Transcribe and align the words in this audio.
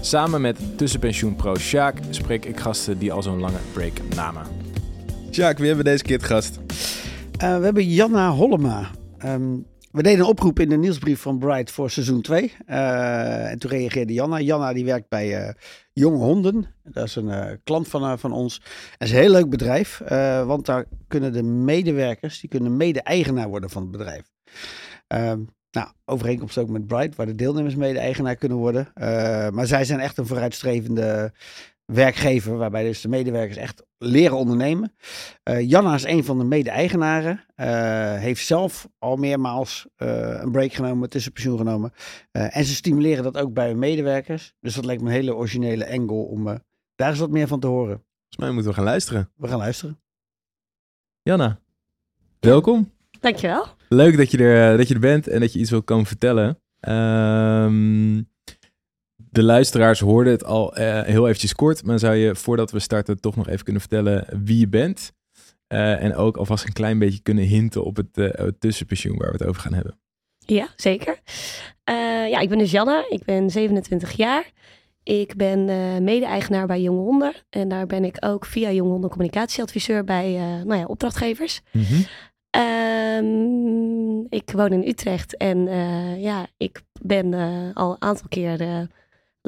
Samen 0.00 0.40
met 0.40 0.78
tussenpensioenpro 0.78 1.54
Sjaak 1.54 1.98
spreek 2.10 2.44
ik 2.44 2.60
gasten 2.60 2.98
die 2.98 3.12
al 3.12 3.22
zo'n 3.22 3.40
lange 3.40 3.58
break 3.72 3.92
namen. 4.14 4.46
Sjaak, 5.30 5.58
wie 5.58 5.66
hebben 5.66 5.84
we 5.84 5.90
deze 5.90 6.04
keer 6.04 6.16
het 6.16 6.26
gast? 6.26 6.56
Uh, 6.56 7.58
we 7.58 7.64
hebben 7.64 7.88
Janna 7.88 8.30
Hollema. 8.30 8.90
Ehm, 9.18 9.56
we 9.92 10.02
deden 10.02 10.18
een 10.18 10.26
oproep 10.26 10.60
in 10.60 10.68
de 10.68 10.76
nieuwsbrief 10.76 11.20
van 11.20 11.38
Bright 11.38 11.70
voor 11.70 11.90
seizoen 11.90 12.22
2. 12.22 12.52
Uh, 12.66 13.50
en 13.50 13.58
toen 13.58 13.70
reageerde 13.70 14.12
Janna. 14.12 14.40
Janna 14.40 14.72
die 14.72 14.84
werkt 14.84 15.08
bij 15.08 15.46
uh, 15.46 15.52
Jonge 15.92 16.24
Honden. 16.24 16.66
Dat 16.82 17.04
is 17.04 17.16
een 17.16 17.60
klant 17.64 17.88
van, 17.88 18.18
van 18.18 18.32
ons. 18.32 18.54
Het 18.98 19.08
is 19.08 19.10
een 19.10 19.20
heel 19.20 19.30
leuk 19.30 19.50
bedrijf. 19.50 19.98
want 20.46 20.66
daar 20.66 20.84
kunnen 21.08 21.32
de 21.32 21.42
medewerkers, 21.42 22.40
die 22.40 22.50
kunnen 22.50 22.76
mede-eigenaar 22.76 23.48
worden 23.48 23.70
van 23.70 23.82
het 23.82 23.90
bedrijf. 23.90 24.22
Ehm, 25.06 25.40
nou, 25.70 25.88
overeenkomst 26.04 26.58
ook 26.58 26.68
met 26.68 26.86
Bright, 26.86 27.16
waar 27.16 27.26
de 27.26 27.34
deelnemers 27.34 27.74
mede-eigenaar 27.74 28.36
kunnen 28.36 28.58
worden. 28.58 28.88
maar 29.54 29.66
zij 29.66 29.84
zijn 29.84 30.00
echt 30.00 30.18
een 30.18 30.26
vooruitstrevende 30.26 31.32
werkgever, 31.92 32.56
waarbij 32.56 32.82
dus 32.82 33.00
de 33.00 33.08
medewerkers 33.08 33.56
echt 33.56 33.86
leren 33.98 34.36
ondernemen. 34.36 34.94
Uh, 35.44 35.68
Janna 35.68 35.94
is 35.94 36.04
een 36.04 36.24
van 36.24 36.38
de 36.38 36.44
mede-eigenaren. 36.44 37.44
Uh, 37.56 37.66
heeft 38.14 38.46
zelf 38.46 38.88
al 38.98 39.16
meermaals 39.16 39.86
een 39.96 40.50
break 40.50 40.72
genomen, 40.72 41.08
tussenpensioen 41.08 41.58
genomen. 41.58 41.92
en 42.30 42.64
ze 42.64 42.74
stimuleren 42.74 43.24
dat 43.24 43.38
ook 43.38 43.52
bij 43.52 43.68
hun 43.68 43.78
medewerkers. 43.78 44.54
Dus 44.60 44.74
dat 44.74 44.84
lijkt 44.84 45.02
me 45.02 45.08
een 45.08 45.14
hele 45.14 45.34
originele 45.34 45.90
angle 45.90 46.16
om 46.16 46.44
daar 46.94 47.10
eens 47.10 47.18
wat 47.18 47.30
meer 47.30 47.46
van 47.46 47.60
te 47.60 47.66
horen. 47.66 48.04
Volgens 48.06 48.36
mij 48.36 48.50
moeten 48.50 48.70
we 48.70 48.76
gaan 48.76 48.84
luisteren. 48.84 49.30
We 49.36 49.48
gaan 49.48 49.58
luisteren. 49.58 50.00
Janna, 51.22 51.60
welkom. 52.40 52.97
Dankjewel. 53.20 53.66
Leuk 53.88 54.16
dat 54.16 54.30
je 54.30 54.38
er, 54.38 54.76
dat 54.76 54.88
je 54.88 54.94
er 54.94 55.00
bent 55.00 55.28
en 55.28 55.40
dat 55.40 55.52
je 55.52 55.58
iets 55.58 55.70
wil 55.70 55.82
komen 55.82 56.06
vertellen. 56.06 56.58
Um, 56.88 58.28
de 59.30 59.42
luisteraars 59.42 60.00
hoorden 60.00 60.32
het 60.32 60.44
al 60.44 60.78
uh, 60.78 61.02
heel 61.02 61.26
eventjes 61.26 61.54
kort, 61.54 61.84
maar 61.84 61.98
zou 61.98 62.14
je 62.14 62.34
voordat 62.34 62.70
we 62.70 62.78
starten 62.78 63.20
toch 63.20 63.36
nog 63.36 63.48
even 63.48 63.64
kunnen 63.64 63.80
vertellen 63.80 64.26
wie 64.44 64.58
je 64.58 64.68
bent? 64.68 65.12
Uh, 65.68 66.02
en 66.02 66.14
ook 66.14 66.36
alvast 66.36 66.66
een 66.66 66.72
klein 66.72 66.98
beetje 66.98 67.22
kunnen 67.22 67.44
hinten 67.44 67.84
op 67.84 67.96
het, 67.96 68.08
uh, 68.14 68.28
het, 68.32 68.60
tussenpensioen 68.60 69.16
waar 69.16 69.30
we 69.30 69.36
het 69.38 69.46
over 69.46 69.62
gaan 69.62 69.74
hebben. 69.74 69.98
Ja, 70.38 70.68
zeker. 70.76 71.20
ja, 72.30 72.38
ik 72.38 72.48
ben 72.48 72.58
dus 72.58 72.70
Janna, 72.70 73.04
ik 73.08 73.24
ben 73.24 73.50
27 73.50 74.12
jaar. 74.12 74.50
Ik 75.02 75.36
ben 75.36 75.64
mede-eigenaar 76.04 76.66
bij 76.66 76.80
Jonge 76.80 77.00
Honden. 77.00 77.32
En 77.50 77.68
daar 77.68 77.86
ben 77.86 78.04
ik 78.04 78.16
ook 78.20 78.46
via 78.46 78.70
Jonge 78.70 78.90
Honden 78.90 79.10
communicatieadviseur 79.10 80.04
bij 80.04 80.32
nou 80.64 80.76
ja, 80.76 80.84
opdrachtgevers. 80.84 81.60
Mm 81.72 81.82
-hmm. 81.82 82.04
Um, 82.50 84.26
ik 84.28 84.50
woon 84.50 84.72
in 84.72 84.88
Utrecht 84.88 85.36
en 85.36 85.58
ja, 86.20 86.46
ik 86.56 86.82
ben 87.02 87.34
al 87.74 87.90
een 87.90 88.02
aantal 88.02 88.28
keer 88.28 88.58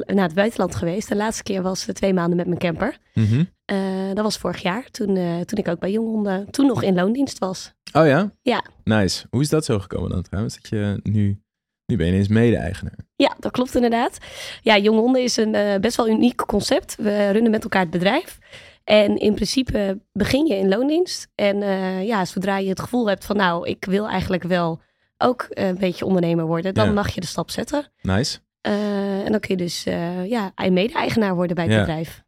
naar 0.05 0.25
het 0.25 0.33
buitenland 0.33 0.75
geweest. 0.75 1.09
De 1.09 1.15
laatste 1.15 1.43
keer 1.43 1.61
was 1.61 1.87
twee 1.93 2.13
maanden 2.13 2.37
met 2.37 2.47
mijn 2.47 2.59
camper. 2.59 2.97
Mm 3.13 3.25
-hmm. 3.25 3.49
uh, 3.71 4.13
dat 4.13 4.23
was 4.23 4.37
vorig 4.37 4.61
jaar, 4.61 4.89
toen, 4.91 5.15
toen 5.45 5.59
ik 5.59 5.67
ook 5.67 5.79
bij 5.79 5.91
Jonghonden, 5.91 6.51
toen 6.51 6.67
nog 6.67 6.83
in 6.83 6.95
loondienst 6.95 7.39
was. 7.39 7.73
Oh 7.93 8.05
ja? 8.05 8.31
Ja. 8.41 8.63
Nice. 8.83 9.25
Hoe 9.29 9.41
is 9.41 9.49
dat 9.49 9.65
zo 9.65 9.79
gekomen 9.79 10.09
dan 10.09 10.21
trouwens? 10.21 10.55
Dat 10.55 10.69
je 10.69 10.99
nu, 11.03 11.41
nu 11.85 11.95
ben 11.97 12.05
je 12.05 12.11
ineens 12.11 12.27
mede-eigenaar. 12.27 12.97
Ja, 13.15 13.35
dat 13.39 13.51
klopt 13.51 13.75
inderdaad. 13.75 14.17
Ja, 14.61 14.77
Jonghonden 14.77 15.23
is 15.23 15.37
een 15.37 15.81
best 15.81 15.97
wel 15.97 16.09
uniek 16.09 16.45
concept. 16.45 16.95
We 16.95 17.29
runnen 17.29 17.51
met 17.51 17.63
elkaar 17.63 17.81
het 17.81 17.89
bedrijf. 17.89 18.39
En 18.83 19.17
in 19.17 19.33
principe 19.33 20.01
begin 20.11 20.45
je 20.45 20.55
in 20.55 20.69
loondienst. 20.69 21.27
En 21.35 21.57
ja, 22.05 22.25
zodra 22.25 22.57
je 22.57 22.69
het 22.69 22.79
gevoel 22.79 23.09
hebt 23.09 23.25
van 23.25 23.35
nou, 23.35 23.67
ik 23.67 23.85
wil 23.85 24.07
eigenlijk 24.07 24.43
wel 24.43 24.81
ook 25.21 25.45
een 25.49 25.77
beetje 25.77 26.05
ondernemer 26.05 26.45
worden, 26.45 26.73
dan 26.73 26.87
ja. 26.87 26.93
mag 26.93 27.09
je 27.09 27.21
de 27.21 27.27
stap 27.27 27.49
zetten. 27.49 27.91
Nice. 28.01 28.39
Uh, 28.67 29.25
en 29.25 29.31
dan 29.31 29.39
kun 29.39 29.57
je 29.57 29.63
dus 29.63 29.87
uh, 29.87 30.29
ja, 30.29 30.53
mede-eigenaar 30.69 31.35
worden 31.35 31.55
bij 31.55 31.65
het 31.65 31.73
ja. 31.73 31.79
bedrijf. 31.79 32.23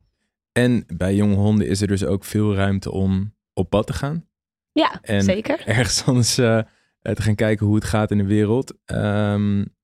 En 0.52 0.84
bij 0.88 1.16
jonge 1.16 1.36
honden 1.36 1.68
is 1.68 1.82
er 1.82 1.88
dus 1.88 2.06
ook 2.06 2.24
veel 2.24 2.56
ruimte 2.56 2.92
om 2.92 3.36
op 3.54 3.70
pad 3.70 3.88
te 3.88 3.94
gaan. 3.94 4.28
Ja, 4.72 5.00
en 5.02 5.24
zeker. 5.24 5.68
Ergens 5.68 6.06
anders 6.08 6.36
te 6.36 6.66
gaan 7.02 7.36
kijken 7.36 7.66
hoe 7.66 7.76
het 7.76 7.84
gaat 7.84 8.12
in 8.12 8.18
de 8.18 8.26
wereld. 8.26 8.74
Um, 8.86 9.76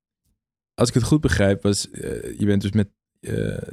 als 0.73 0.87
ik 0.87 0.93
het 0.93 1.03
goed 1.03 1.21
begrijp, 1.21 1.63
was 1.63 1.87
je 2.37 2.45
bent 2.45 2.61
dus 2.61 2.71
met 2.71 2.89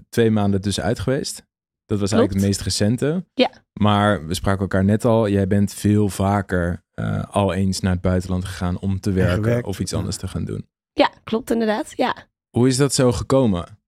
twee 0.09 0.31
maanden 0.31 0.61
tussenuit 0.61 0.99
geweest. 0.99 1.46
Dat 1.87 2.01
was 2.01 2.13
eigenlijk 2.13 2.41
het 2.41 2.49
meest 2.51 2.61
recente. 2.61 3.25
Ja. 3.35 3.51
Maar 3.73 4.27
we 4.27 4.35
spraken 4.35 4.61
elkaar 4.61 4.85
net 4.85 5.05
al. 5.05 5.29
Jij 5.29 5.47
bent 5.47 5.75
veel 5.75 6.09
vaker 6.09 6.85
al 7.31 7.53
eens 7.53 7.81
naar 7.81 7.93
het 7.93 8.01
buitenland 8.01 8.45
gegaan 8.45 8.79
om 8.79 9.01
te 9.01 9.13
werken 9.13 9.35
gewerkt, 9.35 9.67
of 9.67 9.81
iets 9.81 9.95
anders 9.95 10.17
te 10.17 10.29
gaan 10.29 10.45
doen. 10.45 10.69
Ja, 10.93 11.11
klopt 11.25 11.51
inderdaad. 11.51 11.93
Ja. 11.97 12.15
Hoe 12.51 12.69
is 12.69 12.77
dat 12.77 12.95
zo 12.95 13.13
gekomen? 13.13 13.79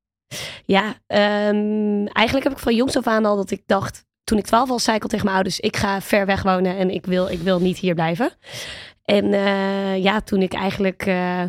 Ja, 0.64 0.86
um, 0.88 2.06
eigenlijk 2.06 2.46
heb 2.46 2.52
ik 2.52 2.58
van 2.58 2.74
jongs 2.74 2.96
af 2.96 3.06
aan 3.06 3.24
al 3.24 3.36
dat 3.36 3.50
ik 3.50 3.62
dacht, 3.66 4.06
toen 4.24 4.38
ik 4.38 4.46
twaalf 4.46 4.68
was, 4.68 4.84
zei 4.84 4.96
ik 4.96 5.02
al 5.02 5.08
tegen 5.08 5.24
mijn 5.24 5.36
ouders, 5.36 5.60
ik 5.60 5.76
ga 5.76 6.00
ver 6.00 6.26
weg 6.26 6.42
wonen 6.42 6.76
en 6.76 6.90
ik 6.90 7.06
wil, 7.06 7.28
ik 7.28 7.40
wil 7.40 7.60
niet 7.60 7.78
hier 7.78 7.94
blijven. 7.94 8.30
En 9.04 9.24
uh, 9.24 10.02
ja, 10.02 10.20
toen 10.20 10.42
ik 10.42 10.52
eigenlijk 10.52 11.06
uh, 11.06 11.42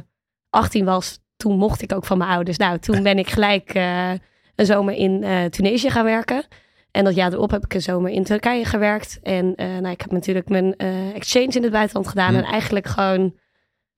18 0.49 0.85
was, 0.85 1.19
toen 1.37 1.57
mocht 1.57 1.81
ik 1.81 1.93
ook 1.93 2.05
van 2.05 2.17
mijn 2.17 2.29
ouders. 2.29 2.57
Nou, 2.57 2.79
toen 2.79 3.03
ben 3.03 3.17
ik 3.17 3.29
gelijk 3.29 3.75
uh, 3.75 4.11
een 4.59 4.65
zomer 4.65 4.93
in 4.93 5.25
Tunesië 5.49 5.89
gaan 5.89 6.03
werken. 6.05 6.43
En 6.91 7.03
dat 7.03 7.15
jaar 7.15 7.33
erop 7.33 7.51
heb 7.51 7.63
ik 7.63 7.73
een 7.73 7.81
zomer 7.81 8.11
in 8.11 8.23
Turkije 8.23 8.65
gewerkt. 8.65 9.19
En 9.21 9.53
nou, 9.55 9.89
ik 9.89 10.01
heb 10.01 10.11
natuurlijk 10.11 10.49
mijn 10.49 10.75
exchange 11.13 11.51
in 11.51 11.63
het 11.63 11.71
buitenland 11.71 12.07
gedaan. 12.07 12.33
Hm. 12.33 12.39
En 12.39 12.43
eigenlijk 12.43 12.87
gewoon 12.87 13.35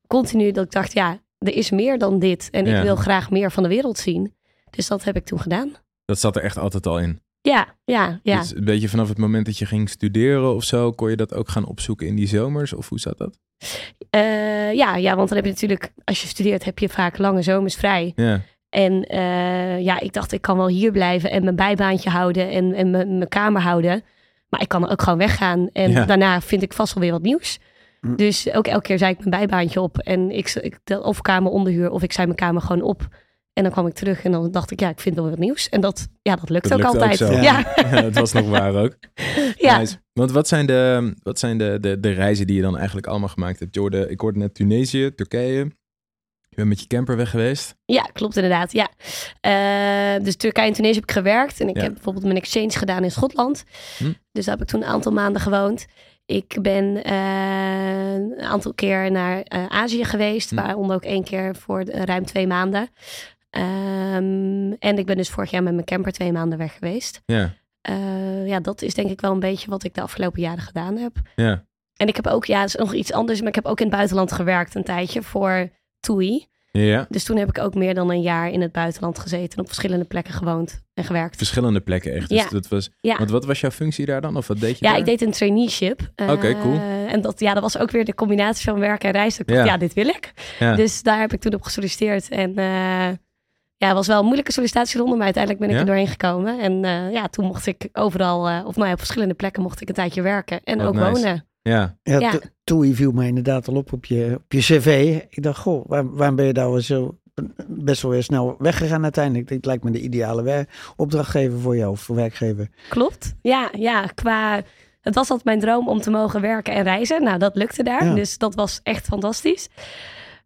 continu 0.08 0.52
dat 0.52 0.66
ik 0.66 0.72
dacht, 0.72 0.94
ja, 0.94 1.20
er 1.38 1.56
is 1.56 1.72
meer 1.72 1.98
dan 1.98 2.20
dit. 2.20 2.50
En 2.50 2.68
ik 2.68 2.82
wil 2.82 2.96
graag 2.96 3.30
meer 3.30 3.52
van 3.52 3.64
de 3.64 3.70
wereld 3.70 3.98
zien. 3.98 4.36
Dus 4.70 4.88
dat 4.88 5.04
heb 5.04 5.16
ik 5.16 5.26
toen 5.26 5.40
gedaan. 5.40 5.76
Dat 6.06 6.20
zat 6.20 6.36
er 6.36 6.44
echt 6.44 6.58
altijd 6.58 6.88
al 6.88 7.00
in? 7.00 7.22
Ja, 7.42 7.76
ja, 7.84 8.20
ja. 8.24 8.40
Dus 8.40 8.56
een 8.56 8.66
beetje 8.66 8.90
vanaf 8.90 9.10
het 9.10 9.18
moment 9.18 9.46
dat 9.46 9.58
je 9.58 9.66
ging 9.66 9.90
studeren 9.90 10.56
of 10.56 10.64
zo, 10.64 10.92
kon 10.92 11.10
je 11.10 11.16
dat 11.16 11.34
ook 11.34 11.50
gaan 11.50 11.66
opzoeken 11.66 12.08
in 12.08 12.16
die 12.16 12.28
zomers? 12.28 12.74
Of 12.74 12.90
hoe 12.90 13.00
zat 13.00 13.18
dat? 13.18 13.40
Uh, 14.16 14.74
ja, 14.74 14.96
ja, 14.96 15.16
want 15.16 15.28
dan 15.28 15.38
heb 15.38 15.46
je 15.46 15.52
natuurlijk, 15.52 15.92
als 16.04 16.22
je 16.22 16.28
studeert, 16.28 16.64
heb 16.64 16.80
je 16.80 16.90
vaak 16.90 17.18
lange 17.18 17.42
zomers 17.42 17.76
vrij. 17.76 18.12
Ja. 18.16 18.42
En 18.72 19.16
uh, 19.16 19.80
ja, 19.80 20.00
ik 20.00 20.14
dacht, 20.14 20.32
ik 20.32 20.42
kan 20.42 20.58
wel 20.58 20.68
hier 20.68 20.92
blijven 20.92 21.32
en 21.32 21.44
mijn 21.44 21.56
bijbaantje 21.56 22.10
houden 22.10 22.50
en, 22.50 22.74
en 22.74 22.92
mijn 22.92 23.28
kamer 23.28 23.62
houden. 23.62 24.04
Maar 24.50 24.62
ik 24.62 24.68
kan 24.68 24.90
ook 24.90 25.02
gewoon 25.02 25.18
weggaan. 25.18 25.70
En 25.74 25.92
ja. 25.92 26.06
daarna 26.06 26.42
vind 26.42 26.62
ik 26.62 26.74
vast 26.74 26.94
wel 26.94 27.04
weer 27.04 27.12
wat 27.12 27.22
nieuws. 27.22 27.60
Mm. 28.02 28.16
Dus 28.16 28.54
ook 28.54 28.68
elke 28.68 28.88
keer 28.88 28.98
zei 28.98 29.12
ik 29.12 29.18
mijn 29.18 29.30
bijbaantje 29.30 29.82
op. 29.82 29.98
En 29.98 30.32
ik, 30.32 30.50
ik 30.50 30.80
of 31.02 31.22
kamer 31.22 31.52
onderhuur 31.52 31.92
of 31.92 32.04
ik 32.04 32.12
zei 32.12 32.26
mijn 32.26 32.40
kamer 32.40 32.62
gewoon 32.62 32.82
op. 32.82 33.08
En 33.54 33.64
dan 33.64 33.72
kwam 33.72 33.88
ik 33.88 33.94
terug 33.94 34.24
en 34.24 34.32
dan 34.32 34.52
dacht 34.52 34.72
ik, 34.72 34.80
ja, 34.80 34.90
ik 34.90 35.00
vind 35.00 35.16
wel 35.16 35.30
wat 35.30 35.40
nieuws. 35.40 35.70
En 35.70 35.82
dat, 35.82 36.08
ja, 36.22 36.36
dat 36.36 36.50
lukt 36.50 36.70
dat 36.70 36.80
ook 36.80 36.86
altijd. 36.86 37.24
Ook 37.24 37.32
ja. 37.32 37.42
Ja. 37.42 37.74
ja, 37.92 38.02
dat 38.02 38.16
was 38.16 38.32
nog 38.32 38.50
waar 38.50 38.76
ook. 38.76 38.98
ja. 39.58 39.78
Nice. 39.78 39.98
Want 40.14 40.32
wat 40.32 40.48
zijn, 40.48 40.66
de, 40.66 41.14
wat 41.24 41.40
zijn 41.40 41.58
de, 41.58 41.78
de, 41.82 42.00
de 42.00 42.12
reizen 42.12 42.48
die 42.48 42.56
je 42.56 42.62
dan 42.62 42.78
eigenlijk 42.78 43.08
allemaal 43.08 43.30
gemaakt 43.30 43.60
hebt? 43.60 43.74
Je 43.74 43.80
hoorde, 43.80 44.10
ik 44.10 44.20
hoorde 44.20 44.40
net 44.40 44.54
Tunesië, 44.54 45.16
Turkije. 45.16 45.72
Je 46.52 46.58
bent 46.58 46.70
met 46.70 46.80
je 46.80 46.88
camper 46.88 47.18
weg 47.18 47.30
geweest? 47.30 47.76
Ja, 47.86 48.02
klopt 48.02 48.36
inderdaad. 48.36 48.72
Ja. 48.72 48.90
Uh, 50.18 50.24
dus 50.24 50.36
Turkije 50.36 50.68
en 50.68 50.74
Tunesië 50.74 50.96
heb 50.96 51.04
ik 51.04 51.12
gewerkt. 51.12 51.60
En 51.60 51.70
ik 51.70 51.76
ja. 51.76 51.82
heb 51.82 51.94
bijvoorbeeld 51.94 52.26
mijn 52.26 52.38
exchange 52.38 52.72
gedaan 52.72 53.04
in 53.04 53.12
Schotland. 53.12 53.64
Hm. 53.98 54.12
Dus 54.32 54.46
daar 54.46 54.54
heb 54.54 54.64
ik 54.64 54.70
toen 54.70 54.82
een 54.82 54.88
aantal 54.88 55.12
maanden 55.12 55.42
gewoond. 55.42 55.86
Ik 56.26 56.58
ben 56.62 56.84
uh, 57.08 58.14
een 58.14 58.42
aantal 58.42 58.74
keer 58.74 59.12
naar 59.12 59.36
uh, 59.38 59.66
Azië 59.68 60.04
geweest, 60.04 60.50
hm. 60.50 60.56
waaronder 60.56 60.96
ook 60.96 61.04
één 61.04 61.24
keer 61.24 61.56
voor 61.56 61.84
ruim 61.84 62.26
twee 62.26 62.48
maanden. 62.48 62.90
Um, 63.52 64.74
en 64.74 64.98
ik 64.98 65.06
ben 65.06 65.18
dus 65.18 65.30
vorig 65.30 65.52
jaar 65.52 65.64
met 65.64 65.74
mijn 65.74 65.86
camper 65.86 66.12
twee 66.12 66.32
maanden 66.32 66.58
weg 66.58 66.74
geweest. 66.74 67.22
Ja. 67.26 67.54
Ja, 68.46 68.60
dat 68.60 68.82
is 68.82 68.94
denk 68.94 69.10
ik 69.10 69.22
wel 69.22 69.32
een 69.32 69.40
beetje 69.40 69.70
wat 69.70 69.84
ik 69.84 69.94
de 69.94 70.02
afgelopen 70.02 70.42
jaren 70.42 70.64
gedaan 70.64 70.98
heb. 70.98 71.12
Ja. 71.36 71.66
En 71.96 72.08
ik 72.08 72.16
heb 72.16 72.28
ook, 72.28 72.46
ja, 72.46 72.64
is 72.64 72.76
nog 72.76 72.94
iets 72.94 73.12
anders, 73.14 73.40
maar 73.40 73.48
ik 73.48 73.56
heb 73.56 73.66
ook 73.66 73.80
in 73.80 73.86
het 73.86 73.96
buitenland 73.96 74.32
gewerkt 74.32 74.76
een 74.76 74.84
tijdje 74.84 75.22
voor 75.22 75.70
TUI. 76.02 76.50
Ja. 76.72 77.06
Dus 77.10 77.24
toen 77.24 77.38
heb 77.38 77.50
ik 77.50 77.58
ook 77.60 77.74
meer 77.76 77.94
dan 77.94 78.10
een 78.12 78.22
jaar 78.22 78.50
in 78.50 78.62
het 78.62 78.72
buitenland 78.72 79.20
gezeten, 79.20 79.60
op 79.60 79.66
verschillende 79.68 80.06
plekken 80.06 80.34
gewoond 80.34 80.82
en 80.94 81.04
gewerkt. 81.04 81.36
Verschillende 81.38 81.80
plekken 81.80 82.14
echt. 82.14 82.30
Dus 82.30 82.38
ja. 82.44 82.50
dat 82.50 82.68
was. 82.68 82.90
Ja. 83.02 83.18
Want 83.18 83.30
wat 83.30 83.46
was 83.46 83.60
jouw 83.60 83.72
functie 83.72 84.06
daar 84.06 84.22
dan? 84.22 84.38
Of 84.38 84.48
wat 84.48 84.60
deed 84.60 84.80
je? 84.80 84.86
Ja, 84.86 84.92
daar? 84.92 85.00
ik 85.00 85.06
deed 85.06 85.22
een 85.22 85.32
traineeship. 85.32 86.12
Oké, 86.16 86.32
okay, 86.32 86.58
cool. 86.62 86.74
Uh, 86.74 87.14
en 87.14 87.22
dat, 87.22 87.40
ja, 87.40 87.54
dat 87.54 87.64
was 87.64 87.78
ook 87.78 87.92
weer 87.92 88.06
de 88.06 88.14
combinatie 88.14 88.70
van 88.70 88.80
werk 88.80 89.04
en 89.04 89.12
reizen. 89.12 89.42
Ik 89.42 89.48
dacht, 89.48 89.60
Ja. 89.60 89.66
ja, 89.66 89.78
dit 89.78 89.94
wil 89.94 90.08
ik. 90.08 90.34
Ja. 90.60 90.76
Dus 90.76 91.04
daar 91.04 91.20
heb 91.20 91.34
ik 91.34 91.42
toen 91.42 91.54
op 91.54 91.62
gesolliciteerd. 91.62 92.30
En 92.30 92.50
uh, 92.50 93.08
ja, 93.78 93.88
het 93.88 93.94
was 93.96 94.08
wel 94.08 94.18
een 94.20 94.24
moeilijke 94.26 94.52
sollicitatieronde, 94.52 95.16
maar 95.16 95.24
uiteindelijk 95.26 95.64
ben 95.66 95.70
ik 95.74 95.76
Ja? 95.76 95.82
er 95.82 95.88
doorheen 95.90 96.12
gekomen. 96.12 96.60
En 96.60 96.86
eh, 96.86 97.12
ja, 97.14 97.28
toen 97.28 97.46
mocht 97.46 97.66
ik 97.68 97.90
overal, 97.94 98.48
eh, 98.50 98.66
of 98.66 98.76
nou 98.76 98.88
ja, 98.88 98.92
op 98.94 98.98
verschillende 99.00 99.34
plekken 99.34 99.62
mocht 99.64 99.82
ik 99.82 99.88
een 99.90 99.96
tijdje 99.96 100.22
werken 100.22 100.60
en 100.64 100.78
Wat 100.78 100.88
ook 100.88 100.94
nice. 100.94 101.12
wonen. 101.12 101.46
Ja, 101.62 101.98
Ja, 102.04 102.20
Ja. 102.20 102.32
to- 102.32 102.40
TUI 102.64 102.96
viel 102.96 103.12
mij 103.12 103.28
inderdaad 103.28 103.68
al 103.68 103.76
op 103.76 103.94
op 103.94 104.06
je, 104.06 104.34
op 104.44 104.52
je 104.52 104.60
cv. 104.60 105.20
Ik 105.30 105.44
dacht, 105.44 105.60
goh, 105.60 105.86
waar, 105.88 106.16
waarom 106.16 106.36
ben 106.36 106.46
je 106.46 106.54
daar 106.54 106.72
wel 106.72 106.82
zo 106.82 107.18
best 107.68 108.02
wel 108.02 108.12
weer 108.12 108.24
snel 108.24 108.56
weggegaan 108.60 109.04
uiteindelijk? 109.04 109.48
Dit 109.48 109.66
lijkt 109.66 109.84
me 109.84 109.92
de 109.92 110.02
ideale 110.02 110.68
opdrachtgever 110.96 111.60
voor 111.60 111.76
jou 111.78 111.92
of 111.92 112.00
voor 112.02 112.16
werkgever. 112.16 112.70
Klopt. 112.90 113.36
Ja, 113.42 113.70
ja, 113.78 114.06
qua. 114.06 114.62
Het 115.02 115.16
was 115.16 115.30
altijd 115.30 115.46
mijn 115.46 115.60
droom 115.60 115.88
om 115.90 116.02
te 116.02 116.10
mogen 116.12 116.42
werken 116.42 116.74
en 116.74 116.84
reizen. 116.84 117.24
Nou, 117.24 117.38
dat 117.40 117.56
lukte 117.56 117.84
daar. 117.84 118.06
Ja. 118.06 118.14
Dus 118.14 118.38
dat 118.38 118.56
was 118.56 118.80
echt 118.84 119.06
fantastisch. 119.06 119.70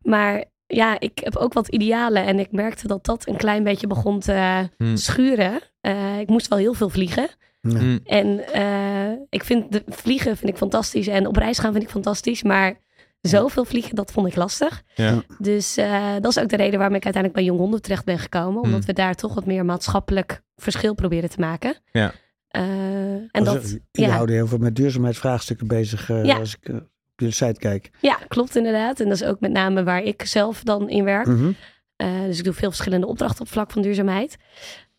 Maar 0.02 0.46
ja, 0.68 1.00
ik 1.00 1.20
heb 1.24 1.36
ook 1.36 1.54
wat 1.54 1.68
idealen. 1.68 2.26
En 2.26 2.40
ik 2.40 2.52
merkte 2.52 2.88
dat 2.88 3.06
dat 3.06 3.28
een 3.28 3.36
klein 3.38 3.64
beetje 3.64 3.88
begon 3.88 4.20
te 4.20 4.70
Hm. 4.78 4.96
schuren. 4.96 5.60
Eh, 5.82 6.20
ik 6.20 6.28
moest 6.28 6.48
wel 6.48 6.58
heel 6.58 6.74
veel 6.74 6.90
vliegen. 6.90 7.28
Ja. 7.68 7.80
Hm. 7.80 7.98
En 8.06 8.54
eh, 8.54 9.18
ik 9.30 9.44
vind 9.44 9.72
de 9.72 9.84
vliegen 9.88 10.38
vind 10.38 10.52
ik 10.52 10.58
fantastisch. 10.58 11.08
En 11.08 11.28
op 11.28 11.36
reis 11.36 11.60
gaan 11.60 11.72
vind 11.72 11.84
ik 11.84 11.90
fantastisch. 11.90 12.44
Maar 12.44 12.76
zoveel 13.22 13.66
vliegen, 13.66 13.96
dat 13.96 14.12
vond 14.12 14.28
ik 14.28 14.36
lastig. 14.36 14.84
ja. 14.96 15.24
Dus 15.38 15.78
eh, 15.78 16.14
dat 16.22 16.32
is 16.38 16.40
ook 16.40 16.50
de 16.50 16.56
reden 16.56 16.78
waarom 16.80 16.96
ik 16.96 17.04
uiteindelijk 17.04 17.34
bij 17.34 17.44
Jong 17.44 17.60
Honden 17.60 17.82
terecht 17.82 18.06
ben 18.06 18.20
gekomen. 18.20 18.62
Omdat 18.62 18.78
Hmm. 18.78 18.86
we 18.88 18.94
daar 18.94 19.16
toch 19.16 19.34
wat 19.34 19.46
meer 19.46 19.66
maatschappelijk 19.66 20.42
verschil 20.56 20.94
proberen 20.94 21.30
te 21.30 21.40
maken. 21.40 21.76
Ja. 21.92 22.14
Eh, 22.48 22.62
en 22.62 23.30
Dus, 23.32 23.44
dat, 23.44 23.64
Jullie 23.64 23.82
ja. 23.92 24.10
houden 24.16 24.36
heel 24.36 24.48
veel 24.48 24.58
met 24.58 24.76
duurzaamheidsvraagstukken 24.76 25.68
bezig 25.68 26.08
Ja. 26.08 26.38
als 26.38 26.58
ik 26.62 26.70
op 26.74 27.22
jullie 27.22 27.34
site 27.34 27.60
kijk. 27.60 27.90
ja, 28.02 28.18
klopt 28.28 28.56
inderdaad. 28.56 29.00
En 29.00 29.10
dat 29.10 29.22
is 29.22 29.28
ook 29.28 29.40
met 29.40 29.52
name 29.52 29.84
waar 29.84 30.02
ik 30.04 30.22
zelf 30.26 30.64
dan 30.64 30.90
in 30.90 31.04
werk. 31.04 31.26
Mhm. 31.28 31.52
Eh, 31.96 32.22
dus 32.26 32.38
ik 32.38 32.44
doe 32.44 32.54
veel 32.54 32.70
verschillende 32.70 33.08
opdrachten 33.08 33.42
op 33.42 33.52
vlak 33.52 33.72
van 33.72 33.82
duurzaamheid. 33.82 34.38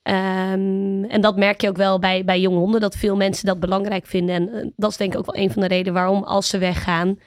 Ehm, 0.07 1.05
en 1.05 1.21
dat 1.21 1.37
merk 1.37 1.61
je 1.61 1.69
ook 1.69 1.77
wel 1.77 1.99
bij, 1.99 2.25
bij 2.25 2.41
jonge 2.41 2.59
honden, 2.59 2.81
dat 2.81 2.97
veel 2.97 3.17
mensen 3.17 3.47
dat 3.47 3.61
belangrijk 3.61 4.07
vinden. 4.07 4.35
En 4.35 4.49
eh, 4.53 4.69
dat 4.77 4.91
is 4.91 4.97
denk 4.97 5.13
ik 5.13 5.19
ook 5.19 5.33
wel 5.35 5.43
een 5.43 5.51
van 5.51 5.63
de 5.63 5.69
redenen 5.69 5.93
waarom 5.93 6.23
als 6.23 6.49
ze 6.49 6.59
weggaan, 6.59 7.19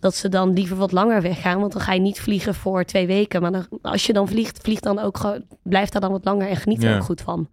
dat 0.00 0.14
ze 0.14 0.28
dan 0.28 0.52
liever 0.52 0.76
wat 0.76 0.92
langer 0.92 1.22
weggaan. 1.22 1.60
Want 1.60 1.72
dan 1.72 1.80
ga 1.82 1.92
je 1.92 2.00
niet 2.00 2.20
vliegen 2.20 2.54
voor 2.54 2.84
twee 2.84 3.06
weken. 3.06 3.42
Maar 3.42 3.52
dan, 3.52 3.66
als 3.82 4.06
je 4.06 4.12
dan 4.12 4.28
vliegt, 4.28 4.58
vlieg 4.62 4.80
dan 4.80 4.98
ook 4.98 5.38
blijf 5.62 5.88
daar 5.88 6.00
dan 6.00 6.10
wat 6.10 6.24
langer 6.24 6.48
en 6.48 6.56
geniet 6.56 6.82
er 6.82 6.88
Ja. 6.90 6.96
ook 6.96 7.02
goed 7.04 7.20
van. 7.20 7.48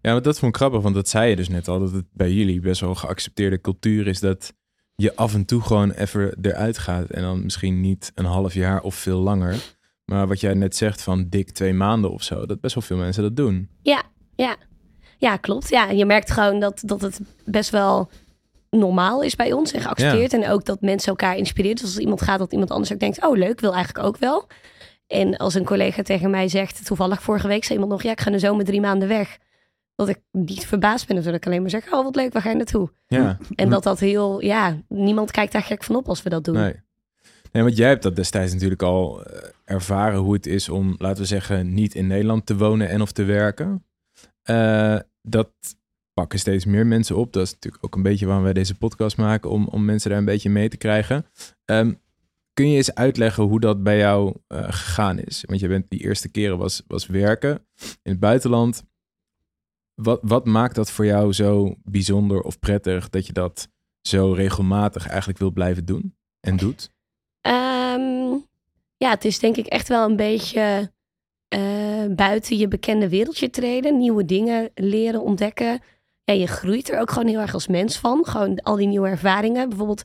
Ja, 0.00 0.12
maar 0.12 0.22
dat 0.22 0.38
vond 0.38 0.52
ik 0.54 0.60
grappig, 0.60 0.80
want 0.82 0.94
dat 0.94 1.08
zei 1.08 1.30
je 1.30 1.36
dus 1.36 1.48
net 1.48 1.68
al, 1.68 1.78
dat 1.78 1.92
het 1.92 2.04
bij 2.12 2.32
jullie 2.32 2.60
best 2.60 2.80
wel 2.80 2.94
geaccepteerde 2.94 3.60
cultuur 3.60 4.06
is 4.06 4.20
dat 4.20 4.52
je 4.94 5.16
af 5.16 5.34
en 5.34 5.44
toe 5.44 5.60
gewoon 5.62 5.90
even 5.90 6.38
eruit 6.42 6.78
gaat 6.78 7.10
en 7.10 7.22
dan 7.22 7.42
misschien 7.42 7.80
niet 7.80 8.12
een 8.14 8.24
half 8.24 8.54
jaar 8.54 8.80
of 8.80 8.94
veel 8.94 9.18
langer. 9.20 9.54
Maar 10.04 10.26
wat 10.26 10.40
jij 10.40 10.54
net 10.54 10.76
zegt 10.76 11.02
van 11.02 11.28
dik 11.28 11.50
twee 11.50 11.72
maanden 11.72 12.10
of 12.12 12.22
zo, 12.22 12.46
dat 12.46 12.60
best 12.60 12.74
wel 12.74 12.82
veel 12.82 12.96
mensen 12.96 13.22
dat 13.22 13.36
doen. 13.36 13.68
Ja, 13.82 14.02
klopt. 15.36 15.68
Ja, 15.68 15.88
en 15.88 15.96
je 15.96 16.04
merkt 16.04 16.30
gewoon 16.30 16.60
dat, 16.60 16.82
dat 16.84 17.00
het 17.00 17.20
best 17.44 17.70
wel 17.70 18.10
normaal 18.70 19.22
is 19.22 19.36
bij 19.36 19.52
ons 19.52 19.72
en 19.72 19.80
geaccepteerd. 19.80 20.32
En 20.32 20.48
ook 20.48 20.64
dat 20.64 20.80
mensen 20.80 21.08
elkaar 21.08 21.36
inspireren. 21.36 21.76
Dus 21.76 21.84
als 21.84 21.98
iemand 21.98 22.22
gaat, 22.22 22.38
dat 22.38 22.52
iemand 22.52 22.70
anders 22.70 22.92
ook 22.92 22.98
denkt, 22.98 23.24
oh 23.24 23.36
leuk, 23.36 23.60
wil 23.60 23.74
eigenlijk 23.74 24.06
ook 24.06 24.16
wel. 24.16 24.46
En 25.06 25.36
als 25.36 25.54
een 25.54 25.64
collega 25.64 26.02
tegen 26.02 26.30
mij 26.30 26.48
zegt, 26.48 26.86
toevallig 26.86 27.22
vorige 27.22 27.48
week 27.48 27.64
zei 27.64 27.72
iemand 27.78 27.92
nog, 27.92 28.02
ja, 28.02 28.10
ik 28.10 28.20
ga 28.20 28.30
de 28.30 28.38
zomer 28.38 28.64
drie 28.64 28.80
maanden 28.80 29.08
weg. 29.08 29.38
Dat 29.94 30.08
ik 30.08 30.20
niet 30.30 30.66
verbaasd 30.66 31.06
ben 31.06 31.16
natuurlijk 31.16 31.46
alleen 31.46 31.60
maar 31.60 31.70
zeg, 31.70 31.92
oh 31.92 32.04
wat 32.04 32.16
leuk, 32.16 32.32
waar 32.32 32.42
ga 32.42 32.50
je 32.50 32.56
naartoe? 32.56 32.90
Ja, 33.06 33.38
En 33.54 33.70
dat 33.70 33.82
dat 33.82 34.00
heel, 34.00 34.42
ja, 34.42 34.76
niemand 34.88 35.30
kijkt 35.30 35.52
daar 35.52 35.62
gek 35.62 35.84
van 35.84 35.96
op 35.96 36.08
als 36.08 36.22
we 36.22 36.28
dat 36.30 36.44
doen. 36.44 36.54
nee. 36.54 36.74
Nee, 37.52 37.62
want 37.62 37.76
jij 37.76 37.88
hebt 37.88 38.02
dat 38.02 38.16
destijds 38.16 38.52
natuurlijk 38.52 38.82
al 38.82 39.24
eh, 39.24 39.48
ervaren 39.64 40.18
hoe 40.18 40.32
het 40.32 40.46
is 40.46 40.68
om, 40.68 40.94
laten 40.98 41.22
we 41.22 41.28
zeggen, 41.28 41.74
niet 41.74 41.94
in 41.94 42.06
Nederland 42.06 42.46
te 42.46 42.56
wonen 42.56 42.88
en 42.88 43.02
of 43.02 43.12
te 43.12 43.24
werken. 43.24 43.84
Eh, 44.42 44.98
dat 45.22 45.50
pakken 46.14 46.38
steeds 46.38 46.64
meer 46.64 46.86
mensen 46.86 47.16
op. 47.16 47.32
Dat 47.32 47.46
is 47.46 47.52
natuurlijk 47.52 47.84
ook 47.84 47.94
een 47.94 48.02
beetje 48.02 48.26
waarom 48.26 48.44
wij 48.44 48.52
deze 48.52 48.74
podcast 48.74 49.16
maken, 49.16 49.50
om, 49.50 49.66
om 49.66 49.84
mensen 49.84 50.10
daar 50.10 50.18
een 50.18 50.24
beetje 50.24 50.50
mee 50.50 50.68
te 50.68 50.76
krijgen. 50.76 51.26
Ehm, 51.64 51.92
kun 52.52 52.68
je 52.68 52.76
eens 52.76 52.94
uitleggen 52.94 53.44
hoe 53.44 53.60
dat 53.60 53.82
bij 53.82 53.98
jou 53.98 54.36
eh, 54.46 54.64
gegaan 54.64 55.18
is? 55.18 55.44
Want 55.46 55.60
je 55.60 55.68
bent 55.68 55.90
die 55.90 56.00
eerste 56.00 56.28
keren 56.28 56.58
was, 56.58 56.82
was 56.86 57.06
werken 57.06 57.66
in 58.02 58.10
het 58.10 58.20
buitenland. 58.20 58.84
Wat, 59.94 60.20
wat 60.22 60.46
maakt 60.46 60.74
dat 60.74 60.90
voor 60.90 61.06
jou 61.06 61.32
zo 61.32 61.74
bijzonder 61.84 62.40
of 62.40 62.58
prettig 62.58 63.08
dat 63.08 63.26
je 63.26 63.32
dat 63.32 63.68
zo 64.00 64.32
regelmatig 64.32 65.06
eigenlijk 65.08 65.38
wil 65.38 65.50
blijven 65.50 65.84
doen 65.84 66.16
en 66.40 66.56
doet? 66.56 66.90
Ehm, 67.40 68.36
ja, 68.96 69.10
het 69.10 69.24
is 69.24 69.38
denk 69.38 69.56
ik 69.56 69.66
echt 69.66 69.88
wel 69.88 70.08
een 70.08 70.16
beetje 70.16 70.92
eh, 71.48 71.81
buiten 72.10 72.56
je 72.58 72.68
bekende 72.68 73.08
wereldje 73.08 73.50
treden. 73.50 73.98
Nieuwe 73.98 74.24
dingen 74.24 74.70
leren, 74.74 75.22
ontdekken. 75.22 75.80
Ja, 76.24 76.34
je 76.34 76.46
groeit 76.46 76.90
er 76.92 77.00
ook 77.00 77.10
gewoon 77.10 77.28
heel 77.28 77.40
erg 77.40 77.54
als 77.54 77.66
mens 77.66 77.98
van. 77.98 78.26
Gewoon 78.26 78.60
al 78.62 78.76
die 78.76 78.86
nieuwe 78.86 79.08
ervaringen. 79.08 79.68
Bijvoorbeeld 79.68 80.02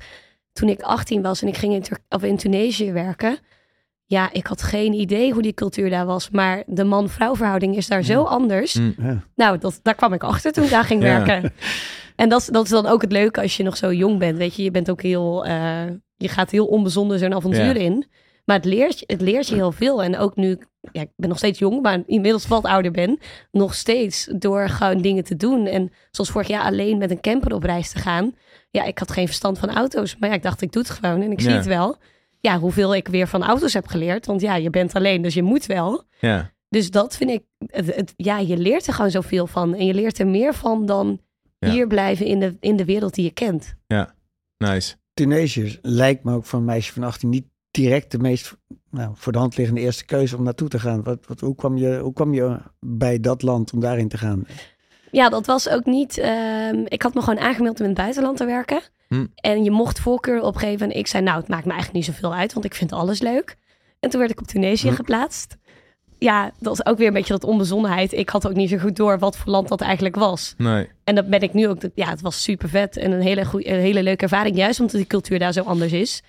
toen 0.53 0.69
ik 0.69 0.81
18 0.81 1.21
was 1.21 1.41
en 1.41 1.47
ik 1.47 1.57
ging 1.57 1.73
in, 1.73 1.81
Tur- 1.81 1.99
of 2.09 2.23
in 2.23 2.37
Tunesië 2.37 2.91
werken. 2.91 3.37
Ja, 4.05 4.29
ik 4.33 4.47
had 4.47 4.61
geen 4.63 4.93
idee 4.93 5.33
hoe 5.33 5.41
die 5.41 5.53
cultuur 5.53 5.89
daar 5.89 6.05
was. 6.05 6.29
Maar 6.29 6.63
de 6.65 6.83
man-vrouw 6.83 7.35
verhouding 7.35 7.75
is 7.75 7.87
daar 7.87 8.03
zo 8.03 8.23
anders. 8.23 8.73
Mm. 8.73 8.93
Ja. 8.97 9.23
Nou, 9.35 9.57
dat, 9.57 9.79
daar 9.83 9.95
kwam 9.95 10.13
ik 10.13 10.23
achter 10.23 10.51
toen 10.51 10.63
ik 10.63 10.69
daar 10.69 10.83
ging 10.83 11.03
Ja. 11.03 11.23
werken. 11.25 11.53
En 12.15 12.29
dat, 12.29 12.41
is- 12.41 12.47
dat 12.47 12.63
is 12.63 12.69
dan 12.69 12.85
ook 12.85 13.01
het 13.01 13.11
leuke 13.11 13.41
als 13.41 13.57
je 13.57 13.63
nog 13.63 13.77
zo 13.77 13.93
jong 13.93 14.19
bent. 14.19 14.37
Weet 14.37 14.55
je, 14.55 14.63
je 14.63 14.71
bent 14.71 14.89
ook 14.89 15.01
heel, 15.01 15.45
eh, 15.45 15.85
je 16.15 16.27
gaat 16.27 16.51
heel 16.51 16.65
onbezonnen 16.65 17.19
zo'n 17.19 17.33
avontuur 17.33 17.65
Ja. 17.77 17.81
in. 17.81 18.05
Maar 18.47 18.55
het 18.55 18.65
leert, 18.65 18.99
je- 18.99 19.05
het 19.07 19.21
leert 19.21 19.47
je 19.47 19.55
heel 19.55 19.71
veel. 19.71 20.03
En 20.03 20.17
ook 20.17 20.35
nu, 20.35 20.51
ik- 20.51 20.67
ja, 20.91 21.01
ik 21.01 21.09
ben 21.15 21.29
nog 21.29 21.37
steeds 21.37 21.59
jong, 21.59 21.81
maar 21.81 22.03
inmiddels 22.05 22.47
wat 22.47 22.63
ouder 22.63 22.91
ben, 22.91 23.19
nog 23.51 23.73
steeds 23.75 24.29
door 24.35 24.69
gewoon 24.69 25.01
dingen 25.01 25.23
te 25.23 25.35
doen. 25.35 25.65
En 25.65 25.91
zoals 26.11 26.29
vorig 26.29 26.47
jaar 26.47 26.63
alleen 26.63 26.97
met 26.97 27.11
een 27.11 27.21
camper 27.21 27.53
op 27.53 27.63
reis 27.63 27.91
te 27.91 27.99
gaan. 27.99 28.35
Ja, 28.71 28.83
ik 28.83 28.99
had 28.99 29.11
geen 29.11 29.25
verstand 29.25 29.59
van 29.59 29.69
auto's, 29.69 30.17
maar 30.17 30.29
ja, 30.29 30.35
ik 30.35 30.43
dacht, 30.43 30.61
ik 30.61 30.71
doe 30.71 30.81
het 30.81 30.91
gewoon 30.91 31.21
en 31.21 31.31
ik 31.31 31.41
zie 31.41 31.49
Ja. 31.49 31.55
het 31.55 31.65
wel. 31.65 31.97
Ja, 32.39 32.59
hoeveel 32.59 32.95
ik 32.95 33.07
weer 33.07 33.27
van 33.27 33.43
auto's 33.43 33.73
heb 33.73 33.87
geleerd. 33.87 34.25
Want 34.25 34.41
ja, 34.41 34.55
je 34.55 34.69
bent 34.69 34.93
alleen, 34.95 35.21
dus 35.21 35.33
je 35.33 35.43
moet 35.43 35.65
wel. 35.65 36.03
Ja, 36.19 36.51
Dus 36.69 36.91
dat 36.91 37.15
vind 37.17 37.29
ik, 37.29 37.43
het, 37.65 37.95
het- 37.95 38.13
ja, 38.15 38.37
je 38.39 38.57
leert 38.57 38.87
er 38.87 38.93
gewoon 38.93 39.11
zoveel 39.11 39.47
van. 39.47 39.75
En 39.75 39.85
je 39.85 39.93
leert 39.93 40.19
er 40.19 40.27
meer 40.27 40.53
van 40.53 40.85
dan 40.85 41.19
Ja. 41.59 41.69
hier 41.71 41.87
blijven 41.87 42.25
in 42.25 42.39
de, 42.39 42.55
in 42.59 42.75
de 42.75 42.85
wereld 42.85 43.13
die 43.13 43.23
je 43.23 43.31
kent. 43.31 43.75
nice. 44.57 44.95
Tunesië 45.13 45.77
lijkt 45.81 46.23
me 46.23 46.33
ook 46.33 46.45
voor 46.45 46.59
een 46.59 46.65
meisje 46.65 46.93
van 46.93 47.03
18 47.03 47.29
niet 47.29 47.45
direct 47.71 48.11
de 48.11 48.19
meest 48.19 48.57
nou, 48.91 49.11
voor 49.15 49.31
de 49.31 49.37
hand 49.37 49.57
liggende 49.57 49.81
eerste 49.81 50.05
keuze 50.05 50.37
om 50.37 50.43
naartoe 50.43 50.67
te 50.69 50.79
gaan. 50.79 51.03
Wat, 51.03 51.25
wat, 51.27 51.39
hoe, 51.39 51.55
kwam 51.55 51.77
je, 51.77 51.97
hoe 51.99 52.13
kwam 52.13 52.33
je 52.33 52.57
bij 52.79 53.19
dat 53.19 53.41
land 53.41 53.73
om 53.73 53.79
daarin 53.79 54.07
te 54.07 54.17
gaan? 54.17 54.45
Ja, 55.11 55.29
dat 55.29 55.45
was 55.45 55.69
ook 55.69 55.85
niet. 55.85 56.17
ehm, 56.17 56.83
ik 56.85 57.01
had 57.01 57.13
me 57.13 57.21
gewoon 57.21 57.39
aangemeld 57.39 57.77
om 57.79 57.85
in 57.85 57.91
het 57.91 57.99
buitenland 58.01 58.37
te 58.37 58.45
werken. 58.45 58.79
Hm. 59.07 59.25
En 59.35 59.63
je 59.63 59.71
mocht 59.71 59.99
voorkeur 59.99 60.41
opgeven. 60.41 60.91
En 60.91 60.97
ik 60.97 61.07
zei, 61.07 61.23
nou, 61.23 61.39
het 61.39 61.47
maakt 61.47 61.65
me 61.65 61.71
eigenlijk 61.71 62.05
niet 62.05 62.15
zoveel 62.15 62.33
uit, 62.35 62.53
want 62.53 62.65
ik 62.65 62.75
vind 62.75 62.91
alles 62.91 63.19
leuk. 63.21 63.55
En 63.99 64.09
toen 64.09 64.19
werd 64.19 64.31
ik 64.31 64.39
op 64.39 64.47
Tunesië 64.47 64.89
Hm. 64.89 64.95
geplaatst. 64.95 65.57
Ja, 66.19 66.43
dat 66.43 66.77
was 66.77 66.85
ook 66.85 66.97
weer 66.97 67.07
een 67.07 67.13
beetje 67.13 67.33
dat 67.33 67.43
onbezonnenheid. 67.43 68.13
Ik 68.13 68.29
had 68.29 68.47
ook 68.47 68.53
niet 68.55 68.69
zo 68.69 68.77
goed 68.77 68.95
door 68.95 69.19
wat 69.19 69.37
voor 69.37 69.51
land 69.51 69.67
dat 69.67 69.81
eigenlijk 69.81 70.15
was. 70.15 70.53
Nee. 70.57 70.89
En 71.03 71.15
dat 71.15 71.27
ben 71.29 71.41
ik 71.41 71.53
nu 71.53 71.67
ook. 71.67 71.77
Ja, 71.95 72.09
het 72.09 72.21
was 72.21 72.43
super 72.43 72.69
vet 72.69 72.97
en 72.97 73.11
een 73.11 73.21
hele, 73.21 73.45
goeie, 73.45 73.69
een 73.69 73.79
hele 73.79 74.03
leuke 74.03 74.23
ervaring. 74.23 74.55
Juist 74.55 74.79
omdat 74.79 74.95
die 74.95 75.07
cultuur 75.07 75.39
daar 75.39 75.53
zo 75.53 75.61
anders 75.63 75.91
is. 75.91 76.23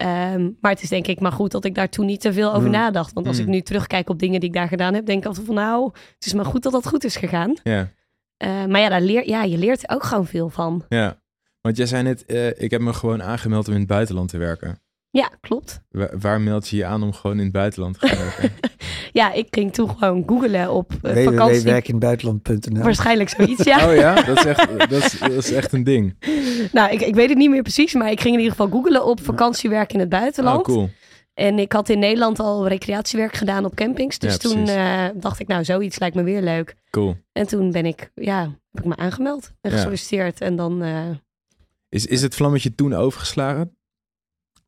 Ehm, 0.00 0.50
maar 0.60 0.70
het 0.72 0.82
is 0.82 0.88
denk 0.88 1.06
ik 1.06 1.20
maar 1.20 1.32
goed 1.32 1.50
dat 1.50 1.64
ik 1.64 1.74
daar 1.74 1.88
toen 1.88 2.06
niet 2.06 2.20
te 2.20 2.32
veel 2.32 2.48
over 2.54 2.66
Mm. 2.66 2.70
nadacht. 2.72 3.12
Want 3.12 3.26
als 3.26 3.36
Mm. 3.36 3.42
ik 3.42 3.48
nu 3.48 3.60
terugkijk 3.60 4.08
op 4.10 4.18
dingen 4.18 4.40
die 4.40 4.48
ik 4.48 4.54
daar 4.54 4.68
gedaan 4.68 4.94
heb, 4.94 5.06
denk 5.06 5.18
ik 5.20 5.26
altijd 5.26 5.46
van 5.46 5.54
nou, 5.54 5.90
het 6.14 6.26
is 6.26 6.32
maar 6.34 6.44
goed 6.44 6.62
dat 6.62 6.72
dat 6.72 6.86
goed 6.88 7.04
is 7.04 7.16
gegaan. 7.16 7.54
Ja, 7.62 7.90
Eh, 8.36 8.64
maar 8.64 8.80
ja, 8.80 8.88
daar 8.88 9.00
leer, 9.00 9.28
ja, 9.28 9.42
je 9.42 9.58
leert 9.58 9.82
er 9.90 9.94
ook 9.96 10.02
gewoon 10.02 10.26
veel 10.26 10.48
van. 10.48 10.84
ja. 10.88 11.18
Want 11.60 11.76
jij 11.76 11.86
zei 11.86 12.02
net, 12.02 12.24
eh, 12.26 12.48
ik 12.62 12.70
heb 12.70 12.80
me 12.80 12.92
gewoon 12.92 13.22
aangemeld 13.22 13.66
om 13.68 13.72
in 13.74 13.78
het 13.78 13.88
buitenland 13.88 14.28
te 14.28 14.38
werken. 14.38 14.78
Ja, 15.10 15.30
klopt. 15.40 15.80
Wa- 15.90 16.10
waar 16.20 16.40
meld 16.40 16.68
je 16.68 16.76
je 16.76 16.84
aan 16.84 17.02
om 17.02 17.12
gewoon 17.12 17.36
in 17.38 17.42
het 17.44 17.52
buitenland 17.52 17.98
te 18.00 18.06
gaan 18.08 18.18
werken? 18.18 18.52
Ja, 19.12 19.32
ik 19.32 19.46
ging 19.50 19.72
toen 19.72 19.90
gewoon 19.90 20.22
googlen 20.26 20.70
op 20.72 20.92
eh, 21.02 21.24
vakantie. 21.24 21.60
www.werkinbuitenland.nl 21.60 22.82
Waarschijnlijk 22.82 23.28
zoiets, 23.28 23.64
ja. 23.64 23.88
Oh 23.88 23.94
ja, 23.94 24.22
dat 24.22 24.38
is 24.38 24.44
echt, 24.44 24.78
dat 24.78 24.90
is, 24.92 25.18
dat 25.18 25.30
is 25.32 25.52
echt 25.52 25.72
een 25.72 25.84
ding. 25.84 26.16
Nou, 26.72 26.90
ik, 26.92 27.00
ik 27.00 27.14
weet 27.14 27.28
het 27.28 27.38
niet 27.38 27.50
meer 27.50 27.62
precies, 27.62 27.94
maar 27.94 28.10
ik 28.10 28.20
ging 28.20 28.34
in 28.34 28.40
ieder 28.40 28.56
geval 28.56 28.70
googlen 28.80 29.04
op 29.04 29.20
vakantiewerk 29.22 29.92
in 29.92 30.00
het 30.00 30.08
buitenland. 30.08 30.58
Oh, 30.58 30.74
cool. 30.74 30.90
En 31.34 31.58
ik 31.58 31.72
had 31.72 31.88
in 31.88 31.98
Nederland 31.98 32.38
al 32.38 32.68
recreatiewerk 32.68 33.34
gedaan 33.34 33.64
op 33.64 33.74
campings. 33.74 34.18
Dus 34.18 34.32
Ja, 34.32 34.38
toen 34.38 34.66
eh, 34.68 35.04
dacht 35.14 35.40
ik, 35.40 35.46
nou, 35.46 35.64
zoiets 35.64 35.98
lijkt 35.98 36.16
me 36.16 36.22
weer 36.22 36.42
leuk. 36.42 36.74
Cool. 36.90 37.16
En 37.32 37.46
toen 37.46 37.70
ben 37.72 37.86
ik, 37.86 38.10
ja, 38.14 38.40
heb 38.72 38.82
ik 38.82 38.84
me 38.84 38.96
aangemeld 38.96 39.52
en 39.60 39.70
Ja. 39.70 39.76
gesolliciteerd. 39.76 40.40
En 40.40 40.56
dan, 40.56 40.82
eh, 40.82 41.08
Is, 41.88 42.06
is 42.06 42.22
het 42.22 42.34
vlammetje 42.34 42.74
toen 42.74 42.94
overgeslagen? 42.94 43.76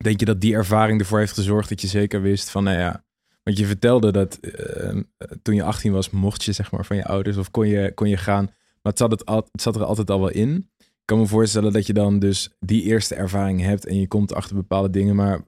Denk 0.03 0.21
je 0.21 0.27
dat 0.27 0.41
die 0.41 0.55
ervaring 0.55 1.01
ervoor 1.01 1.19
heeft 1.19 1.33
gezorgd 1.33 1.69
dat 1.69 1.81
je 1.81 1.87
zeker 1.87 2.23
wist 2.23 2.51
van, 2.51 2.65
nou 2.65 2.79
ja, 2.79 3.05
want 3.43 3.59
je 3.59 3.67
vertelde 3.67 4.13
dat 4.13 4.35
eh, 4.37 4.97
toen 5.43 5.55
je 5.55 5.63
18 5.63 5.93
was, 5.93 6.11
mocht 6.11 6.45
je 6.45 6.53
zeg 6.53 6.71
maar 6.71 6.85
van 6.85 6.97
je 6.97 7.05
ouders 7.05 7.37
of 7.37 7.51
kon 7.51 7.67
je, 7.69 7.93
kon 7.95 8.09
je 8.09 8.17
gaan, 8.17 8.45
maar 8.45 8.93
het 8.93 8.99
zat, 8.99 9.11
het, 9.11 9.27
al, 9.27 9.49
het 9.53 9.63
zat 9.63 9.77
er 9.77 9.85
altijd 9.85 10.11
al 10.11 10.21
wel 10.21 10.31
in. 10.31 10.71
Ik 10.79 11.09
kan 11.09 11.19
me 11.19 11.27
voorstellen 11.27 11.73
dat 11.73 11.87
je 11.87 11.93
dan 11.93 12.19
dus 12.19 12.51
die 12.61 12.83
eerste 12.83 13.15
ervaring 13.15 13.61
hebt 13.61 13.87
en 13.87 14.01
je 14.01 14.09
komt 14.09 14.35
achter 14.35 14.57
bepaalde 14.57 14.91
dingen, 14.91 15.17
maar 15.17 15.41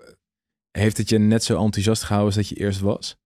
heeft 0.71 0.97
het 0.97 1.09
je 1.09 1.19
net 1.19 1.45
zo 1.45 1.63
enthousiast 1.65 2.03
gehouden 2.03 2.37
als 2.37 2.49
dat 2.49 2.57
je 2.59 2.65
eerst 2.65 2.81
was? 2.81 3.17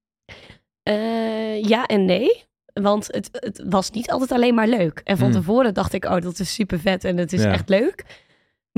eh, 0.83 1.63
ja 1.63 1.87
en 1.87 2.05
nee. 2.05 2.47
Want 2.73 3.07
het, 3.07 3.29
het 3.33 3.63
was 3.69 3.91
niet 3.91 4.11
altijd 4.11 4.33
alleen 4.33 4.55
maar 4.55 4.69
leuk. 4.69 5.01
En 5.05 5.17
van 5.19 5.31
Hmm. 5.31 5.41
tevoren 5.41 5.75
dacht 5.75 5.93
ik, 5.93 6.05
oh, 6.05 6.21
dat 6.21 6.39
is 6.39 6.55
super 6.55 6.81
vet 6.81 7.05
en 7.05 7.17
het 7.17 7.33
is 7.33 7.43
Ja. 7.43 7.53
echt 7.53 7.69
leuk. 7.69 8.05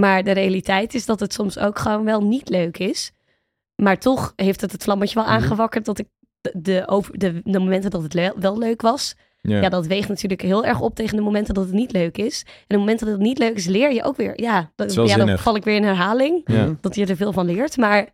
Maar 0.01 0.25
de 0.25 0.33
realiteit 0.33 0.95
is 0.95 1.07
dat 1.07 1.21
het 1.21 1.33
soms 1.33 1.59
ook 1.59 1.79
gewoon 1.79 2.05
wel 2.05 2.23
niet 2.25 2.49
leuk 2.49 2.79
is. 2.79 3.13
Maar 3.83 3.99
toch 3.99 4.33
heeft 4.37 4.61
het 4.61 4.73
het 4.73 4.83
vlammetje 4.83 5.15
wel 5.15 5.25
Mhm. 5.25 5.33
aangewakkerd 5.33 5.85
dat 5.85 5.99
ik 5.99 6.07
de, 6.41 6.53
de, 6.55 6.83
over, 6.89 7.19
de, 7.19 7.41
de 7.45 7.59
momenten 7.59 7.91
dat 7.91 8.03
het 8.03 8.15
le- 8.15 8.33
wel 8.37 8.59
leuk 8.59 8.81
was, 8.83 9.15
Ja. 9.43 9.61
ja. 9.61 9.69
dat 9.69 9.87
weegt 9.87 10.09
natuurlijk 10.09 10.43
heel 10.43 10.65
erg 10.65 10.81
op 10.81 10.95
tegen 10.95 11.17
de 11.17 11.23
momenten 11.23 11.55
dat 11.55 11.65
het 11.65 11.73
niet 11.73 11.93
leuk 11.93 12.19
is. 12.19 12.43
En 12.47 12.65
de 12.67 12.77
momenten 12.77 13.07
dat 13.07 13.15
het 13.15 13.25
niet 13.25 13.39
leuk 13.39 13.57
is, 13.57 13.67
leer 13.67 13.93
je 13.93 14.03
ook 14.05 14.17
weer. 14.17 14.41
Ja, 14.41 14.73
dat, 14.77 14.95
dan 14.95 15.39
val 15.39 15.57
ik 15.57 15.65
weer 15.65 15.77
in 15.77 15.83
herhaling. 15.85 16.41
Ja. 16.45 16.77
Dat 16.81 16.95
je 16.95 17.07
er 17.07 17.17
veel 17.17 17.33
van 17.33 17.47
leert. 17.47 17.77
Maar 17.77 18.09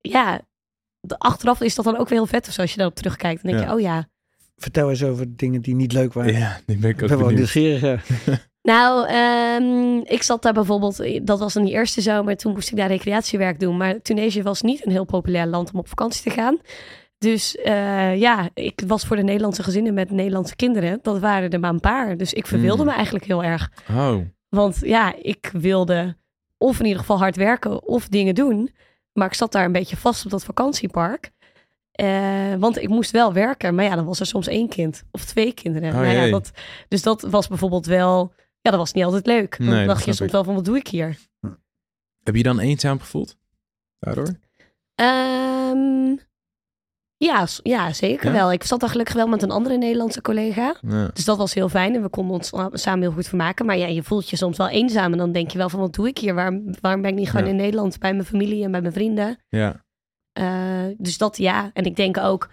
ja, 0.00 0.40
de, 1.00 1.18
achteraf 1.18 1.60
is 1.60 1.74
dat 1.74 1.84
dan 1.84 1.96
ook 1.96 2.08
weer 2.08 2.18
heel 2.18 2.26
vet. 2.26 2.46
Of 2.48 2.52
zo, 2.52 2.60
als 2.60 2.70
je 2.70 2.76
daarop 2.76 2.96
terugkijkt. 2.96 3.42
Dan 3.42 3.52
denk 3.52 3.64
je, 3.68 3.74
oh 3.74 3.80
ja. 3.80 4.08
Vertel 4.56 4.90
eens 4.90 5.02
over 5.04 5.36
dingen 5.36 5.60
die 5.60 5.74
niet 5.74 5.92
leuk 5.92 6.12
waren. 6.12 6.32
Ja, 6.32 6.60
die 6.66 6.76
ben 6.76 6.90
ik 6.90 7.02
ook 7.02 7.08
ben 7.08 7.18
wel 7.18 7.28
nieuwsgierig. 7.30 8.06
eh. 8.64 8.74
Nou, 8.74 9.06
ehm, 9.08 9.98
ik 10.14 10.22
zat 10.22 10.42
daar 10.42 10.52
bijvoorbeeld, 10.52 11.26
dat 11.26 11.38
was 11.38 11.52
dan 11.52 11.64
die 11.64 11.72
eerste 11.72 12.00
zomer, 12.00 12.36
toen 12.36 12.52
moest 12.52 12.70
ik 12.70 12.76
daar 12.76 12.88
recreatiewerk 12.88 13.60
doen. 13.60 13.76
Maar 13.76 14.02
Tunesië 14.02 14.42
was 14.42 14.62
niet 14.62 14.86
een 14.86 14.92
heel 14.92 15.04
populair 15.04 15.46
land 15.46 15.72
om 15.72 15.78
op 15.78 15.88
vakantie 15.88 16.22
te 16.22 16.30
gaan. 16.30 16.58
Dus 17.18 17.56
eh, 17.56 18.16
ja, 18.16 18.48
ik 18.54 18.82
was 18.86 19.04
voor 19.06 19.16
de 19.16 19.22
Nederlandse 19.22 19.62
gezinnen 19.62 19.94
met 19.94 20.10
Nederlandse 20.10 20.56
kinderen. 20.56 20.98
Dat 21.02 21.18
waren 21.18 21.50
er 21.50 21.60
maar 21.60 21.70
een 21.70 21.80
paar. 21.80 22.16
Dus 22.16 22.32
ik 22.32 22.46
verveelde 22.46 22.82
Hmm. 22.82 22.86
me 22.86 22.92
eigenlijk 22.92 23.24
heel 23.24 23.44
erg. 23.44 23.70
Oh, 23.90 24.16
Want 24.48 24.78
ja, 24.82 25.14
ik 25.22 25.50
wilde 25.52 26.16
of 26.58 26.78
in 26.78 26.84
ieder 26.84 27.00
geval 27.00 27.18
hard 27.18 27.36
werken 27.36 27.82
of 27.82 28.08
dingen 28.08 28.34
doen. 28.34 28.74
Maar 29.12 29.26
ik 29.26 29.34
zat 29.34 29.52
daar 29.52 29.64
een 29.64 29.72
beetje 29.72 29.96
vast 29.96 30.24
op 30.24 30.30
dat 30.30 30.44
vakantiepark. 30.44 31.30
Eh, 31.92 32.54
want 32.58 32.82
ik 32.82 32.88
moest 32.88 33.10
wel 33.10 33.32
werken. 33.32 33.74
Maar 33.74 33.84
ja, 33.84 33.94
dan 33.94 34.04
was 34.04 34.20
er 34.20 34.26
soms 34.26 34.46
één 34.46 34.68
kind 34.68 35.04
of 35.10 35.24
twee 35.24 35.52
kinderen. 35.52 35.88
Oh, 35.88 35.94
nou 36.00 36.12
ja, 36.12 36.30
dat, 36.30 36.50
dus 36.88 37.02
dat 37.02 37.22
was 37.22 37.48
bijvoorbeeld 37.48 37.86
wel... 37.86 38.32
Ja, 38.64 38.70
dat 38.70 38.80
was 38.80 38.92
niet 38.92 39.04
altijd 39.04 39.26
leuk. 39.26 39.58
Dan 39.58 39.66
Nee, 39.68 39.86
dacht 39.86 40.04
je 40.04 40.12
soms 40.12 40.32
wel 40.32 40.44
van, 40.44 40.54
wat 40.54 40.64
doe 40.64 40.76
ik 40.76 40.86
hier? 40.88 41.16
heb 42.22 42.34
je 42.34 42.42
dan 42.42 42.58
eenzaam 42.58 43.00
gevoeld? 43.00 43.36
Daardoor? 43.98 44.28
Ehm, 44.94 46.16
ja, 47.16 47.46
ja, 47.62 47.92
zeker 47.92 48.26
Ja? 48.26 48.32
wel. 48.32 48.52
Ik 48.52 48.64
zat 48.64 48.80
daar 48.80 48.88
gelukkig 48.88 49.14
wel 49.14 49.26
met 49.26 49.42
een 49.42 49.50
andere 49.50 49.76
Nederlandse 49.76 50.20
collega. 50.20 50.76
Ja. 50.88 51.10
Dus 51.12 51.24
dat 51.24 51.36
was 51.36 51.54
heel 51.54 51.68
fijn 51.68 51.94
en 51.94 52.02
we 52.02 52.08
konden 52.08 52.34
ons 52.36 52.50
samen 52.72 53.00
heel 53.00 53.12
goed 53.12 53.28
vermaken. 53.28 53.66
Maar 53.66 53.76
ja, 53.78 53.86
je 53.86 54.02
voelt 54.02 54.30
je 54.30 54.36
soms 54.36 54.56
wel 54.56 54.68
eenzaam. 54.68 55.12
En 55.12 55.18
dan 55.18 55.32
denk 55.32 55.50
je 55.50 55.58
wel 55.58 55.68
van, 55.68 55.80
wat 55.80 55.94
doe 55.94 56.08
ik 56.08 56.18
hier? 56.18 56.34
Waarom, 56.34 56.74
waarom 56.80 57.02
ben 57.02 57.10
ik 57.10 57.16
niet 57.16 57.28
gewoon 57.30 57.44
Ja. 57.44 57.50
in 57.50 57.56
Nederland 57.56 57.98
bij 57.98 58.12
mijn 58.12 58.24
familie 58.26 58.64
en 58.64 58.70
bij 58.70 58.80
mijn 58.80 58.92
vrienden? 58.92 59.38
ja. 59.48 59.82
Eh, 60.32 60.84
dus 60.98 61.18
dat 61.18 61.36
ja. 61.36 61.70
En 61.72 61.84
ik 61.84 61.96
denk 61.96 62.18
ook, 62.18 62.50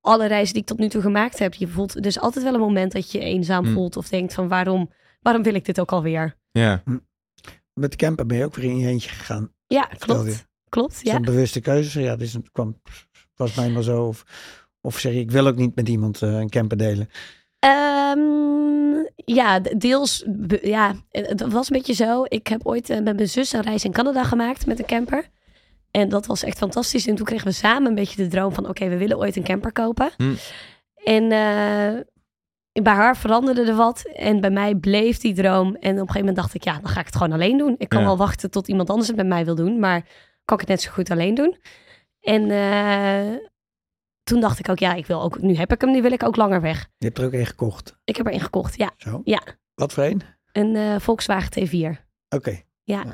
alle 0.00 0.26
reizen 0.26 0.52
die 0.52 0.62
ik 0.62 0.68
tot 0.68 0.78
nu 0.78 0.88
toe 0.88 1.02
gemaakt 1.02 1.38
heb, 1.38 1.54
je 1.54 1.66
voelt 1.68 2.02
dus 2.02 2.20
altijd 2.20 2.44
wel 2.44 2.54
een 2.54 2.60
moment 2.60 2.92
dat 2.92 3.10
je 3.12 3.18
je 3.18 3.24
eenzaam 3.24 3.64
Hm. 3.64 3.72
voelt. 3.72 3.96
Of 3.96 4.08
denkt 4.08 4.34
van, 4.34 4.48
waarom, 4.48 4.90
waarom 5.20 5.42
wil 5.42 5.54
ik 5.54 5.64
dit 5.64 5.80
ook 5.80 5.92
alweer? 5.92 6.36
Ja. 6.50 6.82
Met 7.74 7.90
de 7.90 7.96
camper 7.96 8.26
ben 8.26 8.36
je 8.36 8.44
ook 8.44 8.54
weer 8.54 8.70
in 8.70 8.78
je 8.78 8.88
eentje 8.88 9.10
gegaan. 9.10 9.52
Ja, 9.66 9.88
klopt. 9.98 10.48
Klopt, 10.68 11.00
ja. 11.02 11.14
een 11.14 11.22
bewuste 11.22 11.60
keuze? 11.60 12.00
Ja, 12.00 12.16
dus 12.16 12.32
het 12.32 12.50
kwam, 12.50 12.80
was 13.36 13.54
mij 13.54 13.70
maar 13.70 13.82
zo. 13.82 14.06
Of, 14.06 14.24
of 14.80 14.98
zeg 14.98 15.12
je, 15.12 15.18
ik 15.18 15.30
wil 15.30 15.46
ook 15.46 15.56
niet 15.56 15.74
met 15.74 15.88
iemand 15.88 16.22
eh, 16.22 16.32
een 16.32 16.48
camper 16.48 16.76
delen. 16.76 17.08
Ehm, 17.58 19.04
ja, 19.14 19.60
deels. 19.60 20.24
Ja, 20.62 20.94
het 21.10 21.52
was 21.52 21.70
een 21.70 21.76
beetje 21.76 21.94
zo. 21.94 22.24
Ik 22.28 22.46
heb 22.46 22.66
ooit 22.66 22.90
eh, 22.90 23.00
met 23.00 23.16
mijn 23.16 23.28
zus 23.28 23.52
een 23.52 23.62
reis 23.62 23.84
in 23.84 23.92
Canada 23.92 24.24
gemaakt 24.24 24.66
met 24.66 24.78
een 24.78 24.86
camper. 24.86 25.28
En 25.90 26.08
dat 26.08 26.26
was 26.26 26.42
echt 26.42 26.58
fantastisch. 26.58 27.06
En 27.06 27.14
toen 27.14 27.26
kregen 27.26 27.46
we 27.46 27.52
samen 27.52 27.88
een 27.88 27.94
beetje 27.94 28.22
de 28.22 28.28
droom 28.28 28.54
van... 28.54 28.68
oké, 28.68 28.88
we 28.88 28.96
willen 28.96 29.18
ooit 29.18 29.36
een 29.36 29.44
camper 29.44 29.72
kopen. 29.72 30.10
Hm. 30.16 30.34
En 31.04 31.32
eh, 31.32 32.00
bij 32.72 32.92
haar 32.92 33.16
veranderde 33.16 33.64
er 33.64 33.74
wat. 33.76 34.02
En 34.14 34.40
bij 34.40 34.50
mij 34.50 34.74
bleef 34.74 35.18
die 35.18 35.34
droom. 35.34 35.66
En 35.66 35.74
op 35.74 35.80
een 35.84 35.96
gegeven 35.98 36.18
moment 36.18 36.36
dacht 36.36 36.54
ik... 36.54 36.64
ja, 36.64 36.78
dan 36.78 36.88
ga 36.90 37.00
ik 37.00 37.06
het 37.06 37.16
gewoon 37.16 37.32
alleen 37.32 37.58
doen. 37.58 37.74
Ik 37.78 37.88
kan 37.88 38.00
Ja. 38.00 38.06
wel 38.06 38.16
wachten 38.16 38.50
tot 38.50 38.68
iemand 38.68 38.90
anders 38.90 39.08
het 39.08 39.16
met 39.16 39.26
mij 39.26 39.44
wil 39.44 39.54
doen. 39.54 39.78
Maar 39.78 40.00
kan 40.44 40.54
ik 40.54 40.60
het 40.60 40.68
net 40.68 40.82
zo 40.82 40.90
goed 40.90 41.10
alleen 41.10 41.34
doen. 41.34 41.56
En 42.20 42.50
eh, 42.50 43.36
toen 44.22 44.40
dacht 44.40 44.58
ik 44.58 44.68
ook... 44.68 44.78
ja, 44.78 44.94
ik 44.94 45.06
wil 45.06 45.22
ook, 45.22 45.40
nu 45.40 45.54
heb 45.56 45.72
ik 45.72 45.80
hem, 45.80 45.90
nu 45.90 46.02
wil 46.02 46.12
ik 46.12 46.22
ook 46.22 46.36
langer 46.36 46.60
weg. 46.60 46.88
Je 46.98 47.06
hebt 47.06 47.18
er 47.18 47.24
ook 47.24 47.32
één 47.32 47.46
gekocht. 47.46 47.96
Ik 48.04 48.16
heb 48.16 48.26
er 48.26 48.32
één 48.32 48.40
gekocht, 48.40 48.76
ja. 48.76 48.90
Zo. 48.96 49.20
Ja. 49.24 49.42
Wat 49.74 49.92
voor 49.92 50.02
één? 50.02 50.20
Een 50.52 50.76
eh, 50.76 50.94
Volkswagen 50.98 51.68
T4. 51.68 52.00
Oké. 52.28 52.60
Ja. 52.82 53.04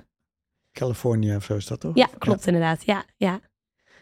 California 0.72 1.36
of 1.36 1.44
zo 1.44 1.54
is 1.56 1.66
dat 1.66 1.80
toch? 1.80 1.94
Ja, 1.96 2.08
klopt 2.18 2.46
inderdaad. 2.46 2.84
Ja, 2.84 3.04
ja. 3.16 3.40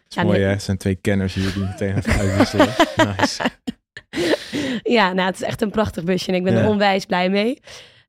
Ja, 0.08 0.22
mooi, 0.22 0.36
nee. 0.38 0.46
hè? 0.46 0.52
Het 0.52 0.62
zijn 0.62 0.76
twee 0.76 0.94
kenners 0.94 1.34
hier 1.34 1.52
die 1.52 1.62
meteen 1.64 1.96
even 1.96 2.12
uitwisselen. 2.12 2.66
nice. 3.18 3.42
Ja, 4.94 5.12
nou, 5.12 5.26
het 5.26 5.34
is 5.34 5.42
echt 5.42 5.62
een 5.62 5.70
prachtig 5.70 6.04
busje 6.04 6.28
en 6.28 6.34
ik 6.34 6.42
ben 6.44 6.52
Ja. 6.54 6.60
er 6.60 6.68
onwijs 6.68 7.04
blij 7.06 7.30
mee. 7.30 7.58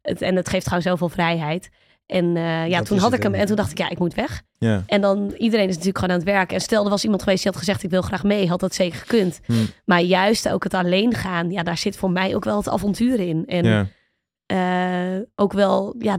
Het, 0.01 0.21
en 0.21 0.35
het 0.35 0.49
geeft 0.49 0.67
gewoon 0.67 0.81
zoveel 0.81 1.09
vrijheid. 1.09 1.69
En 2.05 2.35
eh, 2.37 2.67
ja, 2.67 2.77
Dat 2.77 2.85
toen 2.85 2.97
had 2.97 3.13
ik 3.13 3.23
hem 3.23 3.33
en 3.33 3.45
toen 3.45 3.55
dacht 3.55 3.71
ik, 3.71 3.77
ja, 3.77 3.89
ik 3.89 3.99
moet 3.99 4.13
weg. 4.13 4.41
Ja. 4.57 4.83
En 4.87 5.01
dan, 5.01 5.33
iedereen 5.37 5.67
is 5.67 5.71
natuurlijk 5.75 5.97
gewoon 5.97 6.13
aan 6.13 6.19
het 6.21 6.29
werk. 6.29 6.51
En 6.51 6.61
stel, 6.61 6.83
er 6.83 6.89
was 6.89 7.03
iemand 7.03 7.23
geweest 7.23 7.43
die 7.43 7.51
had 7.51 7.59
gezegd, 7.59 7.83
ik 7.83 7.89
wil 7.89 8.01
graag 8.01 8.23
mee. 8.23 8.47
Had 8.47 8.59
dat 8.59 8.73
zeker 8.75 8.99
gekund. 8.99 9.39
Hm. 9.45 9.53
Maar 9.85 10.01
juist 10.01 10.49
ook 10.49 10.63
het 10.63 10.73
alleen 10.73 11.13
gaan, 11.13 11.51
ja, 11.51 11.63
daar 11.63 11.77
zit 11.77 11.97
voor 11.97 12.11
mij 12.11 12.35
ook 12.35 12.43
wel 12.43 12.57
het 12.57 12.69
avontuur 12.69 13.19
in. 13.19 13.43
En 13.45 13.63
Ja. 13.65 13.87
eh, 14.45 15.21
ook 15.35 15.53
wel, 15.53 15.95
ja, 15.99 16.17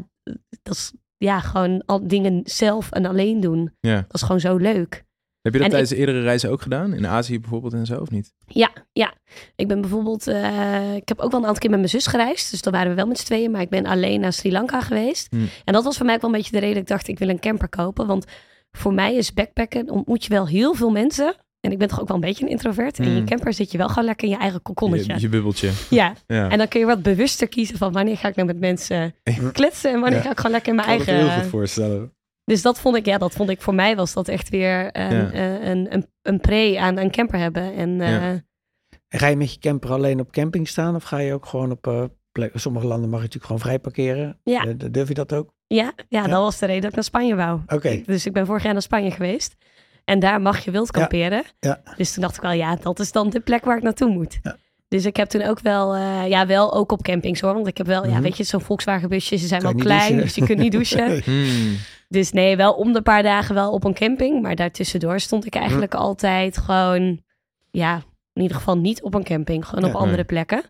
dat 0.62 0.75
is 0.75 0.92
ja, 1.16 1.40
gewoon 1.40 1.82
al 1.87 2.06
dingen 2.08 2.40
zelf 2.44 2.90
en 2.90 3.06
alleen 3.06 3.40
doen. 3.40 3.73
ja. 3.80 3.94
Dat 3.94 4.14
is 4.14 4.23
gewoon 4.23 4.40
zo 4.40 4.56
leuk. 4.56 5.04
Heb 5.47 5.53
je 5.55 5.59
dat 5.61 5.69
En 5.69 5.69
tijdens 5.71 5.91
de 5.91 5.97
eerdere 5.97 6.21
reizen 6.21 6.50
ook 6.50 6.62
gedaan? 6.62 6.93
In 6.95 7.07
Azië 7.07 7.41
bijvoorbeeld 7.41 7.73
en 7.73 7.87
zo, 7.87 8.00
of 8.00 8.11
niet? 8.11 8.33
Ja, 8.47 8.71
ja. 8.93 9.12
Ik 9.57 9.69
ben 9.69 9.81
bijvoorbeeld, 9.81 10.26
eh, 10.26 10.95
ik 10.95 11.09
heb 11.09 11.19
ook 11.21 11.31
wel 11.31 11.41
een 11.41 11.47
aantal 11.47 11.61
keer 11.61 11.71
met 11.71 11.79
mijn 11.79 11.91
zus 11.91 12.07
gereisd. 12.07 12.50
Dus 12.50 12.62
dan 12.62 12.73
waren 12.73 12.88
we 12.91 12.97
wel 12.97 13.07
met 13.07 13.19
z'n 13.19 13.25
tweeën, 13.25 13.50
maar 13.50 13.61
ik 13.61 13.69
ben 13.69 13.87
alleen 13.87 14.21
naar 14.21 14.33
Sri 14.33 14.53
Lanka 14.53 14.81
geweest. 14.81 15.26
Hmm. 15.31 15.49
En 15.65 15.73
dat 15.73 15.85
was 15.85 15.97
voor 15.97 16.07
mij 16.07 16.15
ook 16.15 16.21
wel 16.21 16.31
een 16.31 16.37
beetje 16.37 16.53
de 16.53 16.59
reden 16.59 16.75
dat 16.75 16.83
ik 16.83 16.88
dacht, 16.88 17.09
ik 17.09 17.19
wil 17.19 17.29
een 17.29 17.41
camper 17.41 17.69
kopen. 17.69 18.07
Want 18.07 18.25
voor 18.71 18.95
mij 18.95 19.15
is 19.15 19.33
backpacken, 19.33 19.91
ontmoet 19.91 20.25
je 20.25 20.29
wel 20.31 20.47
heel 20.49 20.75
veel 20.75 20.91
mensen. 20.91 21.35
En 21.61 21.73
ik 21.73 21.79
ben 21.79 21.88
toch 21.88 22.00
ook 22.00 22.07
wel 22.09 22.17
een 22.17 22.23
beetje 22.23 22.45
een 22.45 22.50
introvert. 22.50 22.99
En 22.99 23.05
in 23.05 23.11
je 23.11 23.17
Hmm. 23.17 23.26
camper 23.26 23.53
zit 23.53 23.73
je 23.73 23.79
wel 23.79 23.88
gewoon 23.88 24.05
lekker 24.05 24.26
in 24.29 24.33
je 24.35 24.41
eigen 24.41 24.62
kokonnetje. 24.62 25.15
Je, 25.15 25.21
je 25.21 25.29
bubbeltje. 25.29 25.71
Ja, 25.91 26.12
Ja. 26.26 26.49
en 26.50 26.59
dan 26.59 26.69
kun 26.69 26.81
je 26.81 26.87
wat 26.87 27.03
bewuster 27.03 27.49
kiezen 27.49 27.79
van 27.79 27.93
wanneer 27.93 28.17
ga 28.17 28.29
ik 28.29 28.35
nou 28.37 28.47
met 28.49 28.59
mensen 28.59 29.15
kletsen. 29.53 29.93
En 29.93 30.00
wanneer 30.00 30.19
Ja. 30.19 30.25
ga 30.25 30.31
ik 30.31 30.37
gewoon 30.37 30.53
lekker 30.53 30.71
in 30.71 30.76
mijn 30.76 30.88
Ik 30.88 30.97
kan 30.97 31.07
eigen... 31.07 31.26
me 31.26 31.33
heel 31.33 31.41
goed 31.43 31.50
voorstellen. 31.50 32.12
Dus 32.47 32.62
dat 32.62 32.81
vond 32.81 32.97
ik, 32.97 33.07
ja, 33.07 33.19
dat 33.19 33.33
vond 33.33 33.50
ik 33.50 33.61
voor 33.61 33.75
mij 33.75 33.97
was 33.97 34.12
dat 34.12 34.29
echt 34.29 34.49
weer 34.49 34.88
een, 34.97 35.15
Ja. 35.17 35.31
eh, 35.33 35.69
een, 35.69 35.93
een, 35.95 36.07
een 36.23 36.41
pre 36.41 36.76
aan 36.81 36.97
een 36.97 37.11
camper 37.11 37.38
hebben. 37.38 37.75
En 37.75 38.00
eh. 38.00 38.29
En 39.09 39.19
ga 39.19 39.26
je 39.26 39.37
met 39.37 39.53
je 39.53 39.59
camper 39.59 39.91
alleen 39.93 40.21
op 40.21 40.33
camping 40.33 40.69
staan? 40.69 40.95
Of 40.95 41.03
ga 41.05 41.19
je 41.19 41.33
ook 41.35 41.47
gewoon 41.47 41.71
op 41.71 42.11
plekken? 42.33 42.61
Sommige 42.61 42.87
landen 42.87 43.11
mag 43.11 43.19
je 43.19 43.25
natuurlijk 43.25 43.45
gewoon 43.45 43.61
vrij 43.61 43.79
parkeren. 43.79 44.41
Ja. 44.43 44.65
Durf 44.91 45.09
je 45.09 45.15
dat 45.15 45.33
ook? 45.33 45.53
Ja, 45.67 45.93
ja, 46.09 46.23
Ja. 46.23 46.26
dat 46.26 46.43
was 46.43 46.59
de 46.59 46.67
reden 46.67 46.81
dat 46.81 46.91
ik 46.91 46.97
naar 46.97 47.05
Spanje 47.05 47.35
wou. 47.35 47.61
Oké. 47.67 48.03
Dus 48.07 48.26
ik 48.26 48.33
ben 48.33 48.47
vorig 48.47 48.62
jaar 48.62 48.73
naar 48.73 48.83
Spanje 48.83 49.11
geweest. 49.11 49.55
En 50.05 50.19
daar 50.19 50.41
mag 50.41 50.65
je 50.65 50.71
wild 50.71 50.91
kamperen. 50.91 51.43
Ja. 51.61 51.81
Dus 51.97 52.12
toen 52.12 52.23
dacht 52.23 52.37
ik 52.37 52.43
wel, 52.43 52.53
ja, 52.53 52.76
dat 52.76 52.99
is 53.00 53.12
dan 53.12 53.31
de 53.31 53.41
plek 53.41 53.65
waar 53.65 53.76
ik 53.76 53.83
naartoe 53.83 54.11
moet. 54.11 54.38
Ja. 54.43 54.57
Dus 54.88 55.05
ik 55.05 55.17
heb 55.17 55.29
toen 55.29 55.43
ook 55.43 55.61
wel, 55.61 55.97
ja, 56.26 56.47
wel 56.47 56.75
ook 56.75 56.93
op 56.93 57.03
campings 57.03 57.41
hoor. 57.41 57.55
Want 57.55 57.67
ik 57.67 57.76
heb 57.79 57.87
wel, 57.87 58.05
ja, 58.07 58.11
Mhm. 58.12 58.23
weet 58.23 58.37
je, 58.37 58.45
zo'n 58.45 58.61
Volkswagen 58.61 59.09
busje, 59.09 59.37
ze 59.37 59.47
zijn 59.47 59.62
Kan 59.62 59.73
wel 59.75 59.83
klein, 59.85 60.17
dus 60.17 60.35
je 60.35 60.45
kunt 60.45 60.59
niet 60.59 60.73
douchen. 60.73 61.23
Hmm. 61.25 61.76
Dus 62.09 62.33
nee, 62.33 62.57
wel 62.57 62.73
om 62.73 62.93
de 62.93 63.03
paar 63.03 63.23
dagen 63.23 63.55
wel 63.55 63.73
op 63.73 63.85
een 63.85 63.95
camping. 63.95 64.43
Maar 64.43 64.55
daartussendoor 64.55 65.21
stond 65.21 65.47
ik 65.47 65.55
eigenlijk 65.55 65.95
altijd 65.95 66.59
gewoon, 66.59 67.21
ja, 67.71 67.95
in 68.33 68.43
ieder 68.43 68.57
geval 68.57 68.77
niet 68.79 69.03
op 69.03 69.15
een 69.15 69.25
camping. 69.25 69.67
Gewoon 69.67 69.85
Ja, 69.85 69.91
op 69.91 69.97
andere 69.97 70.17
nee. 70.17 70.25
plekken. 70.25 70.63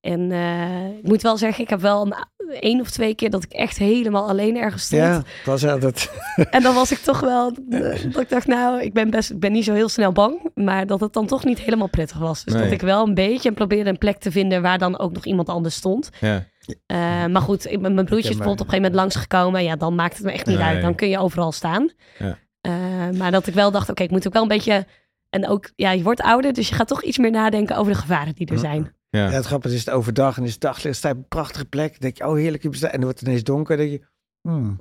En 0.00 0.32
eh, 0.32 0.86
ik 0.98 1.02
moet 1.02 1.22
wel 1.22 1.36
zeggen, 1.36 1.64
ik 1.64 1.70
heb 1.70 1.80
wel 1.80 2.06
een, 2.06 2.14
één 2.60 2.80
of 2.80 2.90
twee 2.90 3.14
keer 3.14 3.30
dat 3.30 3.42
ik 3.44 3.52
echt 3.52 3.78
helemaal 3.78 4.28
alleen 4.28 4.56
ergens 4.56 4.84
stond. 4.84 5.02
Ja, 5.02 5.16
het 5.16 5.26
was 5.44 5.66
altijd. 5.66 6.10
En 6.50 6.62
dan 6.62 6.74
was 6.74 6.92
ik 6.92 6.98
toch 6.98 7.20
wel, 7.20 7.50
eh, 7.70 8.02
dat 8.12 8.22
ik 8.22 8.28
dacht, 8.28 8.46
nou, 8.46 8.82
ik 8.82 8.92
ben 8.92 9.10
best, 9.10 9.30
ik 9.30 9.40
ben 9.40 9.52
niet 9.52 9.64
zo 9.64 9.72
heel 9.74 9.88
snel 9.88 10.12
bang, 10.12 10.50
maar 10.54 10.86
dat 10.86 11.00
het 11.00 11.12
dan 11.12 11.26
toch 11.26 11.44
niet 11.44 11.58
helemaal 11.60 11.88
prettig 11.88 12.18
was. 12.18 12.44
Dus 12.44 12.54
Nee. 12.54 12.62
dat 12.62 12.72
ik 12.72 12.80
wel 12.80 13.06
een 13.06 13.14
beetje 13.14 13.52
probeerde 13.52 13.90
een 13.90 13.98
plek 13.98 14.18
te 14.18 14.30
vinden 14.30 14.62
waar 14.62 14.78
dan 14.78 14.98
ook 14.98 15.12
nog 15.12 15.24
iemand 15.24 15.48
anders 15.48 15.74
stond. 15.74 16.08
Ja. 16.20 16.44
Eh, 16.86 17.26
maar 17.26 17.42
goed, 17.42 17.66
ik, 17.70 17.80
mijn 17.80 17.94
broertje 17.94 18.16
is 18.16 18.22
bijvoorbeeld 18.36 18.60
op 18.60 18.66
een 18.66 18.72
gegeven 18.72 18.92
moment 18.92 18.94
langsgekomen. 18.94 19.64
Ja, 19.64 19.76
dan 19.76 19.94
maakt 19.94 20.16
het 20.16 20.26
me 20.26 20.32
echt 20.32 20.46
niet 20.46 20.58
Nee. 20.58 20.66
uit. 20.66 20.82
Dan 20.82 20.94
kun 20.94 21.08
je 21.08 21.18
overal 21.18 21.52
staan. 21.52 21.90
Ja. 22.18 22.38
Eh, 22.60 23.10
maar 23.18 23.30
dat 23.30 23.46
ik 23.46 23.54
wel 23.54 23.70
dacht, 23.70 23.90
oké, 23.90 24.02
ik 24.02 24.10
moet 24.10 24.26
ook 24.26 24.32
wel 24.32 24.42
een 24.42 24.48
beetje... 24.48 24.86
En 25.30 25.48
ook, 25.48 25.70
ja, 25.76 25.90
je 25.90 26.02
wordt 26.02 26.20
ouder, 26.20 26.52
dus 26.52 26.68
je 26.68 26.74
gaat 26.74 26.88
toch 26.88 27.02
iets 27.02 27.18
meer 27.18 27.30
nadenken 27.30 27.76
over 27.76 27.92
de 27.92 27.98
gevaren 27.98 28.34
die 28.34 28.46
er 28.46 28.58
zijn. 28.58 28.94
Ja, 29.10 29.24
Ja. 29.24 29.30
het 29.30 29.46
grappige 29.46 29.74
is, 29.74 29.84
het 29.84 29.94
overdag 29.94 30.36
en 30.36 30.44
is 30.44 30.52
het 30.52 30.60
daglicht, 30.60 30.96
sta 30.96 31.08
je 31.08 31.14
op 31.14 31.20
een 31.20 31.28
prachtige 31.28 31.64
plek. 31.64 31.90
Dan 31.90 31.98
denk 32.00 32.16
je, 32.16 32.26
oh 32.26 32.34
heerlijk. 32.34 32.64
En 32.64 32.70
dan 32.80 33.00
wordt 33.00 33.18
het 33.18 33.28
ineens 33.28 33.42
donker. 33.42 33.76
Dan 33.76 33.86
denk 33.86 34.00
je, 34.00 34.06
hmm, 34.42 34.80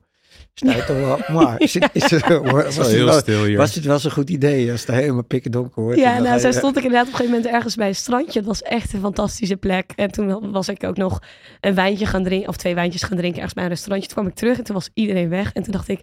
wel. 0.88 1.20
Maar 1.38 1.60
is 1.60 1.74
het, 1.74 1.89
is 1.94 2.10
het, 2.12 2.22
was, 2.27 2.36
Het 2.42 2.75
wel 2.75 2.86
het 2.86 2.88
heel 2.88 3.06
wel, 3.06 3.20
stil 3.20 3.44
hier. 3.44 3.58
was 3.58 3.75
het 3.75 3.86
wel 3.86 4.00
zo'n 4.00 4.12
goed 4.12 4.30
idee 4.30 4.72
als 4.72 4.82
het 4.86 4.96
helemaal 4.96 5.24
pikken 5.24 5.51
donker 5.51 5.84
wordt? 5.84 6.00
Ja, 6.00 6.20
nou, 6.20 6.39
zo 6.39 6.51
stond 6.51 6.77
ik 6.77 6.84
inderdaad 6.84 7.08
op 7.08 7.12
een 7.13 7.18
gegeven 7.18 7.36
moment 7.38 7.54
ergens 7.56 7.75
bij 7.75 7.88
een 7.88 7.96
strandje. 7.96 8.39
Het 8.39 8.48
was 8.48 8.62
echt 8.62 8.94
een 8.94 9.00
fantastische 9.00 9.56
plek. 9.58 9.92
En 9.96 10.12
toen 10.12 10.51
was 10.51 10.70
ik 10.70 10.84
ook 10.84 10.98
nog 10.98 11.20
een 11.60 11.75
wijntje 11.75 12.06
gaan 12.06 12.24
drinken, 12.24 12.50
of 12.50 12.56
twee 12.58 12.75
wijntjes 12.75 13.04
gaan 13.04 13.18
drinken 13.18 13.36
ergens 13.36 13.54
bij 13.54 13.63
een 13.63 13.70
restaurantje. 13.70 14.08
Toen 14.10 14.18
kwam 14.18 14.32
ik 14.32 14.38
terug 14.38 14.58
en 14.58 14.63
toen 14.63 14.75
was 14.75 14.89
iedereen 14.94 15.30
weg. 15.30 15.54
En 15.54 15.63
toen 15.63 15.72
dacht 15.74 15.88
ik, 15.88 16.01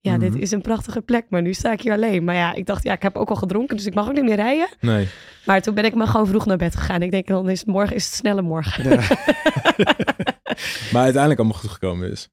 Ja, 0.00 0.18
dit 0.18 0.30
Mhm. 0.32 0.40
is 0.40 0.50
een 0.50 0.60
prachtige 0.60 1.00
plek, 1.00 1.24
maar 1.28 1.42
nu 1.42 1.52
sta 1.54 1.72
ik 1.72 1.80
hier 1.80 1.92
alleen. 1.92 2.24
Maar 2.24 2.34
ja, 2.34 2.52
ik 2.54 2.66
dacht, 2.66 2.82
ja, 2.84 2.92
ik 2.92 3.02
heb 3.02 3.16
ook 3.16 3.28
al 3.28 3.36
gedronken, 3.36 3.76
dus 3.76 3.86
ik 3.86 3.94
mag 3.94 4.06
ook 4.08 4.14
niet 4.14 4.24
meer 4.24 4.36
rijden. 4.36 4.68
Nee. 4.80 5.08
Maar 5.44 5.62
toen 5.62 5.74
ben 5.74 5.84
ik 5.84 5.94
maar 5.94 6.06
gewoon 6.06 6.26
vroeg 6.26 6.46
naar 6.46 6.56
bed 6.56 6.76
gegaan. 6.76 7.02
Ik 7.02 7.10
denk, 7.10 7.26
dan 7.26 7.48
is 7.50 7.58
het 7.58 7.68
morgen 7.68 7.96
is 7.96 8.04
het 8.04 8.14
snelle 8.14 8.42
morgen. 8.42 8.90
Ja. 8.90 9.00
Maar 10.92 11.02
uiteindelijk 11.02 11.40
allemaal 11.40 11.58
goed 11.58 11.70
gekomen 11.70 12.10
is. 12.10 12.28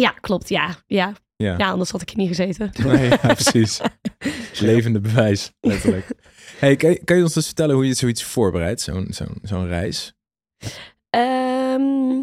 Ja, 0.00 0.10
klopt, 0.10 0.48
ja. 0.48 0.76
Ja, 0.86 1.12
Ja. 1.36 1.54
ja 1.58 1.70
anders 1.70 1.90
had 1.90 2.02
ik 2.02 2.08
hier 2.08 2.18
niet 2.18 2.28
gezeten. 2.36 2.70
Nee, 2.86 3.08
ja, 3.08 3.16
precies. 3.16 3.80
Levende 4.60 5.00
bewijs, 5.00 5.52
letterlijk. 5.60 6.06
Hey, 6.58 6.76
kan, 6.76 6.90
je, 6.90 7.04
kan 7.04 7.16
je 7.16 7.22
ons 7.22 7.34
dus 7.34 7.46
vertellen 7.46 7.74
hoe 7.74 7.86
je 7.86 7.94
zoiets 7.94 8.24
voorbereidt, 8.24 8.80
zo'n 8.80 9.06
zo'n 9.10 9.38
zo'n 9.42 9.66
reis? 9.66 10.14
Ehm, 11.10 12.20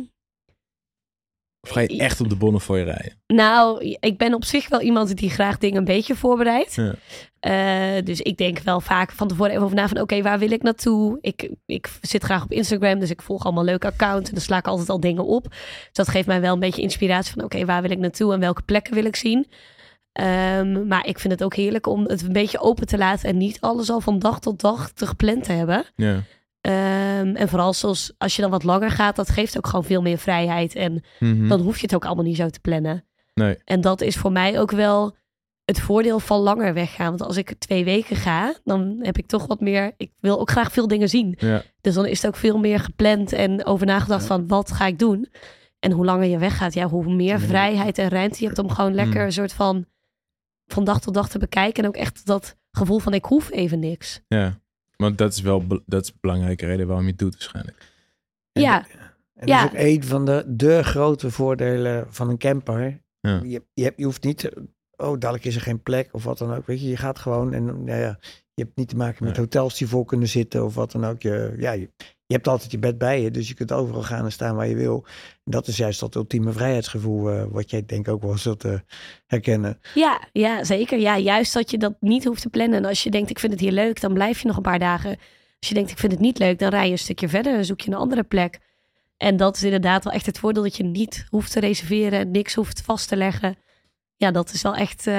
Of 1.72 1.78
ga 1.78 1.84
je 1.84 1.98
echt 1.98 2.22
op 2.22 2.30
de 2.30 2.36
bonnen 2.36 2.62
voor 2.62 2.78
je 2.78 2.84
rijden? 2.84 3.14
nou, 3.28 3.96
ik 4.00 4.18
ben 4.18 4.34
op 4.34 4.46
zich 4.46 4.70
wel 4.70 4.82
iemand 4.82 5.18
die 5.18 5.30
graag 5.30 5.58
dingen 5.58 5.78
een 5.78 5.84
beetje 5.84 6.16
voorbereidt. 6.16 6.76
Ja. 6.76 6.94
Eh, 7.40 8.06
dus 8.06 8.22
ik 8.22 8.38
denk 8.38 8.60
wel 8.60 8.82
vaak 8.82 9.12
van 9.12 9.28
tevoren 9.28 9.52
even 9.52 9.64
over 9.64 9.76
na 9.76 9.88
van 9.88 10.02
oké, 10.02 10.22
waar 10.22 10.40
wil 10.40 10.52
ik 10.52 10.62
naartoe? 10.62 11.18
Ik, 11.22 11.50
ik 11.66 11.90
zit 12.02 12.24
graag 12.24 12.44
op 12.44 12.52
Instagram, 12.52 13.00
dus 13.00 13.10
ik 13.10 13.22
volg 13.22 13.44
allemaal 13.44 13.64
leuke 13.64 13.88
accounts. 13.88 14.30
En 14.30 14.36
dan 14.36 14.44
sla 14.44 14.58
ik 14.58 14.68
altijd 14.68 14.90
al 14.90 15.00
dingen 15.00 15.26
op. 15.26 15.44
Dus 15.50 15.90
dat 15.92 16.08
geeft 16.08 16.28
mij 16.28 16.42
wel 16.42 16.54
een 16.54 16.60
beetje 16.60 16.82
inspiratie 16.82 17.34
van 17.34 17.44
oké, 17.44 17.66
waar 17.66 17.82
wil 17.82 17.92
ik 17.92 18.00
naartoe 18.00 18.34
en 18.34 18.40
welke 18.40 18.62
plekken 18.62 18.94
wil 18.94 19.06
ik 19.06 19.16
zien? 19.16 19.48
Ehm, 20.12 20.88
maar 20.88 21.08
ik 21.08 21.20
vind 21.20 21.34
het 21.34 21.44
ook 21.44 21.56
heerlijk 21.56 21.88
om 21.88 22.04
het 22.04 22.22
een 22.22 22.34
beetje 22.34 22.60
open 22.60 22.88
te 22.88 22.98
laten 22.98 23.30
en 23.30 23.38
niet 23.38 23.60
alles 23.60 23.90
al 23.90 24.02
van 24.02 24.20
dag 24.20 24.40
tot 24.40 24.62
dag 24.62 24.92
te 24.92 25.08
gepland 25.08 25.44
te 25.44 25.52
hebben. 25.52 25.86
Ja. 25.96 26.24
Ehm, 26.62 27.36
en 27.36 27.48
vooral 27.50 27.74
zoals 27.74 28.14
als 28.18 28.36
je 28.36 28.42
dan 28.42 28.52
wat 28.52 28.64
langer 28.64 28.92
gaat, 28.92 29.16
dat 29.16 29.30
geeft 29.30 29.58
ook 29.58 29.68
gewoon 29.68 29.84
veel 29.86 30.02
meer 30.02 30.18
vrijheid. 30.18 30.76
En 30.76 31.04
Mhm. 31.20 31.48
dan 31.48 31.62
hoef 31.62 31.76
je 31.76 31.82
het 31.82 31.96
ook 31.96 32.06
allemaal 32.06 32.24
niet 32.26 32.36
zo 32.38 32.50
te 32.50 32.60
plannen. 32.60 33.06
Nee. 33.34 33.58
En 33.66 33.82
dat 33.82 34.02
is 34.02 34.18
voor 34.18 34.32
mij 34.32 34.60
ook 34.60 34.72
wel 34.72 35.16
het 35.66 35.80
voordeel 35.80 36.20
van 36.20 36.40
langer 36.40 36.74
weggaan. 36.74 37.10
Want 37.10 37.22
als 37.22 37.38
ik 37.38 37.54
twee 37.60 37.84
weken 37.84 38.16
ga, 38.16 38.54
dan 38.64 38.98
heb 39.02 39.18
ik 39.18 39.28
toch 39.28 39.48
wat 39.48 39.60
meer. 39.60 39.94
Ik 39.98 40.12
wil 40.20 40.40
ook 40.40 40.50
graag 40.52 40.72
veel 40.72 40.88
dingen 40.88 41.10
zien. 41.10 41.36
Ja. 41.40 41.62
Dus 41.82 41.94
dan 41.94 42.06
is 42.06 42.22
het 42.22 42.28
ook 42.32 42.40
veel 42.40 42.58
meer 42.58 42.80
gepland 42.80 43.34
en 43.34 43.66
over 43.66 43.86
nagedacht 43.86 44.22
Ja. 44.22 44.28
van 44.28 44.48
wat 44.48 44.72
ga 44.72 44.86
ik 44.86 45.00
doen. 45.00 45.28
En 45.80 45.92
hoe 45.92 46.06
langer 46.06 46.28
je 46.28 46.38
weggaat, 46.38 46.74
ja, 46.74 46.88
hoe 46.88 47.14
meer 47.16 47.40
vrijheid 47.40 47.98
en 47.98 48.10
ruimte 48.10 48.38
je 48.40 48.46
hebt 48.46 48.60
om 48.60 48.70
gewoon 48.70 48.94
lekker 48.94 49.20
Mm. 49.20 49.26
een 49.26 49.32
soort 49.32 49.54
van 49.54 49.86
van 50.68 50.84
dag 50.84 51.02
tot 51.02 51.14
dag 51.14 51.30
te 51.30 51.40
bekijken. 51.40 51.84
En 51.84 51.90
ook 51.90 51.96
echt 51.96 52.26
dat 52.26 52.56
gevoel 52.72 53.00
van 53.00 53.14
ik 53.14 53.26
hoef 53.26 53.52
even 53.52 53.80
niks. 53.80 54.22
ja. 54.28 54.60
Want 55.02 55.18
dat 55.18 55.34
is 55.34 55.42
wel 55.42 55.68
dat 55.86 56.02
is 56.04 56.10
een 56.10 56.18
belangrijke 56.22 56.66
reden 56.66 56.88
waarom 56.88 57.06
je 57.06 57.10
het 57.12 57.20
doet 57.20 57.34
waarschijnlijk. 57.34 57.78
En 58.52 58.62
Ja. 58.62 58.80
dat- 58.80 58.90
En 59.36 59.48
Ja. 59.48 59.62
dat 59.64 59.74
is 59.74 59.80
ook 59.80 59.86
een 59.86 60.04
van 60.04 60.26
de, 60.26 60.44
de 60.48 60.84
grote 60.84 61.32
voordelen 61.32 62.06
van 62.10 62.30
een 62.30 62.38
camper. 62.38 63.02
Ja. 63.20 63.40
Je, 63.44 63.64
je, 63.74 63.94
je 63.96 64.04
hoeft 64.06 64.24
niet, 64.24 64.38
te- 64.38 64.68
oh 64.96 65.20
dadelijk 65.20 65.46
is 65.46 65.56
er 65.56 65.62
geen 65.62 65.84
plek 65.84 66.10
of 66.12 66.24
wat 66.24 66.38
dan 66.38 66.54
ook. 66.54 66.66
Weet 66.66 66.82
je, 66.82 66.88
je 66.90 66.98
gaat 66.98 67.20
gewoon 67.20 67.54
en 67.54 67.66
nou 67.66 68.00
ja, 68.00 68.20
je 68.54 68.64
hebt 68.64 68.76
niet 68.78 68.88
te 68.90 68.96
maken 68.96 69.24
met 69.24 69.34
Nee. 69.34 69.42
hotels 69.42 69.78
die 69.78 69.88
vol 69.88 70.06
kunnen 70.06 70.28
zitten 70.28 70.66
of 70.66 70.76
wat 70.76 70.92
dan 70.92 71.06
ook. 71.06 71.22
Je, 71.22 71.54
ja, 71.58 71.72
je, 71.72 71.90
je 72.32 72.38
hebt 72.38 72.50
altijd 72.50 72.72
je 72.72 72.80
bed 72.80 72.98
bij 72.98 73.22
je, 73.22 73.32
dus 73.32 73.48
je 73.48 73.54
kunt 73.54 73.72
overal 73.72 74.04
gaan 74.04 74.26
en 74.26 74.32
staan 74.32 74.56
waar 74.56 74.68
je 74.68 74.76
wil. 74.76 75.06
En 75.44 75.52
dat 75.52 75.68
is 75.68 75.78
juist 75.78 76.00
dat 76.00 76.16
ultieme 76.16 76.52
vrijheidsgevoel, 76.52 77.30
eh, 77.32 77.44
wat 77.50 77.70
jij 77.70 77.86
denk 77.86 78.08
ik 78.08 78.14
ook 78.14 78.22
wel 78.22 78.38
zult 78.38 78.64
eh, 78.64 78.74
herkennen. 79.28 79.80
Ja, 79.94 80.22
ja, 80.32 80.64
zeker. 80.64 81.00
Ja, 81.00 81.18
juist 81.18 81.54
dat 81.54 81.72
je 81.72 81.78
dat 81.78 81.94
niet 82.00 82.26
hoeft 82.26 82.42
te 82.42 82.50
plannen. 82.50 82.78
En 82.78 82.86
als 82.86 83.04
je 83.04 83.10
denkt, 83.12 83.30
ik 83.30 83.40
vind 83.40 83.52
het 83.52 83.62
hier 83.62 83.72
leuk, 83.72 84.02
dan 84.02 84.14
blijf 84.14 84.42
je 84.42 84.48
nog 84.48 84.56
een 84.56 84.62
paar 84.62 84.80
dagen. 84.80 85.10
Als 85.60 85.70
je 85.70 85.74
denkt, 85.74 85.92
ik 85.92 85.98
vind 85.98 86.12
het 86.12 86.22
niet 86.22 86.38
leuk, 86.40 86.60
dan 86.60 86.70
rij 86.70 86.86
je 86.86 86.92
een 86.92 86.98
stukje 86.98 87.30
verder 87.30 87.56
en 87.56 87.66
zoek 87.66 87.82
je 87.82 87.92
een 87.92 87.98
andere 87.98 88.24
plek. 88.24 88.60
En 89.18 89.38
dat 89.38 89.56
is 89.56 89.64
inderdaad 89.64 90.04
wel 90.04 90.14
echt 90.14 90.26
het 90.26 90.40
voordeel 90.40 90.64
dat 90.64 90.78
je 90.78 90.84
niet 90.84 91.26
hoeft 91.30 91.52
te 91.52 91.60
reserveren 91.60 92.20
en 92.20 92.32
niks 92.32 92.54
hoeft 92.54 92.82
vast 92.82 93.08
te 93.08 93.16
leggen. 93.16 93.56
Ja, 94.16 94.32
dat 94.32 94.54
is 94.54 94.62
wel 94.62 94.76
echt 94.76 95.08
eh, 95.08 95.14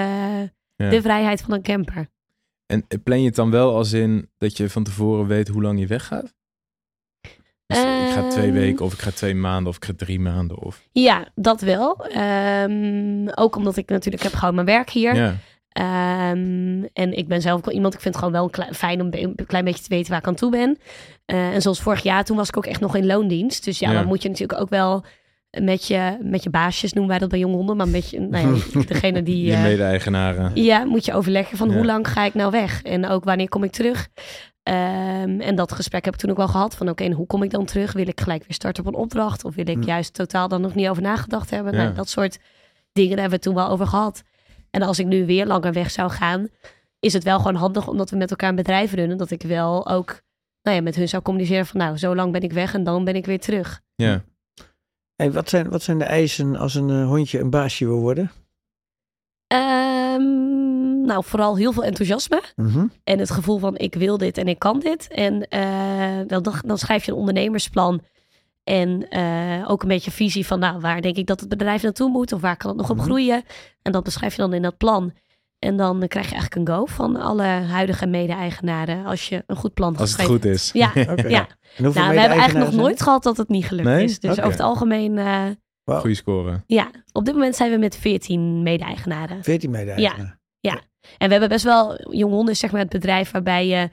Ja. 0.76 0.90
de 0.90 1.02
vrijheid 1.02 1.40
van 1.40 1.52
een 1.52 1.62
camper. 1.62 2.08
En 2.66 2.86
plan 3.02 3.20
je 3.20 3.26
het 3.26 3.34
dan 3.34 3.50
wel 3.50 3.74
als 3.74 3.92
in 3.92 4.30
dat 4.38 4.56
je 4.56 4.70
van 4.70 4.84
tevoren 4.84 5.26
weet 5.26 5.48
hoe 5.48 5.62
lang 5.62 5.78
je 5.80 5.86
weggaat? 5.86 6.34
Dus 7.74 8.08
ik 8.08 8.14
ga 8.14 8.28
twee 8.28 8.44
Ehm. 8.46 8.54
weken 8.54 8.84
of 8.84 8.92
ik 8.92 8.98
ga 9.00 9.10
twee 9.10 9.34
maanden 9.34 9.68
of 9.68 9.76
ik 9.76 9.84
ga 9.84 9.92
drie 9.96 10.20
maanden 10.20 10.58
of... 10.58 10.82
Ja, 10.92 11.24
dat 11.34 11.60
wel. 11.60 12.06
Ehm, 12.06 13.28
ook 13.34 13.56
omdat 13.56 13.76
ik 13.76 13.88
natuurlijk 13.88 14.22
heb 14.22 14.34
gewoon 14.34 14.54
mijn 14.54 14.66
werk 14.66 14.90
hier. 14.90 15.14
Ja, 15.14 15.36
Ehm, 15.72 16.82
en 16.92 17.16
ik 17.16 17.28
ben 17.28 17.40
zelf 17.42 17.58
ook 17.58 17.64
wel 17.64 17.74
iemand, 17.74 17.94
ik 17.94 18.00
vind 18.00 18.14
het 18.14 18.24
gewoon 18.24 18.38
wel 18.40 18.50
klein, 18.50 18.74
fijn 18.74 19.00
om 19.00 19.08
een 19.10 19.46
klein 19.46 19.64
beetje 19.64 19.82
te 19.82 19.88
weten 19.88 20.10
waar 20.10 20.20
ik 20.20 20.26
aan 20.26 20.34
toe 20.34 20.50
ben. 20.50 20.78
Eh, 21.26 21.54
en 21.54 21.62
zoals 21.62 21.80
vorig 21.80 22.02
jaar, 22.02 22.24
toen 22.24 22.36
was 22.36 22.48
ik 22.48 22.56
ook 22.56 22.66
echt 22.66 22.80
nog 22.80 22.96
in 22.96 23.06
loondienst. 23.06 23.64
Dus 23.64 23.78
ja, 23.78 23.90
Ja. 23.90 23.98
dan 23.98 24.06
moet 24.06 24.22
je 24.22 24.28
natuurlijk 24.28 24.60
ook 24.60 24.68
wel 24.68 25.04
met 25.60 25.86
je, 25.86 26.16
met 26.22 26.42
je 26.42 26.50
baasjes, 26.50 26.92
noemen 26.92 27.10
wij 27.10 27.18
dat 27.20 27.28
bij 27.28 27.38
jonge 27.38 27.56
honden, 27.56 27.76
maar 27.76 27.88
met 27.88 28.10
je, 28.10 28.20
nou 28.30 28.54
ja, 28.72 28.82
degene 28.86 29.22
die... 29.22 29.44
je 29.46 29.52
eh, 29.52 29.62
mede-eigenaren. 29.62 30.50
ja, 30.54 30.84
moet 30.84 31.04
je 31.04 31.14
overleggen 31.14 31.56
van 31.56 31.68
Ja. 31.68 31.74
hoe 31.74 31.84
lang 31.84 32.08
ga 32.08 32.24
ik 32.24 32.34
nou 32.34 32.50
weg? 32.50 32.82
En 32.82 33.08
ook 33.08 33.24
wanneer 33.24 33.48
kom 33.48 33.64
ik 33.64 33.72
terug? 33.72 34.08
Ehm, 34.62 35.40
en 35.40 35.54
dat 35.54 35.72
gesprek 35.72 36.04
heb 36.04 36.14
ik 36.14 36.20
toen 36.20 36.30
ook 36.30 36.36
wel 36.36 36.48
gehad. 36.48 36.76
Van 36.76 36.88
oké, 36.88 37.04
en 37.04 37.12
hoe 37.12 37.26
kom 37.26 37.42
ik 37.42 37.50
dan 37.50 37.64
terug? 37.64 37.92
Wil 37.92 38.08
ik 38.08 38.20
gelijk 38.20 38.42
weer 38.42 38.54
starten 38.54 38.86
op 38.86 38.94
een 38.94 39.00
opdracht? 39.00 39.44
Of 39.44 39.54
wil 39.54 39.68
ik 39.68 39.76
Hm. 39.82 39.86
juist 39.86 40.14
totaal 40.14 40.48
dan 40.48 40.60
nog 40.60 40.74
niet 40.74 40.88
over 40.88 41.02
nagedacht 41.02 41.50
hebben? 41.50 41.72
Ja. 41.74 41.82
Nou, 41.82 41.94
dat 41.94 42.08
soort 42.08 42.38
dingen 42.92 43.10
daar 43.10 43.20
hebben 43.20 43.38
we 43.40 43.48
het 43.48 43.54
toen 43.56 43.64
wel 43.64 43.68
over 43.72 43.86
gehad. 43.86 44.22
En 44.70 44.82
als 44.82 44.98
ik 44.98 45.06
nu 45.06 45.26
weer 45.26 45.46
langer 45.46 45.72
weg 45.72 45.90
zou 45.90 46.10
gaan, 46.10 46.48
is 47.00 47.12
het 47.12 47.24
wel 47.24 47.36
gewoon 47.38 47.54
handig 47.54 47.88
omdat 47.88 48.10
we 48.10 48.16
met 48.16 48.30
elkaar 48.30 48.48
een 48.48 48.54
bedrijf 48.54 48.92
runnen. 48.92 49.16
Dat 49.18 49.30
ik 49.30 49.42
wel 49.42 49.88
ook 49.88 50.20
nou 50.62 50.76
ja, 50.76 50.82
met 50.82 50.94
hun 50.96 51.08
zou 51.08 51.22
communiceren 51.22 51.66
van 51.66 51.80
nou, 51.80 51.96
zo 51.96 52.14
lang 52.14 52.32
ben 52.32 52.42
ik 52.42 52.52
weg 52.52 52.74
en 52.74 52.84
dan 52.84 53.04
ben 53.04 53.14
ik 53.16 53.26
weer 53.26 53.40
terug. 53.40 53.80
Ja. 53.94 54.24
Hey, 55.16 55.32
wat, 55.32 55.48
zijn, 55.48 55.68
wat 55.70 55.82
zijn 55.82 55.98
de 55.98 56.04
eisen 56.04 56.56
als 56.56 56.74
een 56.74 56.90
eh, 56.90 57.06
hondje 57.06 57.38
een 57.40 57.50
baasje 57.50 57.86
wil 57.86 58.00
worden? 58.00 58.30
Nou, 61.06 61.24
vooral 61.24 61.56
heel 61.56 61.72
veel 61.72 61.84
enthousiasme. 61.84 62.42
Mhm. 62.56 62.86
En 63.04 63.18
het 63.18 63.30
gevoel 63.30 63.58
van 63.58 63.76
ik 63.78 63.94
wil 63.94 64.18
dit 64.18 64.38
en 64.38 64.48
ik 64.48 64.58
kan 64.58 64.78
dit. 64.80 65.08
En 65.08 65.48
eh, 65.48 66.20
dan, 66.26 66.44
dan 66.66 66.78
schrijf 66.78 67.04
je 67.04 67.12
een 67.12 67.18
ondernemersplan. 67.18 68.00
En 68.64 69.08
eh, 69.08 69.64
ook 69.70 69.82
een 69.82 69.88
beetje 69.88 70.10
visie 70.10 70.46
van 70.46 70.58
nou, 70.58 70.80
waar 70.80 71.00
denk 71.00 71.16
ik 71.16 71.26
dat 71.26 71.40
het 71.40 71.48
bedrijf 71.48 71.82
naartoe 71.82 72.10
moet? 72.10 72.32
Of 72.32 72.40
waar 72.40 72.56
kan 72.56 72.70
het 72.70 72.78
nog 72.78 72.90
op 72.90 72.96
Mhm. 72.96 73.04
groeien? 73.04 73.42
En 73.82 73.92
dat 73.92 74.02
beschrijf 74.04 74.34
je 74.36 74.42
dan 74.42 74.52
in 74.52 74.62
dat 74.62 74.76
plan. 74.76 75.12
En 75.58 75.76
dan 75.76 76.04
krijg 76.08 76.26
je 76.28 76.32
eigenlijk 76.34 76.68
een 76.68 76.74
go 76.74 76.86
van 76.86 77.16
alle 77.16 77.42
huidige 77.42 78.06
mede-eigenaren. 78.06 79.04
Als 79.06 79.28
je 79.28 79.44
een 79.46 79.56
goed 79.56 79.74
plan 79.74 79.96
Als 79.96 80.12
het 80.16 80.22
goed 80.26 80.44
is. 80.44 80.70
Ja, 80.72 80.90
Oké. 81.10 81.28
ja. 81.28 81.46
Nou, 81.78 81.92
we 81.92 82.00
hebben 82.00 82.18
eigenlijk 82.18 82.52
nog 82.58 82.68
zijn 82.68 82.80
nooit 82.80 83.02
gehad 83.02 83.22
dat 83.22 83.36
het 83.36 83.48
niet 83.48 83.64
gelukt 83.64 83.88
Nee? 83.88 84.04
is. 84.04 84.20
Dus 84.20 84.30
over 84.30 84.50
het 84.50 84.60
algemeen, 84.60 85.18
eh, 85.18 85.42
Wauw. 85.84 86.00
Goeie 86.00 86.16
score. 86.16 86.62
ja, 86.66 86.90
op 87.12 87.24
dit 87.24 87.34
moment 87.34 87.56
zijn 87.56 87.70
we 87.70 87.76
met 87.78 87.96
14 87.96 88.62
mede-eigenaren. 88.62 89.36
er? 89.36 89.42
14 89.44 89.70
mede-eigenaren. 89.70 90.40
En 91.18 91.26
we 91.26 91.32
hebben 91.32 91.48
best 91.48 91.64
wel, 91.64 92.12
Jong 92.14 92.32
Honden 92.32 92.52
is 92.54 92.58
zeg 92.60 92.70
maar 92.72 92.80
het 92.80 92.90
bedrijf 92.90 93.30
waarbij 93.30 93.66
je, 93.66 93.90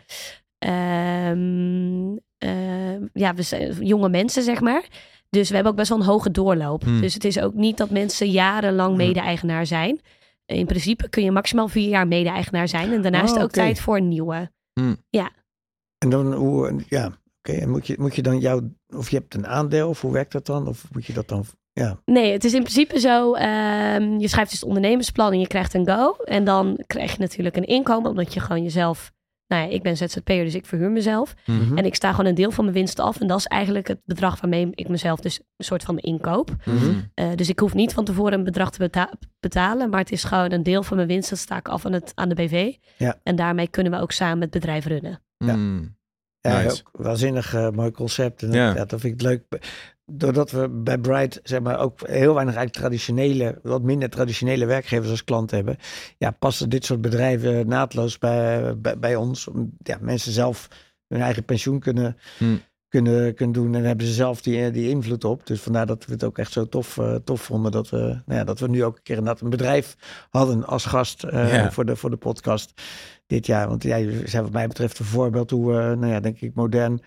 ehm, 0.57 2.17
eh, 2.37 3.07
ja, 3.13 3.33
we 3.33 3.41
zijn 3.41 3.85
jonge 3.85 4.09
mensen 4.09 4.43
zeg 4.43 4.61
maar. 4.61 4.87
Dus 5.29 5.47
we 5.49 5.53
hebben 5.53 5.71
ook 5.71 5.77
best 5.77 5.89
wel 5.89 5.99
een 5.99 6.05
hoge 6.05 6.31
doorloop. 6.31 6.83
Hmm. 6.83 7.01
Dus 7.01 7.13
het 7.13 7.23
is 7.23 7.39
ook 7.39 7.53
niet 7.53 7.77
dat 7.77 7.89
mensen 7.89 8.29
jarenlang 8.29 8.89
Hmm. 8.89 8.97
mede-eigenaar 8.97 9.65
zijn. 9.65 9.99
In 10.45 10.65
principe 10.65 11.09
kun 11.09 11.23
je 11.23 11.31
maximaal 11.31 11.67
vier 11.67 11.89
jaar 11.89 12.07
mede-eigenaar 12.07 12.67
zijn. 12.67 12.93
En 12.93 13.01
daarna 13.01 13.23
is 13.23 13.29
Oh, 13.29 13.35
het 13.35 13.43
ook 13.43 13.51
tijd 13.51 13.79
voor 13.79 13.97
een 13.97 14.07
nieuwe. 14.07 14.51
En 15.97 16.09
dan 16.09 16.33
hoe, 16.33 16.83
ja, 16.87 17.05
oké. 17.37 17.51
En 17.57 17.69
moet 17.69 17.87
je, 17.87 17.95
moet 17.99 18.15
je 18.15 18.21
dan 18.21 18.39
jouw, 18.39 18.61
of 18.87 19.09
je 19.09 19.17
hebt 19.17 19.33
een 19.33 19.47
aandeel, 19.47 19.89
of 19.89 20.01
hoe 20.01 20.11
werkt 20.11 20.31
dat 20.31 20.45
dan? 20.45 20.67
Of 20.67 20.85
moet 20.91 21.05
je 21.05 21.13
dat 21.13 21.27
dan, 21.27 21.45
ja. 21.79 21.99
Nee, 22.05 22.31
het 22.31 22.43
is 22.43 22.53
in 22.53 22.61
principe 22.61 22.99
zo. 22.99 23.33
ehm, 23.33 24.17
je 24.19 24.27
schrijft 24.27 24.49
dus 24.49 24.59
het 24.59 24.67
ondernemersplan 24.69 25.31
en 25.31 25.39
je 25.39 25.47
krijgt 25.47 25.73
een 25.73 25.87
go. 25.89 26.11
En 26.25 26.43
dan 26.43 26.83
krijg 26.87 27.11
je 27.11 27.19
natuurlijk 27.19 27.55
een 27.55 27.65
inkomen, 27.65 28.09
omdat 28.09 28.33
je 28.33 28.39
gewoon 28.39 28.63
jezelf. 28.63 29.11
Nou 29.47 29.63
ja, 29.67 29.69
ik 29.73 29.81
ben 29.83 29.97
ZZP'er, 29.97 30.43
dus 30.43 30.55
ik 30.55 30.65
verhuur 30.65 30.91
mezelf. 30.91 31.33
Mhm. 31.45 31.77
En 31.77 31.85
ik 31.85 31.95
sta 31.95 32.09
gewoon 32.11 32.25
een 32.25 32.35
deel 32.35 32.51
van 32.51 32.63
mijn 32.63 32.75
winst 32.75 32.99
af. 32.99 33.19
En 33.19 33.27
dat 33.27 33.37
is 33.39 33.45
eigenlijk 33.45 33.87
het 33.87 33.99
bedrag 34.05 34.41
waarmee 34.41 34.67
ik 34.73 34.87
mezelf 34.87 35.19
dus 35.19 35.39
een 35.57 35.65
soort 35.65 35.83
van 35.83 35.97
inkoop. 35.97 36.55
Mhm. 36.65 36.93
Eh, 37.13 37.27
dus 37.35 37.49
ik 37.49 37.59
hoef 37.59 37.73
niet 37.73 37.93
van 37.93 38.05
tevoren 38.05 38.33
een 38.33 38.43
bedrag 38.43 38.71
te 38.71 38.77
beta- 38.79 39.13
betalen. 39.39 39.89
Maar 39.89 39.99
het 39.99 40.11
is 40.11 40.23
gewoon 40.23 40.51
een 40.51 40.63
deel 40.63 40.83
van 40.83 40.95
mijn 40.95 41.07
winst. 41.07 41.29
Dat 41.29 41.39
sta 41.39 41.57
ik 41.57 41.67
af 41.67 41.85
aan, 41.85 41.93
het, 41.93 42.11
aan 42.15 42.29
de 42.29 42.35
BV. 42.35 42.73
Ja. 42.97 43.19
En 43.23 43.35
daarmee 43.35 43.67
kunnen 43.67 43.91
we 43.91 43.99
ook 43.99 44.11
samen 44.11 44.41
het 44.41 44.51
bedrijf 44.51 44.85
runnen. 44.85 45.21
Ja. 45.37 45.55
Mm. 45.55 45.97
Ja, 46.41 46.61
Nice. 46.61 46.81
ook 46.81 46.89
waanzinnig 47.03 47.53
eh, 47.53 47.69
mooi 47.69 47.91
concept. 47.91 48.43
En 48.43 48.51
Ja. 48.51 48.75
ja. 48.75 48.85
dat 48.85 48.99
vind 48.99 49.13
ik 49.13 49.21
leuk. 49.21 49.43
Doordat 50.11 50.51
we 50.51 50.69
bij 50.69 50.97
Bright 50.97 51.39
zeg 51.43 51.61
maar, 51.61 51.79
ook 51.79 51.99
heel 51.99 52.33
weinig 52.33 52.55
eigenlijk 52.55 52.73
traditionele, 52.85 53.59
wat 53.63 53.81
minder 53.81 54.09
traditionele 54.09 54.65
werkgevers 54.65 55.09
als 55.09 55.23
klant 55.23 55.51
hebben, 55.51 55.77
ja, 56.17 56.31
passen 56.31 56.69
dit 56.69 56.85
soort 56.85 57.01
bedrijven 57.01 57.67
naadloos 57.67 58.17
bij, 58.17 58.77
bij, 58.77 58.99
bij 58.99 59.15
ons. 59.15 59.47
Om 59.47 59.71
ja, 59.83 59.97
mensen 60.01 60.31
zelf 60.31 60.67
hun 61.07 61.21
eigen 61.21 61.45
pensioen 61.45 61.79
kunnen, 61.79 62.17
Hmm. 62.37 62.61
kunnen, 62.87 63.35
kunnen 63.35 63.55
doen. 63.55 63.75
En 63.75 63.83
hebben 63.83 64.05
ze 64.07 64.13
zelf 64.13 64.41
die, 64.41 64.71
die 64.71 64.89
invloed 64.89 65.23
op. 65.23 65.45
Dus 65.47 65.61
vandaar 65.61 65.85
dat 65.85 66.05
we 66.05 66.11
het 66.13 66.23
ook 66.23 66.37
echt 66.37 66.51
zo 66.51 66.67
tof, 66.67 66.97
eh, 66.97 67.15
tof 67.15 67.41
vonden 67.41 67.71
dat 67.71 67.89
we, 67.89 67.97
nou 67.97 68.39
ja, 68.39 68.43
dat 68.43 68.59
we 68.59 68.67
nu 68.67 68.83
ook 68.83 68.95
een 68.95 69.03
keer 69.03 69.17
inderdaad 69.17 69.41
een 69.41 69.49
bedrijf 69.49 69.95
hadden 70.29 70.65
als 70.65 70.85
gast 70.85 71.23
eh, 71.23 71.53
Ja. 71.53 71.71
voor, 71.71 71.85
de, 71.85 71.95
voor 71.95 72.09
de 72.09 72.17
podcast 72.17 72.81
dit 73.27 73.45
jaar. 73.45 73.67
Want 73.67 73.83
ja, 73.83 73.99
jullie 73.99 74.27
zijn 74.27 74.43
wat 74.43 74.51
mij 74.51 74.67
betreft 74.67 74.99
een 74.99 75.05
voorbeeld 75.05 75.49
hoe, 75.49 75.71
eh, 75.71 75.77
nou 75.79 76.07
ja, 76.07 76.19
denk 76.19 76.41
ik, 76.41 76.55
modern 76.55 77.01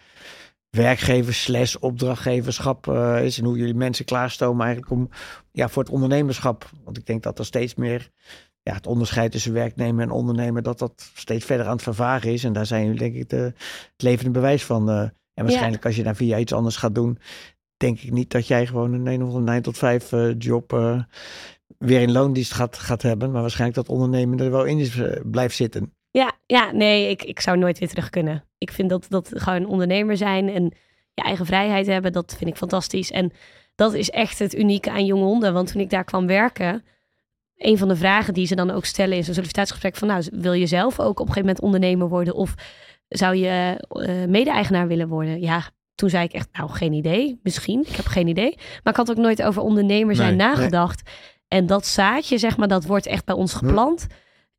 werkgevers 0.76 1.42
slash 1.42 1.74
opdrachtgeverschap 1.74 2.88
eh, 2.88 3.24
is. 3.24 3.38
En 3.38 3.44
hoe 3.44 3.56
jullie 3.58 3.74
mensen 3.74 4.04
klaarstomen 4.04 4.64
eigenlijk 4.66 4.92
om, 4.92 5.08
ja, 5.52 5.68
voor 5.68 5.82
het 5.82 5.92
ondernemerschap. 5.92 6.70
Want 6.84 6.98
ik 6.98 7.06
denk 7.06 7.22
dat 7.22 7.38
er 7.38 7.44
steeds 7.44 7.74
meer 7.74 8.10
ja, 8.62 8.74
het 8.74 8.86
onderscheid 8.86 9.32
tussen 9.32 9.52
werknemer 9.52 10.04
en 10.04 10.10
ondernemer, 10.10 10.62
dat 10.62 10.78
dat 10.78 11.10
steeds 11.14 11.44
verder 11.44 11.66
aan 11.66 11.72
het 11.72 11.82
vervagen 11.82 12.32
is. 12.32 12.44
En 12.44 12.52
daar 12.52 12.66
zijn 12.66 12.84
jullie 12.84 12.98
denk 12.98 13.14
ik 13.14 13.28
de, 13.28 13.36
het 13.36 14.02
levende 14.02 14.30
bewijs 14.30 14.64
van. 14.64 14.90
eh. 14.90 15.00
en 15.34 15.44
waarschijnlijk 15.44 15.84
als 15.84 15.96
je 15.96 16.02
daar 16.02 16.16
via 16.16 16.38
iets 16.38 16.52
anders 16.52 16.76
gaat 16.76 16.94
doen, 16.94 17.18
denk 17.76 18.00
ik 18.00 18.12
niet 18.12 18.30
dat 18.30 18.46
jij 18.46 18.66
gewoon 18.66 18.92
een 18.92 19.06
een 19.06 19.22
of 19.22 19.28
andere 19.28 19.44
9 19.44 19.62
tot 19.62 19.78
5 19.78 20.12
eh, 20.12 20.38
job 20.38 20.70
weer 21.78 22.00
in 22.00 22.12
loondienst 22.12 22.52
gaat, 22.52 22.78
gaat 22.78 23.02
hebben. 23.02 23.30
Maar 23.30 23.40
waarschijnlijk 23.40 23.86
dat 23.86 23.96
ondernemen 23.96 24.38
er 24.38 24.50
wel 24.50 24.64
in 24.64 24.78
is, 24.78 25.00
blijft 25.24 25.56
zitten. 25.56 25.94
Ja, 26.12 26.32
ja 26.46 26.70
nee, 26.70 27.10
ik, 27.10 27.22
ik 27.22 27.40
zou 27.40 27.58
nooit 27.58 27.78
weer 27.78 27.88
terug 27.88 28.10
kunnen. 28.10 28.44
Ik 28.58 28.72
vind 28.72 28.90
dat, 28.90 29.06
dat 29.08 29.30
gewoon 29.34 29.66
ondernemer 29.66 30.16
zijn 30.16 30.48
en 30.48 30.72
je 31.14 31.22
eigen 31.22 31.46
vrijheid 31.46 31.86
hebben, 31.86 32.12
dat 32.12 32.34
vind 32.38 32.50
ik 32.50 32.56
fantastisch. 32.56 33.10
En 33.10 33.32
dat 33.74 33.94
is 33.94 34.10
echt 34.10 34.38
het 34.38 34.54
unieke 34.54 34.90
aan 34.90 35.04
jonge 35.04 35.24
honden. 35.24 35.52
Want 35.52 35.72
toen 35.72 35.80
ik 35.80 35.90
daar 35.90 36.04
kwam 36.04 36.26
werken, 36.26 36.84
een 37.56 37.78
van 37.78 37.88
de 37.88 37.96
vragen 37.96 38.34
die 38.34 38.46
ze 38.46 38.54
dan 38.54 38.70
ook 38.70 38.84
stellen 38.84 39.16
in 39.16 39.24
zo'n 39.24 39.34
sollicitatiegesprek 39.34 39.96
van, 39.96 40.08
nou, 40.08 40.24
wil 40.32 40.52
je 40.52 40.66
zelf 40.66 41.00
ook 41.00 41.20
op 41.20 41.28
een 41.28 41.32
gegeven 41.32 41.40
moment 41.40 41.60
ondernemer 41.60 42.08
worden 42.08 42.34
of 42.34 42.54
zou 43.08 43.36
je 43.36 43.76
eh, 43.88 44.24
mede-eigenaar 44.28 44.88
willen 44.88 45.08
worden? 45.08 45.40
Ja, 45.40 45.62
toen 45.94 46.10
zei 46.10 46.24
ik 46.24 46.32
echt, 46.32 46.48
nou, 46.52 46.70
geen 46.70 46.92
idee. 46.92 47.40
Misschien, 47.42 47.80
ik 47.80 47.96
heb 47.96 48.06
geen 48.06 48.28
idee. 48.28 48.54
Maar 48.56 48.92
ik 48.92 48.96
had 48.96 49.10
ook 49.10 49.16
nooit 49.16 49.42
over 49.42 49.62
ondernemer 49.62 50.16
zijn 50.16 50.36
Nee, 50.36 50.46
nagedacht. 50.46 51.10
En 51.48 51.66
dat 51.66 51.86
zaadje, 51.86 52.38
zeg 52.38 52.56
maar, 52.56 52.68
dat 52.68 52.84
wordt 52.84 53.06
echt 53.06 53.24
bij 53.24 53.34
ons 53.34 53.54
geplant. 53.54 54.06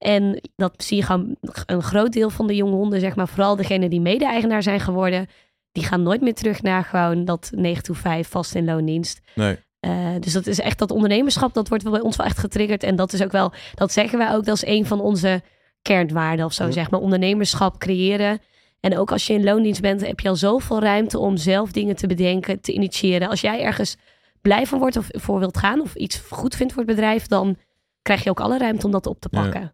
En 0.03 0.41
dat 0.55 0.73
zie 0.77 0.97
je 0.97 1.03
gewoon 1.03 1.35
een 1.65 1.81
groot 1.83 2.11
deel 2.13 2.29
van 2.29 2.47
de 2.47 2.55
jonge 2.55 2.75
honden, 2.75 2.99
zeg 2.99 3.15
maar, 3.15 3.27
vooral 3.27 3.55
degene 3.55 3.89
die 3.89 4.01
mede-eigenaar 4.01 4.63
zijn 4.63 4.79
geworden, 4.79 5.27
die 5.71 5.83
gaan 5.83 6.03
nooit 6.03 6.21
meer 6.21 6.33
terug 6.33 6.61
naar 6.61 6.83
gewoon 6.83 7.25
dat 7.25 7.51
9 7.55 7.83
to 7.83 7.93
5 7.93 8.29
vast 8.29 8.55
in 8.55 8.65
loondienst. 8.65 9.21
Nee. 9.35 9.57
Eh, 9.79 10.07
dus 10.19 10.33
dat 10.33 10.47
is 10.47 10.59
echt 10.59 10.79
dat 10.79 10.91
ondernemerschap, 10.91 11.53
dat 11.53 11.67
wordt 11.67 11.83
wel 11.83 11.91
bij 11.91 12.01
ons 12.01 12.15
wel 12.15 12.25
echt 12.25 12.37
getriggerd. 12.37 12.83
En 12.83 12.95
dat 12.95 13.13
is 13.13 13.23
ook 13.23 13.31
wel, 13.31 13.51
dat 13.75 13.91
zeggen 13.91 14.17
wij 14.17 14.33
ook, 14.33 14.45
dat 14.45 14.55
is 14.55 14.65
een 14.65 14.85
van 14.85 14.99
onze 15.01 15.41
kernwaarden 15.81 16.45
of 16.45 16.53
zo, 16.53 16.65
Ja. 16.65 16.71
zeg 16.71 16.89
maar. 16.89 16.99
Ondernemerschap 16.99 17.77
creëren. 17.79 18.39
En 18.79 18.97
ook 18.97 19.11
als 19.11 19.27
je 19.27 19.33
in 19.33 19.43
loondienst 19.43 19.81
bent, 19.81 20.05
heb 20.05 20.19
je 20.19 20.29
al 20.29 20.35
zoveel 20.35 20.79
ruimte 20.79 21.19
om 21.19 21.37
zelf 21.37 21.71
dingen 21.71 21.95
te 21.95 22.07
bedenken, 22.07 22.61
te 22.61 22.71
initiëren. 22.73 23.29
Als 23.29 23.41
jij 23.41 23.61
ergens 23.61 23.97
blij 24.41 24.65
van 24.65 24.79
wordt 24.79 24.97
of 24.97 25.07
voor 25.11 25.39
wilt 25.39 25.57
gaan 25.57 25.81
of 25.81 25.95
iets 25.95 26.21
goed 26.29 26.55
vindt 26.55 26.73
voor 26.73 26.81
het 26.83 26.91
bedrijf, 26.95 27.27
dan 27.27 27.57
krijg 28.01 28.23
je 28.23 28.29
ook 28.29 28.39
alle 28.39 28.57
ruimte 28.57 28.85
om 28.85 28.91
dat 28.91 29.07
op 29.07 29.19
te 29.19 29.27
Ja. 29.31 29.73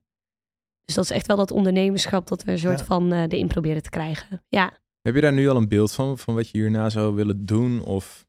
Dus 0.90 0.98
dat 0.98 1.08
is 1.10 1.16
echt 1.16 1.28
wel 1.28 1.38
dat 1.38 1.52
ondernemerschap 1.52 2.28
dat 2.28 2.44
we 2.44 2.52
een 2.52 2.60
soort 2.60 2.80
Ja. 2.80 2.86
van 2.86 3.12
eh 3.12 3.22
erin 3.22 3.48
proberen 3.48 3.82
te 3.84 3.90
krijgen. 3.90 4.44
Ja. 4.48 4.72
Heb 5.02 5.16
je 5.16 5.22
daar 5.22 5.34
nu 5.34 5.50
al 5.50 5.56
een 5.56 5.68
beeld 5.68 5.92
van, 5.92 6.18
van 6.18 6.36
wat 6.36 6.50
je 6.50 6.58
hierna 6.58 6.90
zou 6.90 7.16
willen 7.16 7.46
doen 7.46 7.84
of 7.84 8.26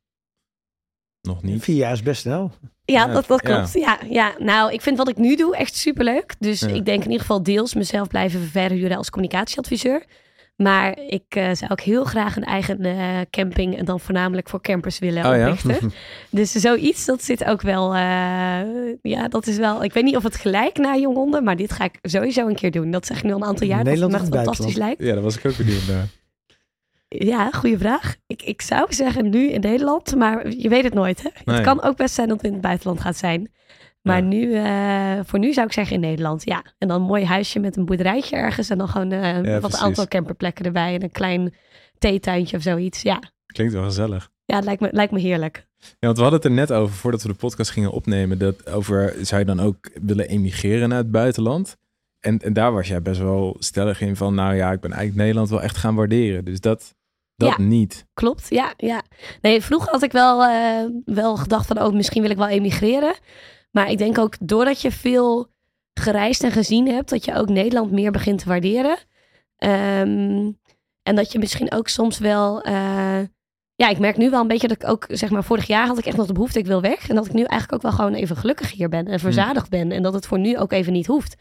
nog 1.21 1.43
niet? 1.43 1.63
Vier 1.63 1.77
jaar 1.77 1.93
is 1.93 2.03
best 2.03 2.21
snel. 2.21 2.51
Ja, 2.85 3.07
Ja, 3.07 3.13
dat, 3.13 3.27
dat 3.27 3.41
ja. 3.43 3.55
klopt. 3.55 3.73
Ja. 3.73 3.99
Ja, 4.11 4.35
nou, 4.39 4.73
ik 4.73 4.81
vind 4.81 4.97
wat 4.97 5.09
ik 5.09 5.17
nu 5.17 5.37
doe 5.37 5.57
echt 5.57 5.75
superleuk. 5.77 6.35
Dus 6.39 6.61
Ja. 6.61 6.69
ik 6.69 6.85
denk 6.85 6.99
in 6.99 7.05
ieder 7.11 7.21
geval 7.21 7.43
deels 7.43 7.75
mezelf 7.75 8.09
blijven 8.09 8.41
verhuren 8.41 8.97
als 8.97 9.11
communicatieadviseur. 9.11 10.05
Maar 10.63 10.99
ik 11.07 11.25
eh, 11.29 11.51
zou 11.53 11.71
ook 11.71 11.81
heel 11.81 12.05
graag 12.05 12.37
een 12.37 12.45
eigen 12.45 12.85
eh, 12.85 13.21
camping 13.31 13.77
en 13.79 13.85
dan 13.85 14.01
voornamelijk 14.01 14.49
voor 14.49 14.61
campers 14.61 14.99
willen 14.99 15.27
Oh 15.27 15.37
ja? 15.37 15.51
oprichten. 15.51 15.93
Dus 16.31 16.53
zoiets, 16.53 17.05
dat 17.05 17.23
zit 17.25 17.45
ook 17.45 17.63
wel, 17.63 17.95
eh, 17.95 18.01
ja, 19.03 19.29
dat 19.29 19.47
is 19.47 19.57
wel, 19.57 19.85
ik 19.85 19.93
weet 19.93 20.05
niet 20.05 20.17
of 20.17 20.23
het 20.23 20.37
gelijk 20.37 20.77
na 20.77 20.97
jong 20.97 21.17
honden, 21.17 21.45
maar 21.45 21.57
dit 21.57 21.73
ga 21.73 21.85
ik 21.85 21.99
sowieso 22.03 22.47
een 22.47 22.55
keer 22.55 22.71
doen. 22.71 22.91
Dat 22.91 23.07
zeg 23.07 23.17
ik 23.17 23.23
nu 23.23 23.33
al 23.33 23.37
een 23.37 23.45
aantal 23.45 23.67
jaar, 23.67 23.85
dat 23.85 23.87
het 23.87 23.95
Nederland 23.95 24.23
echt 24.23 24.35
het 24.35 24.45
fantastisch 24.45 24.77
lijkt. 24.77 25.03
Ja, 25.03 25.15
dat 25.15 25.23
was 25.23 25.37
ik 25.39 25.47
ook 25.47 25.57
benieuwd 25.57 25.87
naar. 25.89 26.07
Ja, 27.09 27.51
goede 27.51 27.79
vraag. 27.79 28.17
Ik, 28.27 28.43
ik 28.43 28.63
zou 28.63 28.93
zeggen 28.93 29.31
nu 29.31 29.51
in 29.51 29.61
Nederland, 29.61 30.17
maar 30.17 30.51
je 30.51 30.69
weet 30.69 30.85
het 30.85 30.95
nooit. 30.95 31.23
Hè? 31.23 31.29
Nee. 31.45 31.57
Het 31.57 31.65
kan 31.65 31.83
ook 31.83 31.97
best 31.97 32.15
zijn 32.15 32.29
dat 32.29 32.37
het 32.37 32.47
in 32.47 32.53
het 32.53 32.63
buitenland 32.63 33.01
gaat 33.01 33.17
zijn. 33.17 33.51
Maar 34.03 34.23
Ja. 34.23 34.29
nu, 34.29 34.55
eh, 34.55 35.25
voor 35.25 35.39
nu 35.39 35.53
zou 35.53 35.67
ik 35.67 35.73
zeggen 35.73 35.95
in 35.95 36.01
Nederland, 36.01 36.45
ja. 36.45 36.65
En 36.79 36.89
dan 36.89 37.01
een 37.01 37.07
mooi 37.07 37.25
huisje 37.25 37.59
met 37.59 37.77
een 37.77 37.85
boerderijtje 37.85 38.37
ergens 38.37 38.71
en 38.71 38.79
dan 38.79 38.89
gewoon 38.89 39.13
eh, 39.13 39.33
wat 39.53 39.61
precies. 39.61 39.81
aantal 39.81 40.07
camperplekken 40.09 40.65
erbij 40.65 40.95
en 40.95 41.03
een 41.03 41.11
klein 41.11 41.55
theetuintje 41.99 42.57
of 42.57 42.63
zoiets. 42.63 43.03
Ja, 43.03 43.21
Klinkt 43.47 43.73
wel 43.73 43.85
gezellig. 43.85 44.31
ja 44.45 44.57
het 44.57 44.65
lijkt 44.65 44.81
me, 44.81 44.89
lijkt 44.93 45.13
me 45.13 45.21
heerlijk. 45.21 45.67
Ja, 45.79 45.87
want 45.99 46.17
we 46.17 46.23
hadden 46.23 46.41
het 46.41 46.49
er 46.51 46.55
net 46.57 46.73
over, 46.73 46.95
voordat 46.97 47.23
we 47.23 47.29
de 47.29 47.35
podcast 47.35 47.71
gingen 47.71 47.91
opnemen, 47.91 48.39
dat 48.39 48.71
over, 48.71 49.15
zou 49.21 49.41
je 49.41 49.47
dan 49.47 49.61
ook 49.61 49.91
willen 50.03 50.29
emigreren 50.29 50.89
naar 50.89 50.99
het 50.99 51.11
buitenland? 51.11 51.77
En, 52.21 52.39
en 52.39 52.53
daar 52.53 52.73
was 52.73 52.89
jij 52.89 53.03
best 53.03 53.21
wel 53.21 53.57
stellig 53.59 54.01
in 54.01 54.17
van, 54.17 54.35
nou 54.35 54.55
ja, 54.55 54.73
ik 54.73 54.81
ben 54.81 54.91
eigenlijk 54.93 55.21
Nederland 55.21 55.51
wel 55.51 55.63
echt 55.63 55.77
gaan 55.77 55.95
waarderen. 55.95 56.45
Dus 56.45 56.61
dat, 56.61 56.95
dat 57.37 57.49
Ja. 57.49 57.63
niet. 57.63 58.07
Klopt, 58.15 58.47
ja, 58.49 58.73
ja. 58.77 59.03
Nee, 59.41 59.61
vroeger 59.63 59.91
had 59.93 60.03
ik 60.03 60.13
wel, 60.13 60.45
eh, 60.45 60.85
wel 61.05 61.37
gedacht 61.37 61.67
van, 61.67 61.83
oh, 61.83 61.93
misschien 61.95 62.23
wil 62.23 62.31
ik 62.31 62.37
wel 62.37 62.49
emigreren. 62.49 63.15
Maar 63.71 63.91
ik 63.91 63.99
denk 63.99 64.19
ook, 64.19 64.35
doordat 64.41 64.81
je 64.81 64.91
veel 64.91 65.49
gereisd 65.95 66.43
en 66.43 66.51
gezien 66.51 66.89
hebt, 66.89 67.11
dat 67.11 67.25
je 67.25 67.35
ook 67.35 67.49
Nederland 67.49 67.91
meer 67.91 68.11
begint 68.11 68.39
te 68.39 68.49
waarderen. 68.49 68.97
Ehm, 69.57 70.51
en 71.03 71.15
dat 71.15 71.33
je 71.33 71.39
misschien 71.39 71.73
ook 71.73 71.89
soms 71.89 72.19
wel, 72.19 72.63
eh, 72.63 73.21
ja, 73.75 73.89
ik 73.89 73.99
merk 73.99 74.17
nu 74.17 74.31
wel 74.31 74.41
een 74.41 74.49
beetje 74.49 74.69
dat 74.69 74.83
ik 74.83 74.89
ook, 74.89 75.07
zeg 75.09 75.31
maar, 75.31 75.45
vorig 75.45 75.67
jaar 75.67 75.87
had 75.87 75.99
ik 75.99 76.07
echt 76.07 76.17
nog 76.17 76.27
de 76.27 76.33
behoefte, 76.33 76.59
ik 76.59 76.67
wil 76.67 76.81
weg. 76.81 77.09
En 77.09 77.15
dat 77.15 77.27
ik 77.27 77.33
nu 77.33 77.43
eigenlijk 77.43 77.73
ook 77.73 77.83
wel 77.83 77.93
gewoon 77.93 78.15
even 78.15 78.37
gelukkig 78.37 78.73
hier 78.73 78.89
ben 78.89 79.07
en 79.07 79.21
verzadigd 79.21 79.69
ben. 79.71 79.93
En 79.93 80.03
dat 80.03 80.15
het 80.15 80.27
voor 80.27 80.39
nu 80.39 80.59
ook 80.59 80.73
even 80.73 80.93
niet 80.93 81.07
hoeft. 81.07 81.37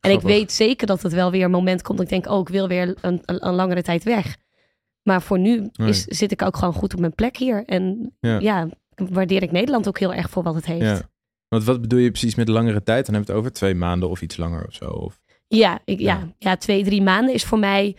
En 0.00 0.10
ik 0.10 0.20
weet 0.20 0.52
zeker 0.52 0.86
dat 0.86 1.02
het 1.02 1.12
wel 1.12 1.30
weer 1.30 1.44
een 1.44 1.50
moment 1.50 1.82
komt 1.82 1.98
dat 1.98 2.06
ik 2.10 2.12
denk, 2.22 2.34
oh, 2.34 2.40
ik 2.40 2.48
wil 2.48 2.68
weer 2.68 2.82
een, 3.00 3.20
een, 3.24 3.46
een 3.46 3.54
langere 3.54 3.82
tijd 3.82 4.04
weg. 4.04 4.36
Maar 5.02 5.22
voor 5.22 5.38
nu 5.38 5.68
Nee. 5.72 5.88
is, 5.88 6.04
zit 6.04 6.32
ik 6.32 6.42
ook 6.42 6.56
gewoon 6.56 6.74
goed 6.74 6.94
op 6.94 7.00
mijn 7.00 7.14
plek 7.14 7.36
hier. 7.36 7.64
En 7.64 8.14
Ja. 8.20 8.38
ja. 8.38 8.68
waardeer 8.94 9.42
ik 9.42 9.52
Nederland 9.52 9.88
ook 9.88 9.98
heel 9.98 10.14
erg 10.14 10.30
voor 10.30 10.42
wat 10.42 10.54
het 10.54 10.66
heeft. 10.66 10.80
Ja. 10.98 11.00
Want 11.48 11.64
wat 11.64 11.80
bedoel 11.80 11.98
je 11.98 12.10
precies 12.10 12.34
met 12.34 12.48
langere 12.48 12.82
tijd? 12.82 13.06
Dan 13.06 13.14
hebben 13.14 13.26
we 13.32 13.38
het 13.38 13.40
over 13.46 13.52
twee 13.58 13.74
maanden 13.74 14.08
of 14.08 14.22
iets 14.22 14.36
langer 14.36 14.66
of 14.66 14.74
zo. 14.74 14.84
Of... 14.84 15.20
Ja, 15.48 15.78
ik, 15.84 15.98
ja. 16.00 16.14
Ja. 16.14 16.28
Ja. 16.38 16.56
twee, 16.56 16.84
drie 16.84 17.02
maanden 17.02 17.34
is 17.34 17.44
voor 17.44 17.58
mij 17.58 17.96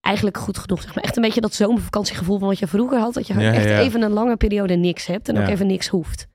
eigenlijk 0.00 0.36
goed 0.38 0.58
genoeg. 0.58 0.82
Zeg 0.82 0.94
maar. 0.94 1.04
Echt 1.04 1.16
een 1.16 1.22
beetje 1.22 1.40
dat 1.40 1.54
zomervakantiegevoel 1.54 2.38
van 2.38 2.48
wat 2.48 2.58
je 2.58 2.66
vroeger 2.66 2.98
had. 2.98 3.14
Dat 3.14 3.26
je 3.26 3.32
gewoon 3.32 3.48
Ja, 3.48 3.54
echt 3.54 3.68
ja. 3.68 3.78
even 3.78 4.02
een 4.02 4.10
lange 4.12 4.36
periode 4.36 4.74
niks 4.74 5.06
hebt. 5.06 5.28
En 5.28 5.36
ook 5.38 5.46
Ja. 5.46 5.50
even 5.50 5.66
niks 5.66 5.88
hoeft. 5.88 6.28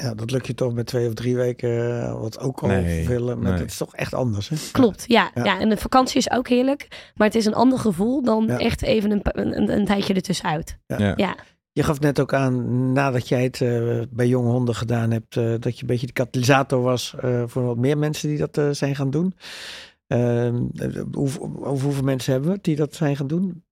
Ja, 0.00 0.14
dat 0.14 0.30
lukt 0.30 0.46
je 0.46 0.54
toch 0.54 0.72
met 0.74 0.86
twee 0.86 1.06
of 1.08 1.14
drie 1.14 1.36
weken, 1.36 2.00
eh, 2.02 2.20
wat 2.20 2.38
ook 2.38 2.60
al 2.62 2.68
Nee, 2.68 3.04
veel. 3.04 3.24
maar 3.26 3.36
nee. 3.36 3.52
Het 3.52 3.70
is 3.70 3.76
toch 3.76 3.94
echt 3.94 4.14
anders, 4.14 4.48
hè? 4.48 4.56
Klopt, 4.72 5.04
ja, 5.06 5.30
Ja. 5.34 5.44
ja. 5.44 5.60
En 5.60 5.68
de 5.68 5.76
vakantie 5.76 6.16
is 6.18 6.30
ook 6.30 6.48
heerlijk. 6.48 7.10
Maar 7.14 7.26
het 7.26 7.36
is 7.36 7.44
een 7.46 7.54
ander 7.54 7.78
gevoel 7.78 8.22
dan 8.22 8.44
Ja. 8.46 8.58
echt 8.58 8.82
even 8.82 9.10
een, 9.10 9.20
een, 9.22 9.72
een 9.72 9.84
tijdje 9.84 10.14
ertussenuit. 10.14 10.78
Ja. 10.86 11.12
ja. 11.16 11.36
Je 11.74 11.82
gaf 11.82 12.00
net 12.00 12.20
ook 12.20 12.32
aan, 12.34 12.92
nadat 12.92 13.28
jij 13.28 13.42
het 13.42 13.60
eh, 13.60 14.00
bij 14.10 14.26
jonge 14.28 14.50
honden 14.50 14.74
gedaan 14.74 15.10
hebt, 15.10 15.36
eh, 15.36 15.54
dat 15.58 15.74
je 15.74 15.80
een 15.80 15.86
beetje 15.86 16.06
de 16.06 16.12
katalysator 16.12 16.82
was 16.82 17.14
eh, 17.20 17.42
voor 17.46 17.62
wat 17.64 17.76
meer 17.76 17.98
mensen 17.98 18.28
die 18.28 18.38
dat 18.38 18.58
eh, 18.58 18.68
zijn 18.70 18.96
gaan 18.96 19.10
doen. 19.10 19.34
Ehm, 20.06 20.62
eh, 20.76 21.02
hoe, 21.12 21.28
over 21.60 21.84
hoeveel 21.84 22.02
mensen 22.04 22.32
hebben 22.32 22.50
we 22.52 22.58
die 22.62 22.76
dat 22.76 22.94
zijn 22.94 23.16
gaan 23.16 23.26
doen? 23.26 23.64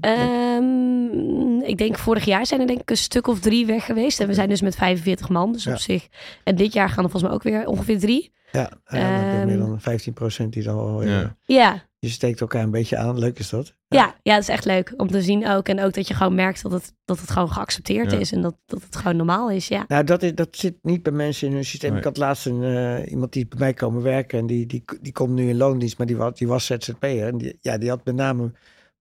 Ehm, 0.00 1.60
ik 1.60 1.78
denk 1.78 1.98
vorig 1.98 2.24
jaar 2.24 2.46
zijn 2.46 2.60
er 2.60 2.66
denk 2.66 2.80
ik 2.80 2.90
een 2.90 2.96
stuk 2.96 3.26
of 3.26 3.40
drie 3.40 3.66
weg 3.66 3.84
geweest. 3.84 4.20
En 4.20 4.26
we 4.26 4.34
zijn 4.34 4.48
dus 4.48 4.60
met 4.60 4.74
45 4.74 5.28
man. 5.28 5.52
Dus 5.52 5.64
Ja. 5.64 5.72
op 5.72 5.78
zich. 5.78 6.08
En 6.44 6.56
dit 6.56 6.72
jaar 6.72 6.88
gaan 6.88 7.04
er 7.04 7.10
volgens 7.10 7.22
mij 7.22 7.32
ook 7.32 7.42
weer 7.42 7.66
ongeveer 7.66 7.98
drie. 7.98 8.32
Ja, 8.52 8.70
je 8.88 8.96
Ehm, 8.96 9.46
meer 9.46 9.58
dan 9.58 9.80
15% 9.80 10.52
die 10.52 10.62
dan 10.62 10.78
al. 10.78 11.02
Ja. 11.02 11.36
Ja, 11.44 11.82
Je 12.00 12.08
steekt 12.08 12.40
elkaar 12.40 12.62
een 12.62 12.70
beetje 12.70 12.96
aan. 12.96 13.18
Leuk 13.18 13.38
is 13.38 13.48
dat. 13.48 13.74
Ja, 13.88 14.14
ja, 14.22 14.32
het 14.34 14.42
is 14.42 14.48
echt 14.48 14.64
leuk 14.64 14.94
om 14.96 15.10
te 15.10 15.22
zien 15.22 15.48
ook. 15.48 15.68
En 15.68 15.80
ook 15.80 15.92
dat 15.94 16.08
je 16.08 16.14
gewoon 16.14 16.34
merkt 16.34 16.62
dat 16.62 16.72
het, 16.72 16.94
dat 17.04 17.20
het 17.20 17.30
gewoon 17.30 17.50
geaccepteerd 17.52 18.10
Ja. 18.12 18.18
is. 18.18 18.32
En 18.32 18.40
dat, 18.42 18.56
dat 18.66 18.82
het 18.82 18.96
gewoon 18.96 19.16
normaal 19.16 19.50
is, 19.50 19.68
ja. 19.68 19.84
Nou, 19.88 20.04
dat, 20.04 20.22
is, 20.22 20.34
dat 20.34 20.48
zit 20.50 20.74
niet 20.82 21.02
bij 21.02 21.12
mensen 21.12 21.48
in 21.48 21.54
hun 21.54 21.64
systeem. 21.64 21.90
Nee. 21.90 21.98
Ik 21.98 22.04
had 22.04 22.16
laatst 22.16 22.46
een, 22.46 22.62
eh, 22.64 23.10
iemand 23.10 23.32
die 23.32 23.46
bij 23.48 23.58
mij 23.58 23.74
komen 23.74 24.02
werken 24.02 24.38
en 24.38 24.46
die, 24.46 24.66
die, 24.66 24.84
die 25.00 25.12
komt 25.12 25.30
nu 25.34 25.48
in 25.48 25.56
loondienst, 25.56 25.98
maar 25.98 26.06
die 26.06 26.16
was, 26.16 26.38
die 26.38 26.48
was 26.48 26.66
ZZP'er. 26.66 27.26
En 27.26 27.38
die, 27.38 27.58
ja, 27.60 27.78
die 27.78 27.88
had 27.88 28.04
met 28.04 28.14
name 28.14 28.52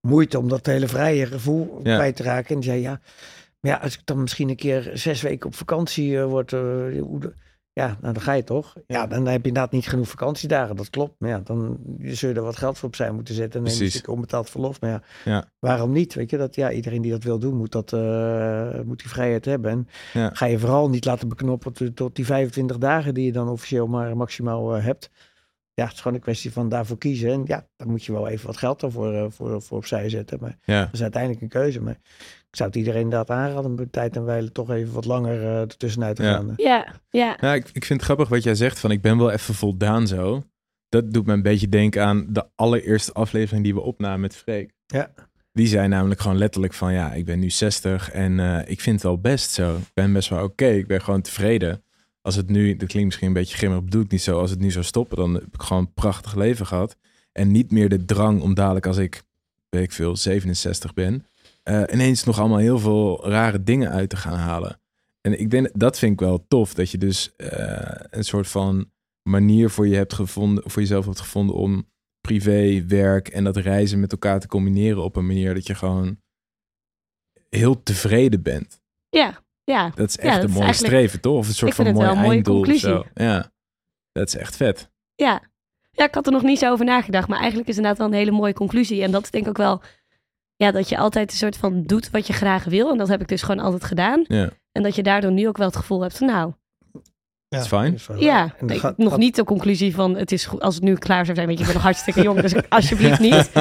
moeite 0.01 0.38
om 0.39 0.47
dat 0.49 0.65
hele 0.65 0.88
vrije 0.88 1.25
gevoel 1.25 1.79
Ja. 1.83 1.95
kwijt 1.95 2.15
te 2.15 2.23
raken. 2.23 2.55
En 2.55 2.62
die 2.62 2.69
zei, 2.69 2.81
ja, 2.81 3.01
maar 3.59 3.71
ja, 3.71 3.77
als 3.77 3.93
ik 3.93 4.01
dan 4.05 4.21
misschien 4.21 4.49
een 4.49 4.55
keer 4.55 4.91
zes 4.93 5.21
weken 5.21 5.47
op 5.47 5.55
vakantie 5.55 6.17
eh, 6.19 6.25
word, 6.25 6.53
eh, 6.53 6.59
hoe 7.01 7.19
de- 7.19 7.33
ja, 7.79 7.97
nou 8.01 8.13
dan 8.13 8.21
ga 8.21 8.33
je 8.33 8.43
toch. 8.43 8.75
Ja, 8.87 9.07
dan 9.07 9.25
heb 9.25 9.41
je 9.41 9.47
inderdaad 9.47 9.71
niet 9.71 9.87
genoeg 9.87 10.07
vakantiedagen, 10.09 10.75
dat 10.75 10.89
klopt. 10.89 11.13
Maar 11.19 11.29
ja, 11.29 11.39
dan 11.43 11.77
zul 12.01 12.29
je 12.29 12.35
er 12.35 12.41
wat 12.41 12.57
geld 12.57 12.77
voor 12.77 12.87
opzij 12.87 13.11
moeten 13.11 13.33
zetten 13.35 13.59
en 13.59 13.65
neem 13.67 13.77
je 13.77 13.83
een 13.83 13.91
stuk 13.91 14.07
onbetaald 14.07 14.49
verlof. 14.49 14.81
Maar 14.81 14.89
ja, 14.89 15.01
Ja. 15.25 15.45
waarom 15.59 15.91
niet? 15.91 16.13
Weet 16.13 16.29
je, 16.29 16.37
dat 16.37 16.55
ja, 16.55 16.71
iedereen 16.71 17.01
die 17.01 17.11
dat 17.11 17.23
wil 17.23 17.39
doen, 17.39 17.55
moet, 17.55 17.71
dat, 17.71 17.93
eh, 17.93 18.79
moet 18.85 18.99
die 18.99 19.09
vrijheid 19.09 19.45
hebben. 19.45 19.71
En 19.71 19.87
Ja. 20.13 20.29
ga 20.33 20.45
je 20.45 20.59
vooral 20.59 20.89
niet 20.89 21.05
laten 21.05 21.27
beknoppen 21.27 21.73
tot, 21.73 21.95
tot 21.95 22.15
die 22.15 22.25
25 22.25 22.77
dagen 22.77 23.13
die 23.13 23.25
je 23.25 23.31
dan 23.31 23.49
officieel 23.49 23.87
maar 23.87 24.17
maximaal 24.17 24.75
eh, 24.75 24.83
hebt. 24.83 25.09
Ja, 25.79 25.85
het 25.85 25.93
is 25.93 26.01
gewoon 26.01 26.17
een 26.17 26.23
kwestie 26.23 26.51
van 26.51 26.69
daarvoor 26.69 26.97
kiezen. 26.97 27.31
En 27.31 27.43
ja, 27.45 27.67
dan 27.77 27.89
moet 27.89 28.03
je 28.05 28.11
wel 28.11 28.27
even 28.27 28.45
wat 28.47 28.57
geld 28.57 28.79
daarvoor 28.79 29.13
eh, 29.13 29.25
voor, 29.29 29.61
voor 29.61 29.77
opzij 29.77 30.09
zetten. 30.09 30.37
Maar 30.41 30.57
Ja. 30.65 30.83
dat 30.83 30.93
is 30.93 31.01
uiteindelijk 31.01 31.41
een 31.41 31.47
keuze. 31.49 31.81
Maar 31.81 31.99
ik 32.49 32.55
zou 32.55 32.69
het 32.69 32.77
iedereen 32.77 33.01
inderdaad 33.01 33.29
aanraden 33.29 33.65
om 33.69 33.75
bij 33.75 33.87
tijd 33.91 34.15
en 34.15 34.25
wijle 34.25 34.51
toch 34.51 34.71
even 34.71 34.93
wat 34.93 35.05
langer 35.05 35.41
eh 35.43 35.59
ertussenuit 35.59 36.15
te 36.15 36.23
Ja. 36.23 36.33
gaan. 36.33 36.53
Ja, 36.57 36.87
ja. 37.09 37.37
Ja, 37.41 37.53
ik, 37.53 37.65
ik 37.73 37.85
vind 37.85 37.99
het 37.99 38.01
grappig 38.01 38.27
wat 38.29 38.43
jij 38.43 38.55
zegt 38.55 38.79
van 38.79 38.91
ik 38.91 39.01
ben 39.01 39.17
wel 39.17 39.31
even 39.31 39.53
voldaan 39.53 40.07
zo. 40.07 40.43
Dat 40.89 41.11
doet 41.13 41.25
me 41.25 41.33
een 41.33 41.41
beetje 41.41 41.69
denken 41.69 42.03
aan 42.03 42.25
de 42.29 42.45
allereerste 42.55 43.13
aflevering 43.13 43.63
die 43.63 43.73
we 43.73 43.81
opnamen 43.81 44.19
met 44.19 44.35
Freek. 44.35 44.71
Ja. 44.85 45.11
Die 45.53 45.67
zei 45.67 45.87
namelijk 45.87 46.19
gewoon 46.21 46.37
letterlijk 46.37 46.73
van 46.73 46.93
ja, 46.93 47.13
ik 47.13 47.25
ben 47.25 47.39
nu 47.39 47.49
60 47.49 48.11
en 48.11 48.39
eh, 48.39 48.59
ik 48.71 48.81
vind 48.81 48.95
het 48.95 49.03
wel 49.03 49.19
best 49.19 49.51
zo. 49.51 49.75
Ik 49.75 49.91
ben 49.93 50.13
best 50.13 50.29
wel 50.29 50.43
oké, 50.43 50.65
ik 50.67 50.87
ben 50.87 51.01
gewoon 51.01 51.21
tevreden. 51.21 51.83
Als 52.21 52.36
het 52.36 52.49
nu, 52.49 52.75
dat 52.75 52.88
klinkt 52.88 53.05
misschien 53.05 53.27
een 53.27 53.34
beetje 53.34 53.58
grimmig, 53.58 53.84
bedoel 53.84 54.01
ik 54.01 54.12
niet 54.12 54.21
zo. 54.21 54.39
Als 54.39 54.49
het 54.49 54.60
nu 54.60 54.71
zou 54.71 54.86
stoppen, 54.86 55.17
dan 55.17 55.34
heb 55.34 55.53
ik 55.53 55.62
gewoon 55.62 55.84
een 55.84 55.93
prachtig 55.93 56.36
leven 56.36 56.65
gehad. 56.65 56.95
En 57.32 57.51
niet 57.51 57.71
meer 57.71 57.89
de 57.89 58.05
drang 58.05 58.41
om 58.41 58.53
dadelijk 58.53 58.86
als 58.86 58.97
ik, 58.97 59.23
weet 59.69 59.84
ik 59.84 59.91
veel, 59.91 60.15
67 60.15 60.93
ben, 60.93 61.25
eh, 61.63 61.84
ineens 61.91 62.23
nog 62.23 62.39
allemaal 62.39 62.58
heel 62.58 62.79
veel 62.79 63.29
rare 63.29 63.63
dingen 63.63 63.91
uit 63.91 64.10
te 64.10 64.17
gaan 64.17 64.38
halen. 64.38 64.79
En 65.21 65.39
ik 65.39 65.49
denk, 65.49 65.69
dat 65.73 65.99
vind 65.99 66.13
ik 66.13 66.19
wel 66.19 66.45
tof, 66.47 66.73
dat 66.73 66.91
je 66.91 66.97
dus 66.97 67.36
eh, 67.36 68.05
een 68.10 68.23
soort 68.23 68.47
van 68.47 68.91
manier 69.23 69.69
voor 69.69 69.88
je 69.88 69.95
hebt 69.95 70.13
gevonden, 70.13 70.69
voor 70.69 70.82
jezelf 70.82 71.05
hebt 71.05 71.19
gevonden 71.19 71.55
om 71.55 71.88
privé, 72.21 72.86
werk 72.88 73.27
en 73.27 73.43
dat 73.43 73.58
reizen 73.58 73.99
met 73.99 74.12
elkaar 74.12 74.39
te 74.39 74.47
combineren 74.47 75.03
op 75.03 75.15
een 75.15 75.25
manier 75.25 75.53
dat 75.53 75.67
je 75.67 75.75
gewoon 75.75 76.19
heel 77.49 77.84
tevreden 77.84 78.41
bent. 78.41 78.82
Ja, 79.10 79.43
ja. 79.69 79.91
Dat 79.95 80.08
is 80.10 80.15
Ja, 80.15 80.21
echt 80.21 80.36
dat 80.41 80.43
een 80.49 80.55
mooie 80.55 80.73
streven, 80.73 81.21
toch? 81.21 81.38
Of 81.38 81.47
een 81.47 81.53
soort 81.53 81.75
van 81.75 81.93
mooi 81.93 82.08
einddoel. 82.08 82.62
of 82.62 82.75
zo. 82.75 83.05
Ja, 83.13 83.51
dat 84.12 84.27
is 84.27 84.36
echt 84.36 84.55
vet. 84.55 84.89
Ja. 85.15 85.41
ja, 85.91 86.05
ik 86.05 86.13
had 86.13 86.25
er 86.25 86.32
nog 86.32 86.41
niet 86.41 86.60
zo 86.60 86.71
over 86.71 86.86
nagedacht. 86.86 87.27
Maar 87.27 87.39
eigenlijk 87.39 87.69
is 87.69 87.75
het 87.75 87.86
inderdaad 87.86 88.08
wel 88.08 88.17
een 88.17 88.25
hele 88.25 88.38
mooie 88.38 88.53
conclusie. 88.53 89.03
En 89.03 89.12
dat 89.12 89.23
is 89.23 89.32
denk 89.32 89.43
ik 89.43 89.49
ook 89.49 89.58
wel... 89.58 89.82
Ja, 90.55 90.71
dat 90.71 90.89
je 90.89 90.97
altijd 90.97 91.32
een 91.32 91.38
soort 91.38 91.58
van 91.58 91.84
doet 91.84 92.10
wat 92.10 92.27
je 92.27 92.34
graag 92.34 92.63
wil. 92.63 92.91
En 92.91 92.97
dat 92.97 93.08
heb 93.08 93.21
ik 93.21 93.27
dus 93.27 93.41
gewoon 93.41 93.63
altijd 93.65 93.84
gedaan. 93.84 94.23
Ja, 94.27 94.49
En 94.71 94.84
dat 94.84 94.95
je 94.95 95.03
daardoor 95.03 95.32
nu 95.32 95.47
ook 95.47 95.58
wel 95.58 95.67
het 95.67 95.75
gevoel 95.75 96.01
hebt 96.01 96.17
van 96.17 96.27
nou... 96.27 96.53
Ja, 97.55 97.62
fijn. 97.63 97.93
is 97.93 98.07
wel 98.07 98.19
Ja. 98.21 98.53
En 98.59 98.69
ik- 98.69 98.79
gaat- 98.79 98.97
nog 98.97 99.09
gaat- 99.09 99.19
niet 99.19 99.35
de 99.35 99.43
conclusie 99.43 99.95
van 99.95 100.15
het 100.15 100.31
is 100.31 100.45
goed 100.45 100.62
als 100.62 100.75
het 100.75 100.83
nu 100.83 100.95
klaar 100.95 101.23
zou 101.25 101.35
zijn. 101.35 101.47
Weet 101.47 101.55
je, 101.57 101.62
ik 101.63 101.67
ben 101.69 101.75
nog 101.77 101.83
hartstikke 101.85 102.21
jong, 102.21 102.41
dus 102.41 102.53
alsjeblieft 102.69 103.19
niet. 103.19 103.51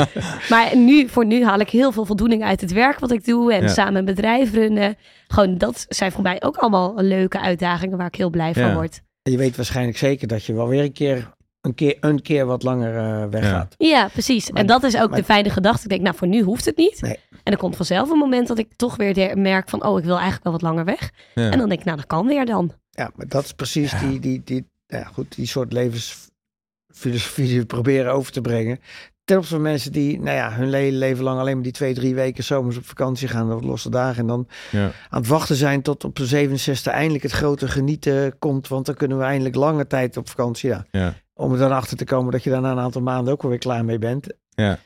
Maar 0.49 0.77
nu, 0.77 1.09
voor 1.09 1.25
nu 1.27 1.45
haal 1.45 1.59
ik 1.59 1.71
heel 1.71 1.93
veel 1.93 2.05
voldoening 2.05 2.45
uit 2.45 2.61
het 2.61 2.73
werk 2.73 2.99
wat 2.99 3.11
ik 3.11 3.25
doe. 3.25 3.53
En 3.55 3.63
Ja. 3.63 3.69
samen 3.69 3.95
een 3.95 4.05
bedrijf 4.05 4.53
runnen. 4.53 4.97
Gewoon, 5.29 5.59
dat 5.59 5.87
zijn 5.89 6.13
voor 6.13 6.23
mij 6.23 6.43
ook 6.43 6.57
allemaal 6.57 6.95
leuke 6.97 7.41
uitdagingen 7.41 7.99
waar 7.99 8.07
ik 8.07 8.15
heel 8.15 8.31
blij 8.31 8.55
van 8.55 8.75
word. 8.75 9.01
En 9.23 9.33
je 9.33 9.39
weet 9.39 9.57
waarschijnlijk 9.57 9.99
zeker 9.99 10.29
dat 10.29 10.45
je 10.45 10.53
wel 10.55 10.69
weer 10.69 10.83
een 10.83 10.93
keer 10.93 11.31
een 11.69 11.75
keer, 11.75 11.97
een 12.01 12.23
keer 12.23 12.47
wat 12.47 12.63
langer 12.63 12.97
eh, 12.97 13.29
weggaat. 13.31 13.75
Ja, 13.79 14.09
precies. 14.13 14.51
Maar- 14.51 14.61
en 14.61 14.67
dat 14.67 14.83
is 14.83 14.97
ook 15.01 15.09
maar- 15.11 15.19
de 15.19 15.25
fijne 15.25 15.51
gedachte. 15.51 15.83
Ik 15.83 15.89
denk, 15.89 16.03
nou, 16.03 16.17
voor 16.17 16.29
nu 16.29 16.43
hoeft 16.43 16.65
het 16.65 16.77
niet. 16.77 17.01
Nee. 17.01 17.19
En 17.43 17.53
er 17.53 17.59
komt 17.59 17.77
vanzelf 17.77 18.11
een 18.11 18.19
moment 18.19 18.49
dat 18.49 18.59
ik 18.59 18.69
toch 18.77 18.97
weer 18.97 19.15
de- 19.15 19.33
merk 19.37 19.69
van, 19.69 19.85
oh, 19.85 19.99
ik 19.99 20.05
wil 20.05 20.15
eigenlijk 20.15 20.45
wel 20.45 20.53
wat 20.53 20.63
langer 20.63 20.85
weg. 20.85 21.11
Ja. 21.35 21.51
En 21.51 21.59
dan 21.59 21.69
denk 21.69 21.81
ik, 21.81 21.87
nou, 21.87 21.97
dat 21.97 22.07
kan 22.07 22.27
weer 22.27 22.47
dan. 22.47 22.73
Ja, 22.91 23.11
maar 23.15 23.29
dat 23.29 23.45
is 23.45 23.53
precies 23.53 23.93
die, 24.01 24.21
die, 24.21 24.43
die, 24.45 24.65
ja, 24.87 25.05
goed, 25.05 25.35
die 25.37 25.47
soort 25.47 25.73
levensfilosofie 25.73 27.47
die 27.47 27.59
we 27.61 27.67
proberen 27.67 28.13
over 28.13 28.33
te 28.33 28.41
brengen. 28.41 28.81
Ten 29.25 29.37
opzichte 29.37 29.63
van 29.63 29.71
mensen 29.73 29.93
die 29.93 30.21
nou 30.21 30.37
ja, 30.37 30.53
hun 30.53 30.71
le- 30.71 30.89
leven 30.91 31.25
lang 31.25 31.41
alleen 31.41 31.55
maar 31.55 31.63
die 31.63 31.73
twee, 31.73 31.95
drie 31.95 32.15
weken 32.15 32.45
zomers 32.45 32.77
op 32.77 32.85
vakantie 32.87 33.29
gaan, 33.29 33.53
op 33.53 33.63
losse 33.63 33.91
dagen. 33.91 34.21
En 34.21 34.27
dan 34.27 34.49
Ja. 34.71 34.85
aan 35.11 35.21
het 35.21 35.27
wachten 35.29 35.57
zijn 35.57 35.83
tot 35.83 36.05
op 36.05 36.17
de 36.17 36.27
67 36.27 36.93
eindelijk 36.93 37.23
het 37.23 37.33
grote 37.33 37.69
genieten 37.69 38.39
komt. 38.39 38.69
Want 38.69 38.87
dan 38.87 38.95
kunnen 38.95 39.19
we 39.19 39.25
eindelijk 39.25 39.55
lange 39.55 39.87
tijd 39.87 40.17
op 40.17 40.29
vakantie. 40.29 40.69
Ja. 40.69 40.85
Ja. 40.91 41.15
Om 41.39 41.53
er 41.53 41.59
dan 41.59 41.73
achter 41.73 41.97
te 41.97 42.05
komen 42.05 42.33
dat 42.33 42.43
je 42.43 42.51
daar 42.51 42.61
na 42.61 42.71
een 42.73 42.79
aantal 42.79 43.03
maanden 43.03 43.33
ook 43.33 43.43
wel 43.43 43.51
weer 43.51 43.61
klaar 43.61 43.85
mee 43.85 43.99
bent. 43.99 44.27
Ja. 44.49 44.79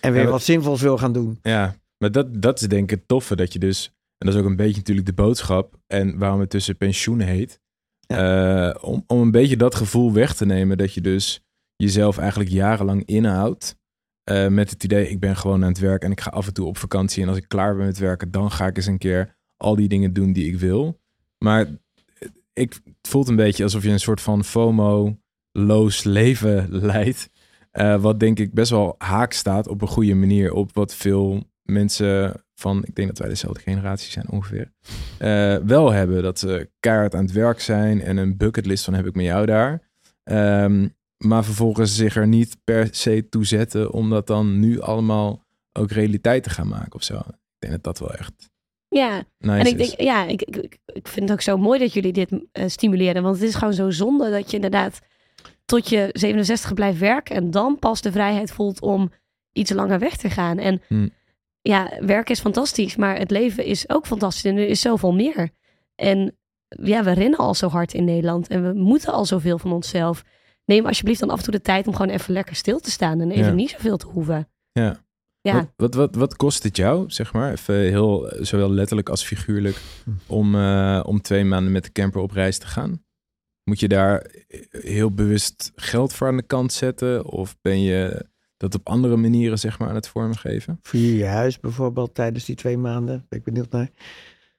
En 0.00 0.12
weer 0.12 0.22
Ja, 0.22 0.28
wat 0.30 0.42
zinvols 0.42 0.80
wil 0.80 0.98
gaan 0.98 1.12
doen. 1.12 1.38
Ja, 1.42 1.74
maar 1.98 2.12
dat, 2.12 2.42
dat 2.42 2.60
is 2.60 2.68
denk 2.68 2.82
ik 2.82 2.98
het 2.98 3.08
toffe. 3.08 3.36
Dat 3.36 3.52
je 3.52 3.58
dus, 3.58 3.86
en 4.18 4.26
dat 4.26 4.34
is 4.34 4.40
ook 4.40 4.46
een 4.46 4.56
beetje 4.56 4.76
natuurlijk 4.76 5.06
de 5.06 5.12
boodschap. 5.12 5.76
En 5.86 6.18
waarom 6.18 6.40
het 6.40 6.50
tussen 6.50 6.76
pensioen 6.76 7.20
heet. 7.20 7.60
eh, 8.06 8.74
om, 8.80 9.04
om 9.06 9.20
een 9.20 9.30
beetje 9.30 9.56
dat 9.56 9.74
gevoel 9.74 10.12
weg 10.12 10.34
te 10.34 10.46
nemen. 10.46 10.78
Dat 10.78 10.94
je 10.94 11.00
dus 11.00 11.40
jezelf 11.76 12.18
eigenlijk 12.18 12.50
jarenlang 12.50 13.04
inhoudt. 13.04 13.76
eh, 14.24 14.46
met 14.48 14.70
het 14.70 14.84
idee, 14.84 15.08
ik 15.08 15.20
ben 15.20 15.36
gewoon 15.36 15.62
aan 15.62 15.68
het 15.68 15.78
werk 15.78 16.02
en 16.02 16.10
ik 16.10 16.20
ga 16.20 16.30
af 16.30 16.46
en 16.46 16.52
toe 16.54 16.66
op 16.66 16.76
vakantie. 16.78 17.22
En 17.22 17.28
als 17.28 17.38
ik 17.38 17.48
klaar 17.48 17.76
ben 17.76 17.86
met 17.86 17.98
werken, 17.98 18.30
dan 18.30 18.50
ga 18.50 18.66
ik 18.66 18.76
eens 18.76 18.86
een 18.86 18.98
keer 18.98 19.36
al 19.56 19.76
die 19.76 19.88
dingen 19.88 20.12
doen 20.12 20.32
die 20.32 20.46
ik 20.46 20.58
wil. 20.58 21.00
Maar 21.44 21.66
ik, 22.52 22.72
het 22.84 23.08
voelt 23.08 23.28
een 23.28 23.36
beetje 23.36 23.62
alsof 23.62 23.82
je 23.82 23.90
een 23.90 24.00
soort 24.00 24.20
van 24.20 24.44
FOMO-loos 25.62 26.04
leven 26.04 26.68
leidt. 26.92 27.28
Eh, 27.70 28.00
wat 28.00 28.20
denk 28.20 28.38
ik 28.38 28.52
best 28.52 28.70
wel 28.70 28.94
haak 28.98 29.32
staat 29.32 29.68
op 29.68 29.82
een 29.82 29.88
goede 29.88 30.14
manier 30.14 30.52
op 30.52 30.70
wat 30.74 30.94
veel 30.94 31.44
mensen 31.62 32.42
van, 32.54 32.84
ik 32.84 32.94
denk 32.94 33.08
dat 33.08 33.18
wij 33.18 33.28
dezelfde 33.28 33.60
generatie 33.60 34.10
zijn 34.10 34.30
ongeveer, 34.30 34.72
eh, 35.18 35.56
wel 35.56 35.90
hebben. 35.92 36.22
Dat 36.22 36.38
ze 36.38 36.70
keihard 36.80 37.14
aan 37.14 37.24
het 37.24 37.32
werk 37.32 37.60
zijn 37.60 38.00
en 38.02 38.16
een 38.16 38.36
bucketlist 38.36 38.84
van 38.84 38.94
heb 38.94 39.06
ik 39.06 39.14
met 39.14 39.24
jou 39.24 39.46
daar. 39.46 39.90
Ehm, 40.22 40.88
maar 41.16 41.44
vervolgens 41.44 41.96
zich 41.96 42.16
er 42.16 42.26
niet 42.26 42.56
per 42.64 42.88
se 42.90 43.28
toe 43.28 43.46
zetten 43.46 43.92
om 43.92 44.10
dat 44.10 44.26
dan 44.26 44.58
nu 44.60 44.80
allemaal 44.80 45.44
ook 45.72 45.90
realiteit 45.90 46.42
te 46.42 46.50
gaan 46.50 46.68
maken 46.68 46.94
of 46.94 47.02
zo. 47.02 47.14
Ik 47.16 47.58
denk 47.58 47.72
dat 47.72 47.82
dat 47.84 47.98
wel 47.98 48.14
echt 48.14 48.32
Ja, 48.88 49.22
nice 49.38 49.58
en 49.60 49.66
ik 49.66 49.78
denk, 49.78 50.00
ja, 50.00 50.24
ik, 50.26 50.42
ik, 50.42 50.56
ik- 50.56 50.78
ik 50.92 51.08
vind 51.08 51.28
het 51.28 51.32
ook 51.32 51.40
zo 51.44 51.56
mooi 51.56 51.78
dat 51.78 51.92
jullie 51.92 52.12
dit 52.12 52.30
eh, 52.52 52.68
stimuleren. 52.68 53.22
Want 53.22 53.34
het 53.40 53.48
is 53.48 53.54
gewoon 53.54 53.74
zo 53.74 53.90
zonde 53.90 54.30
dat 54.30 54.48
je 54.50 54.56
inderdaad 54.56 55.00
tot 55.68 55.88
je 55.88 56.08
67 56.12 56.74
blijft 56.74 56.98
werken. 56.98 57.36
En 57.36 57.50
dan 57.50 57.78
pas 57.78 58.00
de 58.00 58.12
vrijheid 58.12 58.50
voelt 58.50 58.80
om 58.80 59.10
iets 59.52 59.70
langer 59.72 59.98
weg 59.98 60.16
te 60.16 60.30
gaan. 60.30 60.58
En 60.58 60.82
Hmm. 60.88 61.10
ja, 61.60 61.92
werk 62.00 62.30
is 62.30 62.40
fantastisch, 62.40 62.96
maar 62.96 63.18
het 63.18 63.30
leven 63.30 63.64
is 63.64 63.88
ook 63.88 64.06
fantastisch. 64.06 64.44
En 64.44 64.56
er 64.56 64.68
is 64.68 64.80
zoveel 64.80 65.12
meer. 65.14 65.50
En 65.94 66.36
ja, 66.68 67.04
we 67.04 67.10
rennen 67.12 67.38
al 67.38 67.54
zo 67.54 67.68
hard 67.68 67.94
in 67.94 68.04
Nederland. 68.04 68.48
En 68.48 68.62
we 68.66 68.72
moeten 68.80 69.12
al 69.12 69.24
zoveel 69.24 69.58
van 69.58 69.72
onszelf. 69.72 70.24
Neem 70.64 70.86
alsjeblieft 70.86 71.20
dan 71.20 71.30
af 71.30 71.38
en 71.38 71.44
toe 71.44 71.52
de 71.52 71.60
tijd 71.60 71.86
om 71.86 71.94
gewoon 71.96 72.12
even 72.14 72.32
lekker 72.32 72.54
stil 72.56 72.80
te 72.80 72.90
staan. 72.90 73.20
En 73.20 73.30
even 73.30 73.44
Ja. 73.46 73.52
niet 73.52 73.70
zoveel 73.70 73.96
te 73.96 74.06
hoeven. 74.06 74.48
Ja. 74.72 75.06
Ja. 75.40 75.54
Wat, 75.54 75.66
wat, 75.76 75.94
wat, 75.94 76.14
wat 76.14 76.36
kost 76.36 76.62
het 76.62 76.76
jou, 76.76 77.10
zeg 77.10 77.32
maar, 77.32 77.52
even 77.52 77.74
heel, 77.74 78.32
zowel 78.40 78.70
letterlijk 78.70 79.08
als 79.08 79.24
figuurlijk, 79.24 79.80
om, 80.26 80.54
eh, 80.54 81.00
om 81.06 81.20
twee 81.20 81.44
maanden 81.44 81.72
met 81.72 81.84
de 81.84 81.92
camper 81.92 82.20
op 82.20 82.30
reis 82.30 82.58
te 82.58 82.66
gaan? 82.66 83.02
Moet 83.68 83.80
je 83.80 83.88
daar 83.88 84.26
heel 84.70 85.10
bewust 85.10 85.72
geld 85.74 86.12
voor 86.12 86.26
aan 86.28 86.36
de 86.36 86.42
kant 86.46 86.72
zetten? 86.72 87.24
Of 87.24 87.56
ben 87.60 87.82
je 87.82 88.26
dat 88.56 88.74
op 88.74 88.88
andere 88.88 89.16
manieren, 89.16 89.58
zeg 89.58 89.78
maar, 89.78 89.88
aan 89.88 89.94
het 89.94 90.08
vormgeven? 90.08 90.78
Verhuur 90.82 91.16
je 91.16 91.24
huis 91.26 91.60
bijvoorbeeld 91.60 92.14
tijdens 92.14 92.44
die 92.44 92.54
twee 92.56 92.78
maanden. 92.78 93.26
Ben 93.28 93.38
ik 93.38 93.44
benieuwd 93.44 93.70
naar. 93.70 93.88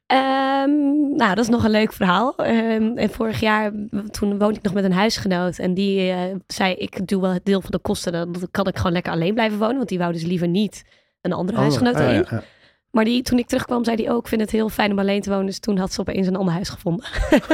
Ehm, 0.06 0.70
nou, 1.16 1.36
dat 1.36 1.38
is 1.38 1.48
nog 1.48 1.64
een 1.64 1.72
leuk 1.72 1.94
verhaal. 1.94 2.36
Ehm, 2.36 2.98
en 2.98 3.10
vorig 3.10 3.40
jaar, 3.40 3.72
toen 4.12 4.38
woonde 4.38 4.58
ik 4.58 4.64
nog 4.64 4.74
met 4.74 4.84
een 4.84 4.92
huisgenoot. 4.92 5.58
En 5.60 5.74
die 5.74 6.12
eh, 6.12 6.36
zei, 6.48 6.74
ik 6.74 7.08
doe 7.08 7.22
wel 7.22 7.34
het 7.34 7.46
deel 7.46 7.62
van 7.62 7.72
de 7.72 7.80
kosten. 7.80 8.12
Dan 8.12 8.48
kan 8.52 8.68
ik 8.68 8.78
gewoon 8.78 8.92
lekker 8.92 9.12
alleen 9.12 9.34
blijven 9.34 9.58
wonen. 9.60 9.78
Want 9.78 9.90
die 9.90 9.98
wou 9.98 10.14
dus 10.14 10.24
liever 10.24 10.48
niet 10.48 10.84
een 11.22 11.34
andere 11.34 11.58
huisgenoot 11.58 11.96
Oh, 11.96 12.02
erin. 12.02 12.14
ja, 12.14 12.26
ja. 12.30 12.44
Maar 12.92 13.04
die, 13.06 13.22
toen 13.22 13.38
ik 13.40 13.48
terugkwam, 13.48 13.84
zei 13.84 14.04
hij 14.04 14.12
ook, 14.14 14.22
ik 14.22 14.28
vind 14.28 14.42
het 14.42 14.52
heel 14.52 14.70
fijn 14.70 14.92
om 14.92 15.00
alleen 15.00 15.22
te 15.22 15.30
wonen. 15.30 15.46
Dus 15.46 15.60
toen 15.60 15.78
had 15.78 15.94
ze 15.94 16.00
opeens 16.00 16.28
een 16.28 16.36
ander 16.36 16.54
huis 16.54 16.70
gevonden. 16.70 17.06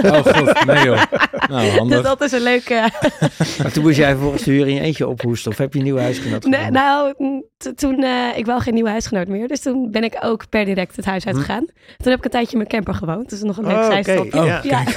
Oh 0.03 0.11
god, 0.25 0.65
nee 0.65 0.83
joh. 0.85 1.01
Nou, 1.49 1.61
Dus 1.65 1.77
handig. 1.77 2.01
dat 2.01 2.21
is 2.21 2.31
een 2.31 2.41
leuke... 2.41 2.89
Maar 3.61 3.71
toen 3.71 3.83
moest 3.83 3.97
jij 3.97 4.09
vervolgens 4.11 4.43
de 4.43 4.51
huur 4.51 4.67
in 4.67 4.73
je 4.73 4.79
eentje 4.81 5.07
ophoesten. 5.07 5.51
Of 5.51 5.57
heb 5.57 5.73
je 5.73 5.79
een 5.79 5.85
nieuw 5.85 5.97
huisgenoot 5.97 6.43
Nee, 6.43 6.53
gevonden? 6.59 6.81
nou, 6.81 7.13
mm, 7.17 7.43
toen, 7.75 8.03
eh, 8.03 8.37
ik 8.37 8.45
wou 8.45 8.61
geen 8.61 8.73
nieuwe 8.73 8.89
huisgenoot 8.89 9.27
meer. 9.27 9.47
Dus 9.47 9.61
toen 9.61 9.91
ben 9.91 10.03
ik 10.03 10.17
ook 10.21 10.49
per 10.49 10.65
direct 10.65 10.95
het 10.95 11.05
huis 11.05 11.25
uitgegaan. 11.25 11.65
Toen 11.97 12.09
heb 12.11 12.17
ik 12.17 12.25
een 12.25 12.31
tijdje 12.31 12.51
in 12.51 12.57
mijn 12.57 12.69
camper 12.69 12.93
gewoond. 12.93 13.29
Dus 13.29 13.41
nog 13.43 13.57
een 13.57 13.65
leuk 13.67 13.73
Hm. 13.75 13.81
Oh, 13.81 13.85
oké. 13.85 14.03
zijstapje. 14.03 14.39
Oh, 14.39 14.63
ja. 14.63 14.83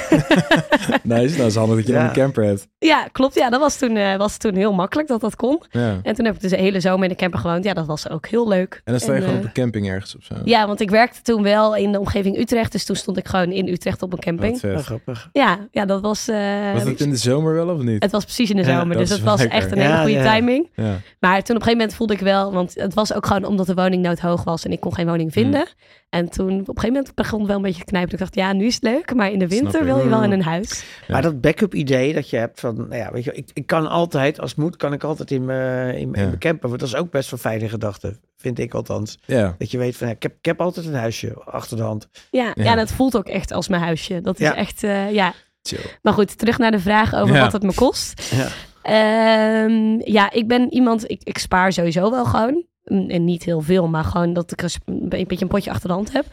Nice, 1.03 1.35
nou 1.35 1.47
is 1.47 1.55
handig 1.55 1.75
dat 1.77 1.87
je 1.87 1.93
Ja. 1.93 2.07
een 2.07 2.13
camper 2.13 2.43
hebt. 2.43 2.67
ja, 2.79 3.07
klopt. 3.11 3.35
Ja, 3.35 3.49
dat 3.49 3.59
was 3.59 3.77
toen, 3.77 3.95
eh, 3.97 4.15
was 4.17 4.37
toen 4.37 4.55
heel 4.55 4.73
makkelijk 4.73 5.07
dat 5.07 5.21
dat 5.21 5.35
kon. 5.35 5.61
Ja. 5.69 5.99
En 6.03 6.15
toen 6.15 6.25
heb 6.25 6.35
ik 6.35 6.41
dus 6.41 6.51
de 6.51 6.57
hele 6.57 6.79
zomer 6.79 7.03
in 7.03 7.09
de 7.09 7.15
camper 7.15 7.39
gewoond. 7.39 7.63
Ja, 7.63 7.73
dat 7.73 7.85
was 7.85 8.09
ook 8.09 8.27
heel 8.27 8.47
leuk. 8.47 8.81
En 8.83 8.91
dan 8.91 8.99
sta 9.01 9.11
je 9.11 9.17
En, 9.17 9.23
gewoon 9.23 9.39
eh, 9.39 9.41
op 9.41 9.47
een 9.55 9.61
camping 9.61 9.89
ergens 9.89 10.15
of 10.17 10.28
zo. 10.29 10.35
Ja, 10.43 10.67
want 10.67 10.79
ik 10.81 10.89
werkte 10.89 11.21
toen 11.21 11.43
wel 11.43 11.75
in 11.75 11.91
de 11.91 11.99
omgeving 11.99 12.37
Utrecht. 12.37 12.71
Dus 12.71 12.85
toen 12.85 12.95
stond 12.95 13.17
ik 13.17 13.27
gewoon 13.27 13.51
in 13.51 13.67
Utrecht 13.67 14.01
op 14.01 14.13
een 14.13 14.19
camping. 14.19 14.63
Oh, 14.63 14.77
grappig. 14.77 15.29
Ja, 15.33 15.67
ja, 15.71 15.85
dat 15.85 16.01
was... 16.01 16.27
eh, 16.27 16.73
Was 16.73 16.83
het 16.83 16.99
in 17.01 17.09
de 17.09 17.15
zomer 17.17 17.53
wel 17.53 17.69
of 17.75 17.81
niet? 17.81 18.03
het 18.03 18.11
was 18.11 18.23
precies 18.23 18.49
in 18.49 18.55
de 18.55 18.61
Ja, 18.63 18.79
zomer. 18.79 18.97
dus 18.97 19.09
het 19.09 19.21
was 19.23 19.39
lekker. 19.39 19.57
echt 19.57 19.71
een 19.71 19.77
hele 19.77 19.89
Ja, 19.93 20.01
goede 20.01 20.17
ja. 20.17 20.33
timing. 20.33 20.69
Ja. 20.75 20.83
Maar 21.19 21.43
toen 21.43 21.55
op 21.55 21.61
een 21.61 21.67
gegeven 21.67 21.71
moment 21.77 21.93
voelde 21.93 22.13
ik 22.13 22.19
wel... 22.19 22.53
Want 22.53 22.75
het 22.75 22.93
was 22.93 23.13
ook 23.13 23.25
gewoon 23.25 23.45
omdat 23.45 23.65
de 23.65 23.73
woningnood 23.73 24.19
hoog 24.19 24.43
was. 24.43 24.65
En 24.65 24.71
ik 24.71 24.79
kon 24.79 24.93
geen 24.93 25.07
woning 25.07 25.33
Hmm. 25.33 25.41
vinden. 25.43 25.65
En 26.09 26.29
toen 26.29 26.51
op 26.51 26.57
een 26.59 26.65
gegeven 26.65 26.91
moment 26.93 27.15
begon 27.15 27.39
het 27.39 27.47
wel 27.47 27.55
een 27.57 27.61
beetje 27.61 27.79
te 27.83 27.85
knijpen. 27.85 28.13
Ik 28.13 28.19
dacht, 28.19 28.35
ja, 28.35 28.53
nu 28.53 28.65
is 28.65 28.73
het 28.73 28.83
leuk. 28.83 29.13
Maar 29.15 29.31
in 29.31 29.39
de 29.39 29.47
winter 29.47 29.83
wil 29.85 29.97
je 29.97 30.09
wel 30.09 30.21
in 30.23 30.27
Mm. 30.27 30.33
een 30.33 30.43
huis. 30.43 30.83
Ja. 31.07 31.13
Maar 31.13 31.21
dat 31.21 31.41
backup 31.41 31.73
idee 31.75 32.13
dat 32.13 32.29
je 32.29 32.37
hebt 32.37 32.59
van, 32.59 32.75
nou 32.75 32.95
ja, 32.95 33.11
weet 33.11 33.23
je, 33.23 33.31
ik, 33.33 33.49
ik 33.53 33.65
kan 33.67 33.87
altijd, 33.89 34.39
als 34.39 34.55
moet, 34.55 34.75
kan 34.77 34.93
ik 34.93 35.03
altijd 35.03 35.31
in 35.31 35.45
mijn, 35.45 35.87
in, 35.95 35.99
Ja. 35.99 36.03
in 36.03 36.09
mijn 36.11 36.37
camper. 36.39 36.67
Want 36.69 36.79
dat 36.79 36.89
is 36.89 36.95
ook 36.95 37.11
best 37.11 37.29
wel 37.29 37.39
fijne 37.39 37.69
gedachte, 37.69 38.19
vind 38.41 38.59
ik 38.59 38.73
althans. 38.73 39.17
Ja. 39.25 39.55
Dat 39.57 39.71
je 39.71 39.77
weet 39.77 39.97
van, 39.97 40.07
ja, 40.07 40.13
ik, 40.13 40.23
heb, 40.23 40.35
ik 40.37 40.45
heb 40.45 40.61
altijd 40.61 40.85
een 40.85 40.93
huisje 40.93 41.33
achter 41.43 41.77
de 41.77 41.83
hand. 41.83 42.09
Ja, 42.31 42.43
ja. 42.55 42.63
Ja. 42.63 42.71
en 42.71 42.77
het 42.77 42.91
voelt 42.91 43.17
ook 43.17 43.27
echt 43.27 43.51
als 43.51 43.67
mijn 43.67 43.81
huisje. 43.81 44.21
Dat 44.21 44.39
is 44.39 44.47
Ja. 44.47 44.55
echt, 44.55 44.83
eh, 44.83 45.11
ja. 45.11 45.33
Chill. 45.61 45.79
Maar 46.01 46.13
goed, 46.13 46.37
terug 46.37 46.57
naar 46.57 46.71
de 46.71 46.79
vraag 46.79 47.15
over 47.15 47.35
Ja. 47.35 47.41
wat 47.41 47.51
het 47.51 47.63
me 47.63 47.73
kost. 47.73 48.33
Ja. 48.35 48.47
Ehm, 48.81 49.99
ja, 50.11 50.31
ik 50.31 50.47
ben 50.47 50.73
iemand, 50.73 51.09
ik, 51.11 51.21
ik 51.23 51.37
spaar 51.37 51.73
sowieso 51.73 52.11
wel 52.11 52.25
gewoon. 52.25 52.65
Mm, 52.83 53.09
En 53.09 53.23
niet 53.23 53.43
heel 53.43 53.61
veel, 53.61 53.87
maar 53.87 54.03
gewoon 54.03 54.33
dat 54.33 54.51
ik 54.51 54.61
een 54.85 55.09
beetje 55.09 55.37
een 55.41 55.47
potje 55.47 55.71
achter 55.71 55.87
de 55.87 55.93
hand 55.93 56.11
heb. 56.13 56.25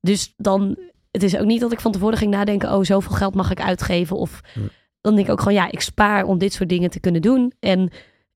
Dus 0.00 0.34
dan, 0.36 0.76
het 1.10 1.22
is 1.22 1.36
ook 1.36 1.46
niet 1.46 1.60
dat 1.60 1.72
ik 1.72 1.80
van 1.80 1.92
tevoren 1.92 2.18
ging 2.18 2.30
nadenken, 2.30 2.72
oh, 2.74 2.84
zoveel 2.84 3.12
geld 3.16 3.34
mag 3.34 3.50
ik 3.50 3.60
uitgeven. 3.60 4.16
Of 4.16 4.40
Hm. 4.52 4.60
dan 5.00 5.14
denk 5.14 5.26
ik 5.26 5.32
ook 5.32 5.38
gewoon, 5.38 5.54
ja, 5.54 5.70
ik 5.70 5.80
spaar 5.80 6.24
om 6.24 6.38
dit 6.38 6.52
soort 6.52 6.68
dingen 6.68 6.90
te 6.90 7.00
kunnen 7.00 7.22
doen. 7.22 7.52
En 7.60 7.90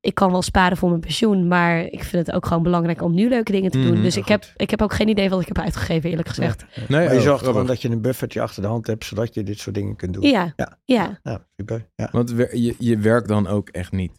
ik 0.05 0.15
kan 0.15 0.31
wel 0.31 0.43
sparen 0.43 0.77
voor 0.77 0.89
mijn 0.89 1.01
pensioen, 1.01 1.49
maar 1.49 1.81
ik 1.85 2.05
vind 2.05 2.27
het 2.27 2.37
ook 2.37 2.47
gewoon 2.47 2.63
belangrijk 2.63 3.03
om 3.03 3.15
nu 3.15 3.29
leuke 3.29 3.53
dingen 3.53 3.71
te 3.71 3.83
doen. 3.83 3.93
Mhm, 3.93 4.03
dus 4.03 4.17
ik 4.17 4.29
heb, 4.29 4.45
ik 4.57 4.71
heb 4.71 4.83
ook 4.83 4.93
geen 4.95 5.09
idee 5.09 5.29
wat 5.31 5.41
ik 5.41 5.49
heb 5.49 5.59
uitgegeven, 5.59 6.11
eerlijk 6.11 6.29
gezegd. 6.29 6.65
Nee. 6.77 6.87
Nee, 6.89 7.05
Maar 7.05 7.13
je 7.15 7.19
oh, 7.21 7.25
zorgt 7.25 7.45
gewoon 7.45 7.67
dat 7.67 7.83
je 7.83 7.89
een 7.91 8.01
buffertje 8.01 8.41
achter 8.41 8.63
de 8.63 8.69
hand 8.69 8.87
hebt, 8.87 9.05
zodat 9.05 9.35
je 9.35 9.43
dit 9.43 9.59
soort 9.59 9.75
dingen 9.75 9.97
kunt 9.97 10.15
doen. 10.15 10.23
Ja, 10.23 10.53
Ja. 10.57 10.79
ja. 10.85 11.19
Ja, 11.23 11.47
super. 11.57 11.87
Ja. 11.97 12.09
Want 12.13 12.31
wer- 12.31 12.57
je, 12.57 12.75
je 12.79 12.99
werkt 12.99 13.29
dan 13.29 13.47
ook 13.47 13.69
echt 13.69 13.93
niet? 13.93 14.13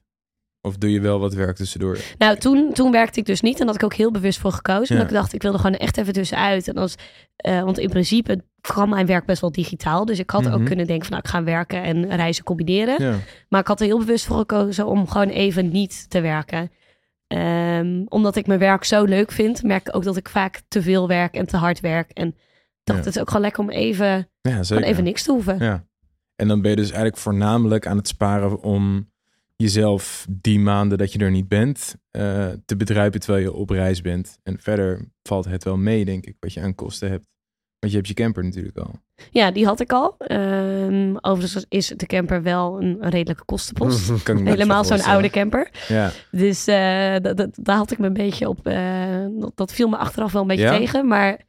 Of 0.66 0.78
doe 0.78 0.92
je 0.92 1.00
wel 1.00 1.20
wat 1.20 1.34
werk 1.34 1.56
tussendoor? 1.56 1.98
Nou, 2.18 2.38
toen, 2.38 2.74
toen 2.74 2.92
werkte 2.92 3.20
ik 3.20 3.26
dus 3.26 3.42
niet. 3.42 3.54
En 3.54 3.58
daar 3.60 3.68
had 3.68 3.76
ik 3.76 3.84
ook 3.84 3.94
heel 3.94 4.12
bewust 4.12 4.40
voor 4.40 4.52
gekozen. 4.52 4.96
Ja. 4.96 5.02
Omdat 5.02 5.08
ik 5.10 5.18
dacht, 5.22 5.34
ik 5.34 5.42
wilde 5.42 5.58
gewoon 5.58 5.76
echt 5.76 5.98
even 5.98 6.14
tussenuit. 6.14 6.68
En 6.68 6.76
als, 6.76 6.96
eh, 7.36 7.64
want 7.64 7.78
in 7.80 7.90
principe 7.90 8.44
kwam 8.62 8.90
mijn 8.90 9.06
werk 9.06 9.26
best 9.26 9.42
wel 9.42 9.52
digitaal. 9.52 10.06
Dus 10.06 10.20
ik 10.20 10.30
had 10.30 10.44
Mhm. 10.44 10.54
ook 10.54 10.66
kunnen 10.66 10.86
denken 10.88 11.06
van, 11.08 11.12
nou, 11.16 11.24
ik 11.24 11.30
ga 11.30 11.44
werken 11.44 11.84
en 11.84 12.16
reizen 12.16 12.44
combineren. 12.44 13.04
Ja. 13.04 13.16
Maar 13.50 13.60
ik 13.62 13.68
had 13.68 13.80
er 13.80 13.86
heel 13.86 13.98
bewust 14.00 14.26
voor 14.26 14.38
gekozen 14.38 14.86
om 14.88 15.08
gewoon 15.08 15.28
even 15.30 15.70
niet 15.70 16.10
te 16.10 16.22
werken. 16.22 16.72
Ehm, 17.28 18.02
omdat 18.10 18.36
ik 18.36 18.48
mijn 18.48 18.60
werk 18.60 18.84
zo 18.84 19.04
leuk 19.04 19.32
vind, 19.32 19.64
merk 19.64 19.88
ik 19.88 19.96
ook 19.96 20.04
dat 20.04 20.18
ik 20.18 20.30
vaak 20.30 20.62
te 20.68 20.82
veel 20.82 21.08
werk 21.08 21.36
en 21.36 21.46
te 21.46 21.58
hard 21.58 21.80
werk. 21.80 22.10
En 22.12 22.36
dacht, 22.84 23.00
Ja. 23.00 23.06
het 23.06 23.16
is 23.16 23.22
ook 23.22 23.28
gewoon 23.28 23.42
lekker 23.42 23.64
om 23.64 23.70
even, 23.70 24.30
even 24.84 25.04
niks 25.04 25.24
te 25.24 25.32
hoeven. 25.32 25.60
Ja. 25.60 25.86
En 26.36 26.48
dan 26.48 26.62
ben 26.62 26.70
je 26.70 26.76
dus 26.78 26.86
eigenlijk 26.88 27.18
voornamelijk 27.18 27.88
aan 27.88 27.98
het 27.98 28.08
sparen 28.08 28.62
om 28.62 29.14
jezelf 29.56 30.26
die 30.30 30.60
maanden 30.60 30.98
dat 30.98 31.14
je 31.14 31.20
er 31.20 31.32
niet 31.32 31.48
bent 31.48 31.96
eh, 32.12 32.48
te 32.66 32.76
bedruipen 32.76 33.20
terwijl 33.20 33.44
je 33.44 33.54
op 33.54 33.70
reis 33.70 34.02
bent. 34.02 34.38
En 34.44 34.58
verder 34.60 35.00
valt 35.24 35.46
het 35.46 35.64
wel 35.64 35.78
mee, 35.78 36.06
denk 36.06 36.26
ik, 36.26 36.36
wat 36.40 36.54
je 36.54 36.62
aan 36.62 36.76
kosten 36.76 37.10
hebt. 37.10 37.26
Want 37.80 37.92
je 37.92 38.04
hebt 38.04 38.08
je 38.08 38.24
camper 38.24 38.44
natuurlijk 38.44 38.78
al. 38.78 38.94
Ja, 39.32 39.52
die 39.52 39.66
had 39.66 39.80
ik 39.80 39.92
al. 39.92 40.16
Ehm, 40.18 41.16
overigens 41.22 41.66
is 41.70 41.88
de 41.88 42.06
camper 42.06 42.42
wel 42.44 42.82
een 42.82 42.98
redelijke 43.10 43.46
kostenpost. 43.46 44.12
Helemaal 44.28 44.84
zo 44.84 44.96
zo'n 44.98 45.06
oude 45.06 45.30
camper. 45.30 45.70
Ja, 45.88 46.12
Dus 46.32 46.68
eh, 46.68 47.16
dat, 47.22 47.48
daar 47.62 47.76
had 47.78 47.92
ik 47.92 47.98
me 47.98 48.08
een 48.08 48.14
beetje 48.14 48.50
op. 48.50 48.68
eh, 48.68 49.26
dat, 49.40 49.52
dat 49.56 49.74
viel 49.74 49.88
me 49.90 49.98
achteraf 49.98 50.32
wel 50.32 50.42
een 50.42 50.48
beetje 50.48 50.64
Ja? 50.64 50.78
tegen. 50.78 51.08
Maar 51.08 51.40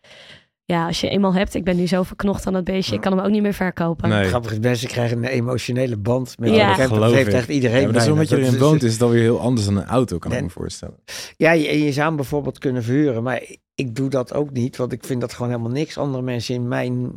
ja, 0.67 0.87
als 0.87 1.01
je 1.01 1.09
eenmaal 1.09 1.35
hebt, 1.35 1.55
ik 1.55 1.65
ben 1.65 1.77
nu 1.77 1.87
zo 1.87 2.03
verknocht 2.03 2.47
aan 2.47 2.53
dat 2.53 2.65
beestje, 2.65 2.95
ik 2.95 3.01
kan 3.01 3.13
hem 3.17 3.25
ook 3.27 3.31
niet 3.31 3.43
meer 3.43 3.53
verkopen. 3.55 4.09
nee. 4.09 4.25
Grappig 4.25 4.53
is, 4.53 4.59
mensen 4.59 4.89
krijgen 4.89 5.17
een 5.17 5.25
emotionele 5.25 5.97
band 5.97 6.39
met 6.39 6.51
Ja. 6.51 6.71
een 6.71 6.77
camper. 6.77 6.87
Geloof 6.97 7.11
Dat 7.11 7.19
heeft 7.19 7.33
echt 7.37 7.49
iedereen 7.49 7.81
Ja, 7.81 7.85
maar 7.85 7.93
dat 7.95 8.09
omdat 8.09 8.29
je 8.29 8.37
erin 8.37 8.59
woont, 8.59 8.83
is 8.83 8.93
het 8.93 9.03
alweer 9.03 9.21
heel 9.23 9.41
anders 9.41 9.67
dan 9.67 9.77
een 9.77 9.85
auto, 9.87 10.19
kan 10.19 10.33
ik 10.33 10.43
me 10.43 10.51
voorstellen. 10.51 10.97
Ja, 11.37 11.53
je, 11.53 11.85
je 11.85 11.93
zou 11.93 12.07
hem 12.07 12.17
bijvoorbeeld 12.17 12.59
kunnen 12.59 12.83
verhuren, 12.83 13.23
maar 13.23 13.43
ik 13.75 13.95
doe 13.95 14.09
dat 14.09 14.35
ook 14.35 14.51
niet, 14.51 14.77
want 14.77 14.93
ik 14.93 15.05
vind 15.05 15.21
dat 15.21 15.33
gewoon 15.33 15.51
helemaal 15.51 15.73
niks. 15.73 15.99
Andere 15.99 16.23
mensen 16.23 16.55
in 16.55 16.69
mijn 16.69 17.13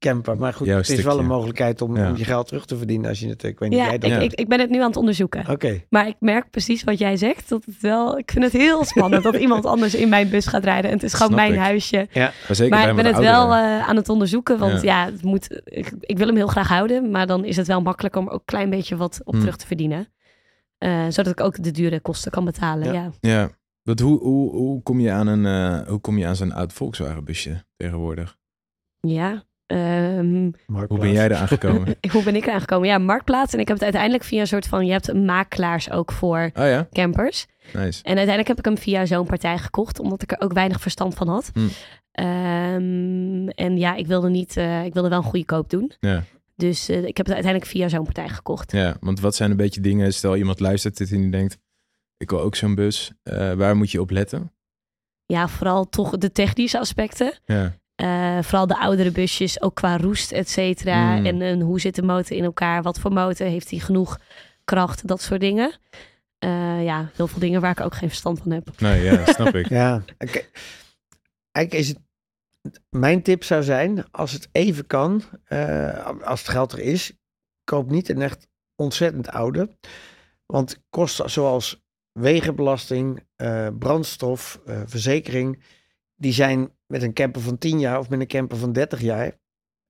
camper. 0.00 0.36
Maar 0.36 0.52
goed, 0.52 0.66
Jouw 0.66 0.76
het 0.78 0.88
is 0.88 1.02
wel 1.02 1.18
een 1.18 1.26
mogelijkheid 1.26 1.82
om, 1.82 1.96
Ja. 1.96 2.10
om 2.10 2.16
je 2.16 2.24
geld 2.24 2.46
terug 2.46 2.64
te 2.66 2.76
verdienen 2.76 3.08
als 3.08 3.20
je 3.20 3.28
het, 3.28 3.42
ik 3.42 3.58
weet 3.58 3.68
niet, 3.70 3.78
Ja, 3.78 3.84
jij 3.84 3.94
ik, 3.94 4.04
Ja. 4.04 4.18
ik, 4.18 4.32
ik 4.32 4.48
ben 4.48 4.60
het 4.60 4.70
nu 4.70 4.80
aan 4.80 4.86
het 4.86 4.96
onderzoeken. 4.96 5.48
Oké. 5.48 5.82
Maar 5.88 6.06
ik 6.08 6.16
merk 6.18 6.50
precies 6.50 6.84
wat 6.84 6.98
jij 6.98 7.16
zegt. 7.16 7.48
Dat 7.48 7.64
het 7.64 7.80
wel, 7.80 8.18
ik 8.18 8.30
vind 8.30 8.44
het 8.44 8.52
heel 8.52 8.84
spannend 8.84 9.22
dat 9.22 9.34
iemand 9.36 9.64
anders 9.66 9.94
in 9.94 10.08
mijn 10.08 10.28
bus 10.30 10.46
gaat 10.46 10.64
rijden. 10.64 10.90
En 10.90 10.96
het 10.96 11.04
is 11.06 11.12
gewoon 11.14 11.32
Snap 11.32 11.40
mijn 11.40 11.52
ik. 11.52 11.58
huisje. 11.58 12.08
Maar 12.14 12.32
zeker 12.48 12.78
Maar 12.78 12.88
ik 12.88 12.96
ben 12.96 13.06
het 13.06 13.18
wel 13.18 13.52
eh, 13.52 13.88
aan 13.88 13.96
het 13.96 14.08
onderzoeken. 14.08 14.58
Want 14.58 14.82
ja, 14.82 15.04
het 15.04 15.22
moet, 15.22 15.60
ik, 15.64 15.92
ik 16.00 16.18
wil 16.18 16.26
hem 16.26 16.36
heel 16.36 16.46
graag 16.46 16.68
houden. 16.68 17.10
Maar 17.10 17.26
dan 17.26 17.44
is 17.44 17.56
het 17.56 17.66
wel 17.66 17.80
makkelijker 17.82 18.20
om 18.20 18.26
ook 18.28 18.38
een 18.38 18.44
klein 18.44 18.70
beetje 18.70 18.96
wat 18.96 19.20
op 19.24 19.32
Hmm. 19.32 19.40
terug 19.40 19.56
te 19.56 19.66
verdienen. 19.66 20.08
Eh, 20.78 21.04
zodat 21.08 21.32
ik 21.32 21.40
ook 21.40 21.62
de 21.62 21.70
dure 21.70 22.00
kosten 22.00 22.30
kan 22.30 22.44
betalen. 22.44 22.92
Ja. 22.92 23.10
Ja. 23.20 23.30
Ja, 23.30 23.50
want 23.82 24.00
hoe, 24.00 24.18
hoe, 24.18 24.50
hoe 24.50 24.82
kom 24.82 25.00
je 25.00 25.10
aan, 25.10 25.26
een, 25.26 25.46
eh, 25.46 25.88
hoe 25.88 25.98
kom 26.00 26.18
je 26.18 26.26
aan 26.26 26.36
zo'n 26.36 26.52
oud 26.52 26.72
Volkswagen 26.72 27.24
busje 27.24 27.64
tegenwoordig? 27.76 28.36
Ja. 29.00 29.42
Ehm, 29.70 30.50
Hoe 30.88 30.98
ben 30.98 31.12
jij 31.12 31.24
eraan 31.24 31.48
gekomen? 31.48 31.96
hoe 32.12 32.22
ben 32.22 32.36
ik 32.36 32.46
eraan 32.46 32.60
gekomen? 32.60 32.88
Ja, 32.88 32.98
Marktplaats. 32.98 33.54
En 33.54 33.60
ik 33.60 33.68
heb 33.68 33.76
het 33.76 33.84
uiteindelijk 33.84 34.24
via 34.24 34.40
een 34.40 34.46
soort 34.46 34.66
van... 34.66 34.86
Je 34.86 34.92
hebt 34.92 35.14
makelaars 35.14 35.90
ook 35.90 36.12
voor 36.12 36.50
oh 36.54 36.64
ja, 36.64 36.88
campers. 36.92 37.46
nice. 37.72 38.02
En 38.02 38.16
uiteindelijk 38.16 38.48
heb 38.48 38.58
ik 38.58 38.64
hem 38.64 38.78
via 38.78 39.06
zo'n 39.06 39.26
partij 39.26 39.58
gekocht. 39.58 40.00
Omdat 40.00 40.22
ik 40.22 40.32
er 40.32 40.40
ook 40.40 40.52
weinig 40.52 40.80
verstand 40.80 41.14
van 41.14 41.28
had. 41.28 41.50
Hmm. 41.52 41.68
Ehm, 42.12 43.48
en 43.48 43.76
ja, 43.76 43.94
ik 43.94 44.06
wilde, 44.06 44.28
niet, 44.28 44.56
eh, 44.56 44.84
ik 44.84 44.92
wilde 44.92 45.08
wel 45.08 45.18
een 45.18 45.24
goede 45.24 45.44
koop 45.44 45.70
doen. 45.70 45.92
Ja. 46.00 46.24
Dus 46.56 46.88
eh, 46.88 47.04
ik 47.04 47.16
heb 47.16 47.26
het 47.26 47.34
uiteindelijk 47.34 47.72
via 47.72 47.88
zo'n 47.88 48.04
partij 48.04 48.28
gekocht. 48.28 48.72
Ja, 48.72 48.96
want 49.00 49.20
wat 49.20 49.34
zijn 49.34 49.50
een 49.50 49.56
beetje 49.56 49.80
dingen, 49.80 50.14
stel 50.14 50.36
iemand 50.36 50.60
luistert 50.60 50.96
dit 50.96 51.10
en 51.12 51.20
die 51.20 51.30
denkt, 51.30 51.58
ik 52.16 52.30
wil 52.30 52.40
ook 52.40 52.56
zo'n 52.56 52.74
bus. 52.74 53.12
Eh, 53.22 53.52
waar 53.52 53.76
moet 53.76 53.90
je 53.90 54.00
op 54.00 54.10
letten? 54.10 54.52
Ja, 55.26 55.48
vooral 55.48 55.88
toch 55.88 56.18
de 56.18 56.32
technische 56.32 56.78
aspecten. 56.78 57.32
Ja, 57.44 57.78
Eh, 58.00 58.38
vooral 58.42 58.66
de 58.66 58.78
oudere 58.78 59.10
busjes, 59.10 59.62
ook 59.62 59.74
qua 59.74 59.96
roest, 59.96 60.32
et 60.32 60.48
cetera. 60.48 61.16
Mm. 61.16 61.26
En, 61.26 61.42
en 61.42 61.60
hoe 61.60 61.80
zit 61.80 61.94
de 61.94 62.02
motor 62.02 62.36
in 62.36 62.44
elkaar? 62.44 62.82
Wat 62.82 62.98
voor 62.98 63.12
motor? 63.12 63.46
Heeft 63.46 63.70
hij 63.70 63.78
genoeg 63.78 64.18
kracht? 64.64 65.06
Dat 65.06 65.22
soort 65.22 65.40
dingen. 65.40 65.72
Eh, 66.38 66.84
ja, 66.84 67.10
heel 67.14 67.26
veel 67.26 67.40
dingen 67.40 67.60
waar 67.60 67.70
ik 67.70 67.80
ook 67.80 67.94
geen 67.94 68.08
verstand 68.08 68.38
van 68.38 68.50
heb. 68.50 68.80
nee, 68.80 69.02
ja, 69.02 69.24
snap 69.24 69.54
ik. 69.54 69.68
Ja, 69.80 70.02
oké. 70.18 70.42
Eigenlijk 71.52 71.84
is 71.84 71.88
het. 71.88 71.98
Mijn 72.90 73.22
tip 73.22 73.44
zou 73.44 73.62
zijn, 73.62 74.10
als 74.10 74.32
het 74.32 74.48
even 74.52 74.86
kan, 74.86 75.22
eh, 75.44 76.06
als 76.22 76.40
het 76.40 76.48
geld 76.48 76.72
er 76.72 76.78
is, 76.78 77.12
koop 77.64 77.90
niet 77.90 78.08
een 78.08 78.22
echt 78.22 78.48
ontzettend 78.76 79.28
oude. 79.28 79.76
Want 80.46 80.82
kosten 80.90 81.30
zoals 81.30 81.82
wegenbelasting, 82.12 83.26
eh, 83.36 83.68
brandstof, 83.78 84.60
eh, 84.66 84.80
verzekering, 84.84 85.62
die 86.20 86.32
zijn 86.32 86.70
met 86.86 87.02
een 87.02 87.12
camper 87.12 87.40
van 87.42 87.58
10 87.58 87.78
jaar 87.78 87.98
of 87.98 88.08
met 88.08 88.20
een 88.20 88.26
camper 88.26 88.56
van 88.58 88.72
30 88.72 89.00
jaar 89.00 89.38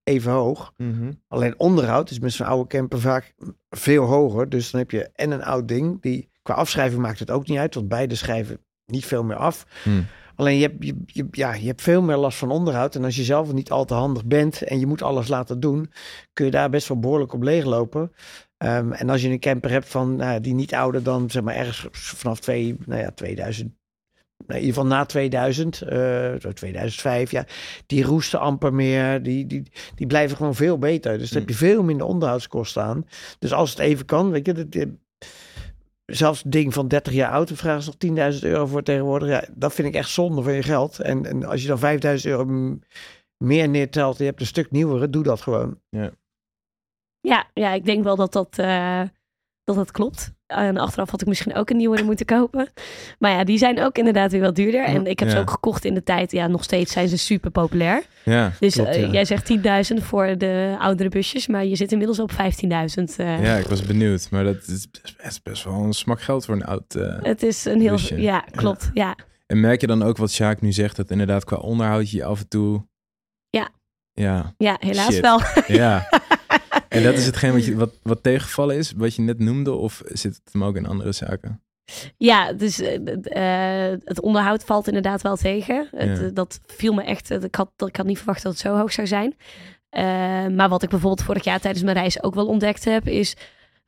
even 0.02 0.32
hoog. 0.32 0.72
Mhm. 0.76 1.12
Alleen 1.28 1.58
onderhoud 1.58 2.10
is 2.10 2.18
met 2.18 2.32
zo'n 2.32 2.46
oude 2.46 2.66
camper 2.68 3.00
vaak 3.00 3.34
veel 3.70 4.04
hoger. 4.04 4.48
Dus 4.48 4.70
dan 4.70 4.80
heb 4.80 4.90
je 4.90 5.10
en 5.14 5.30
een 5.30 5.42
oud 5.44 5.68
ding. 5.68 6.02
Die, 6.02 6.30
qua 6.42 6.54
afschrijving 6.54 7.00
maakt 7.02 7.18
het 7.18 7.30
ook 7.30 7.48
niet 7.48 7.58
uit. 7.58 7.74
Want 7.74 7.88
beide 7.88 8.14
schrijven 8.14 8.60
niet 8.86 9.06
veel 9.06 9.24
meer 9.24 9.36
af. 9.36 9.66
Hmm. 9.82 10.06
Alleen 10.34 10.56
je 10.56 10.62
hebt, 10.62 10.84
je, 10.84 10.94
je- 11.06 11.28
ja, 11.30 11.54
je 11.54 11.66
hebt 11.66 11.82
veel 11.82 12.02
meer 12.02 12.16
last 12.16 12.38
van 12.38 12.50
onderhoud. 12.50 12.94
En 12.94 13.04
als 13.04 13.16
je 13.16 13.24
zelf 13.24 13.52
niet 13.52 13.70
al 13.70 13.84
te 13.84 13.94
handig 13.94 14.24
bent 14.24 14.62
en 14.62 14.78
je 14.78 14.86
moet 14.86 15.02
alles 15.02 15.28
laten 15.28 15.60
doen, 15.60 15.92
kun 16.32 16.44
je 16.44 16.50
daar 16.50 16.70
best 16.70 16.88
wel 16.88 16.98
behoorlijk 16.98 17.32
op 17.32 17.42
leeglopen. 17.42 18.12
Ehm, 18.56 18.92
en 18.92 19.10
als 19.10 19.22
je 19.22 19.28
een 19.28 19.40
camper 19.40 19.70
hebt 19.70 19.88
van 19.88 20.16
nou, 20.16 20.40
die 20.40 20.54
niet 20.54 20.74
ouder 20.74 21.02
dan 21.02 21.30
zeg 21.30 21.42
maar 21.42 21.54
ergens 21.54 21.88
vanaf 22.00 22.40
twee, 22.40 22.76
nou 22.86 23.00
ja, 23.00 23.10
2000. 23.10 23.78
Nou, 24.46 24.60
In 24.60 24.66
ieder 24.66 24.82
geval 24.82 24.86
na 24.98 25.04
2000, 25.04 25.82
eh, 25.82 26.34
zo 26.40 26.52
2005, 26.52 27.30
ja, 27.30 27.44
die 27.86 28.04
roesten 28.04 28.40
amper 28.40 28.74
meer, 28.74 29.22
die, 29.22 29.46
die, 29.46 29.62
die 29.94 30.06
blijven 30.06 30.36
gewoon 30.36 30.54
veel 30.54 30.78
beter. 30.78 31.18
Dus 31.18 31.30
dan 31.30 31.38
heb 31.38 31.48
je 31.48 31.54
veel 31.54 31.82
minder 31.82 32.06
onderhoudskosten 32.06 32.82
aan. 32.82 33.06
Dus 33.38 33.52
als 33.52 33.70
het 33.70 33.78
even 33.78 34.04
kan, 34.06 34.30
weet 34.30 34.46
je, 34.46 34.52
dat, 34.52 34.66
eh, 34.74 34.86
zelfs 36.06 36.44
een 36.44 36.50
ding 36.50 36.74
van 36.74 36.88
30 36.88 37.12
jaar 37.12 37.30
oud, 37.30 37.48
dan 37.48 37.56
vragen 37.56 37.82
ze 37.82 37.88
nog 37.88 37.98
10.000 37.98 38.44
euro 38.44 38.66
voor 38.66 38.82
tegenwoordig. 38.82 39.28
Ja, 39.28 39.44
dat 39.54 39.74
vind 39.74 39.88
ik 39.88 39.94
echt 39.94 40.08
zonde 40.08 40.42
van 40.42 40.52
je 40.52 40.62
geld. 40.62 40.98
En, 41.00 41.26
en 41.26 41.44
als 41.44 41.62
je 41.62 41.68
dan 41.68 41.78
5.000 41.78 42.30
euro 42.30 42.44
meer 43.36 43.68
neertelt 43.68 44.16
en 44.16 44.24
je 44.24 44.30
hebt 44.30 44.40
een 44.40 44.46
stuk 44.46 44.70
nieuwere, 44.70 45.10
doe 45.10 45.22
dat 45.22 45.40
gewoon. 45.40 45.80
Ja, 47.20 47.46
ja 47.54 47.72
ik 47.72 47.84
denk 47.84 48.04
wel 48.04 48.16
dat 48.16 48.32
dat, 48.32 48.58
eh, 48.58 49.02
dat, 49.76 49.84
dat 49.84 49.94
klopt. 49.94 50.32
En 50.46 50.76
achteraf 50.76 51.10
had 51.10 51.20
ik 51.20 51.26
misschien 51.26 51.54
ook 51.54 51.70
een 51.70 51.76
nieuwe 51.76 52.02
moeten 52.02 52.26
kopen. 52.26 52.68
Maar 53.18 53.30
ja, 53.30 53.44
die 53.44 53.58
zijn 53.58 53.80
ook 53.82 53.98
inderdaad 53.98 54.32
weer 54.32 54.40
wat 54.40 54.54
duurder. 54.56 54.84
En 54.84 55.06
ik 55.06 55.18
heb 55.18 55.28
ze 55.30 55.38
ook 55.38 55.50
gekocht 55.50 55.84
in 55.84 55.94
de 55.94 56.02
tijd. 56.02 56.32
Ja, 56.32 56.46
nog 56.46 56.62
steeds 56.64 56.92
zijn 56.92 57.08
ze 57.08 57.16
super 57.18 57.50
populair. 57.50 58.02
Ja, 58.24 58.52
Dus 58.60 58.74
Klopt, 58.74 58.88
eh, 58.88 59.12
jij 59.12 59.24
zegt 59.24 59.44
10.000 59.46 60.02
voor 60.04 60.38
de 60.38 60.76
oudere 60.78 61.08
busjes. 61.08 61.46
Maar 61.46 61.64
je 61.64 61.76
zit 61.76 61.92
inmiddels 61.92 62.18
op 62.20 62.32
15.000. 62.32 62.36
eh. 63.16 63.44
ja, 63.44 63.56
ik 63.56 63.66
was 63.66 63.82
benieuwd. 63.82 64.30
Maar 64.30 64.44
dat 64.44 64.66
is 64.66 64.86
best, 65.22 65.42
best 65.42 65.64
wel 65.64 65.74
een 65.74 65.92
smak 65.92 66.20
geld 66.20 66.44
voor 66.44 66.54
een 66.54 66.64
oud... 66.64 66.94
eh, 66.94 67.16
Het 67.22 67.42
is 67.42 67.64
een 67.64 67.80
heel... 67.80 67.90
Busje. 67.90 68.20
Ja, 68.20 68.44
klopt. 68.50 68.90
Ja. 68.94 69.16
En 69.46 69.60
merk 69.60 69.80
je 69.80 69.86
dan 69.86 70.02
ook 70.02 70.16
wat 70.16 70.30
Sjaak 70.32 70.60
nu 70.60 70.72
zegt, 70.72 70.96
dat 70.96 71.10
inderdaad 71.10 71.44
qua 71.44 71.56
onderhoud 71.56 72.10
je 72.10 72.24
af 72.24 72.40
en 72.40 72.48
toe... 72.48 72.86
Ja. 73.50 73.68
Ja, 74.12 74.54
Ja, 74.58 74.76
helaas 74.80 75.12
Shit. 75.12 75.20
wel. 75.20 75.40
ja. 75.66 76.08
En 76.90 77.02
dat 77.02 77.14
is 77.14 77.26
hetgeen 77.26 77.52
wat, 77.52 77.64
je, 77.64 77.74
wat, 77.76 77.92
wat 78.02 78.22
tegengevallen 78.22 78.76
is, 78.76 78.92
wat 78.96 79.14
je 79.14 79.22
net 79.22 79.38
noemde, 79.38 79.72
of 79.72 80.02
zit 80.06 80.34
het 80.44 80.52
hem 80.52 80.64
ook 80.64 80.76
in 80.76 80.86
andere 80.86 81.12
zaken? 81.12 81.62
Ja, 82.16 82.52
dus 82.52 82.80
eh, 82.80 82.96
eh, 83.92 83.98
het 84.04 84.20
onderhoud 84.20 84.64
valt 84.64 84.86
inderdaad 84.86 85.22
wel 85.22 85.36
tegen. 85.36 85.88
Het, 85.96 86.18
Ja. 86.20 86.28
dat 86.28 86.60
viel 86.66 86.92
me 86.92 87.02
echt. 87.02 87.30
eh, 87.30 87.42
Ik 87.42 87.54
had, 87.54 87.70
ik 87.86 87.96
had 87.96 88.06
niet 88.06 88.16
verwacht 88.18 88.42
dat 88.42 88.52
het 88.52 88.60
zo 88.60 88.76
hoog 88.76 88.92
zou 88.92 89.06
zijn. 89.06 89.36
Eh, 89.90 90.02
maar 90.46 90.68
wat 90.68 90.82
ik 90.82 90.88
bijvoorbeeld 90.88 91.26
vorig 91.26 91.44
jaar 91.44 91.60
tijdens 91.60 91.84
mijn 91.84 91.96
reis 91.96 92.22
ook 92.22 92.34
wel 92.34 92.46
ontdekt 92.46 92.84
heb, 92.84 93.08
is. 93.08 93.36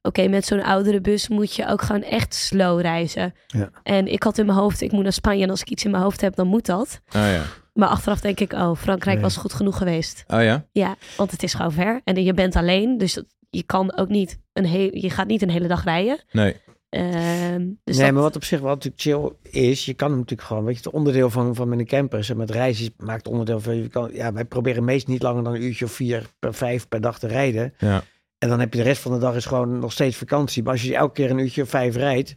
Oké, 0.03 0.29
met 0.29 0.45
zo'n 0.47 0.63
oudere 0.63 1.01
bus 1.01 1.29
moet 1.29 1.55
je 1.55 1.67
ook 1.69 1.83
gewoon 1.83 2.03
echt 2.03 2.35
slow 2.35 2.81
reizen. 2.81 3.35
Ja. 3.47 3.71
En 3.83 4.07
ik 4.13 4.23
had 4.23 4.39
in 4.39 4.47
mijn 4.47 4.59
hoofd, 4.59 4.81
ik 4.81 4.93
moet 4.93 5.03
naar 5.03 5.13
Spanje 5.13 5.43
en 5.43 5.51
als 5.51 5.61
ik 5.61 5.71
iets 5.71 5.85
in 5.85 5.91
mijn 5.91 6.03
hoofd 6.03 6.21
heb, 6.21 6.35
dan 6.35 6.47
moet 6.47 6.67
dat. 6.67 7.01
Oh 7.07 7.13
ja. 7.23 7.43
Maar 7.73 7.89
achteraf 7.89 8.21
denk 8.21 8.41
ik, 8.41 8.53
oh, 8.53 8.75
Frankrijk 8.77 9.15
Nee. 9.17 9.25
was 9.25 9.37
goed 9.37 9.53
genoeg 9.53 9.77
geweest. 9.79 10.25
Oh 10.29 10.43
ja? 10.43 10.67
Ja, 10.73 10.97
want 11.17 11.31
het 11.31 11.43
is 11.43 11.55
gewoon 11.55 11.73
ver. 11.73 12.01
En 12.05 12.25
je 12.25 12.35
bent 12.35 12.57
alleen, 12.57 12.99
dus 12.99 13.23
je 13.51 13.63
kan 13.63 13.97
ook 13.97 14.09
niet 14.09 14.39
een 14.53 14.65
hele, 14.65 15.01
je 15.01 15.11
gaat 15.11 15.27
niet 15.27 15.43
een 15.43 15.51
hele 15.51 15.69
dag 15.69 15.85
rijden. 15.85 16.25
Nee. 16.33 16.57
Ehm, 16.89 17.69
dus 17.85 17.97
nee, 17.97 18.05
dat- 18.05 18.13
maar 18.15 18.23
wat 18.23 18.37
op 18.37 18.45
zich 18.45 18.61
wel 18.61 18.69
natuurlijk 18.75 19.03
chill 19.03 19.33
is, 19.63 19.85
je 19.85 19.95
kan 19.95 20.09
hem 20.09 20.19
natuurlijk 20.19 20.49
gewoon, 20.49 20.65
weet 20.65 20.75
je, 20.77 20.83
het 20.85 20.93
onderdeel 20.93 21.31
van, 21.31 21.55
van 21.55 21.69
met 21.69 21.79
een 21.79 21.87
camper 21.87 22.19
is, 22.19 22.31
en 22.31 22.37
met 22.37 22.51
reizen 22.51 22.95
maakt 22.97 23.29
onderdeel 23.29 23.61
van, 23.61 23.77
je 23.77 23.89
kan, 23.89 24.11
ja, 24.13 24.33
wij 24.33 24.45
proberen 24.45 24.85
meestal 24.85 25.13
niet 25.13 25.23
langer 25.23 25.45
dan 25.45 25.55
een 25.55 25.63
uurtje 25.63 25.85
of 25.85 25.93
vier 25.93 26.27
per 26.39 26.55
vijf 26.55 26.89
per 26.89 27.01
dag 27.01 27.19
te 27.19 27.27
rijden. 27.27 27.75
Ja. 27.79 28.03
En 28.39 28.49
dan 28.49 28.61
heb 28.61 28.73
je 28.73 28.79
de 28.79 28.85
rest 28.85 29.03
van 29.03 29.13
de 29.13 29.19
dag 29.19 29.35
is 29.35 29.47
gewoon 29.47 29.79
nog 29.79 29.93
steeds 29.93 30.17
vakantie. 30.17 30.63
Maar 30.63 30.73
als 30.73 30.83
je 30.83 30.97
elke 30.97 31.13
keer 31.13 31.31
een 31.31 31.39
uurtje 31.39 31.63
of 31.63 31.69
vijf 31.69 31.97
rijdt, 31.97 32.37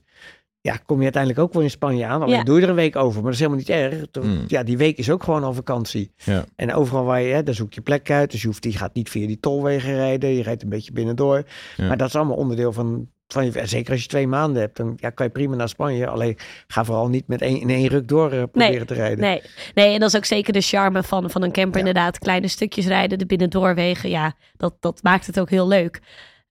ja, 0.66 0.78
kom 0.86 0.97
je 0.97 1.03
uiteindelijk 1.03 1.41
ook 1.43 1.53
wel 1.53 1.61
in 1.61 1.70
Spanje 1.70 2.05
aan. 2.05 2.22
Alleen 2.22 2.36
Ja. 2.38 2.43
doe 2.43 2.55
je 2.57 2.63
er 2.63 2.70
een 2.70 2.76
week 2.76 2.95
over. 2.95 3.13
Maar 3.13 3.24
dat 3.24 3.34
is 3.34 3.39
helemaal 3.39 3.59
niet 3.59 3.70
erg. 3.70 4.05
Toch- 4.11 4.24
Mm. 4.24 4.43
Ja, 4.47 4.63
die 4.63 4.78
week 4.78 4.97
is 4.97 5.09
ook 5.09 5.24
gewoon 5.24 5.43
al 5.43 5.53
vakantie. 5.53 6.11
Ja. 6.24 6.45
En 6.55 6.74
overal 6.74 7.03
waar 7.05 7.22
je, 7.22 7.34
hè, 7.34 7.43
daar 7.43 7.53
zoek 7.55 7.74
je 7.74 7.82
plek 7.82 8.11
uit. 8.11 8.32
Dus 8.32 8.41
je, 8.41 8.47
hoeft, 8.47 8.61
die 8.63 8.78
gaat 8.78 8.93
niet 8.93 9.09
via 9.09 9.28
die 9.28 9.39
tolwegen 9.39 9.93
rijden. 9.95 10.30
Je 10.30 10.43
rijdt 10.43 10.63
een 10.63 10.70
beetje 10.70 10.91
binnendoor. 10.91 11.43
Ja. 11.78 11.88
Maar 11.88 11.97
dat 11.97 12.07
is 12.07 12.16
allemaal 12.16 12.36
onderdeel 12.36 12.72
van, 12.74 13.07
van 13.28 13.45
je... 13.45 13.51
Zeker 13.68 13.91
als 13.91 14.01
je 14.01 14.07
twee 14.07 14.28
maanden 14.28 14.61
hebt, 14.61 14.78
dan 14.78 14.93
ja, 14.95 15.09
kan 15.09 15.26
je 15.26 15.32
prima 15.32 15.55
naar 15.55 15.70
Spanje. 15.70 16.07
Alleen 16.07 16.38
ga 16.68 16.84
vooral 16.84 17.07
niet 17.09 17.28
met 17.28 17.41
één, 17.41 17.59
in 17.59 17.70
één 17.70 17.88
ruk 17.88 18.07
door 18.07 18.32
eh, 18.32 18.43
proberen 18.51 18.88
te 18.88 18.93
rijden. 18.93 19.20
Nee. 19.20 19.41
nee, 19.74 19.93
en 19.93 19.99
dat 19.99 20.09
is 20.09 20.16
ook 20.16 20.26
zeker 20.26 20.53
de 20.53 20.61
charme 20.61 21.03
van, 21.03 21.30
van 21.30 21.41
een 21.43 21.51
camper. 21.51 21.82
Ja. 21.82 21.88
Inderdaad, 21.88 22.20
kleine 22.20 22.47
stukjes 22.47 22.88
rijden, 22.88 23.18
de 23.18 23.26
binnendoorwegen. 23.26 24.09
Ja, 24.09 24.34
dat, 24.57 24.76
dat 24.80 25.03
maakt 25.03 25.28
het 25.28 25.39
ook 25.39 25.49
heel 25.49 25.68
leuk. 25.68 26.01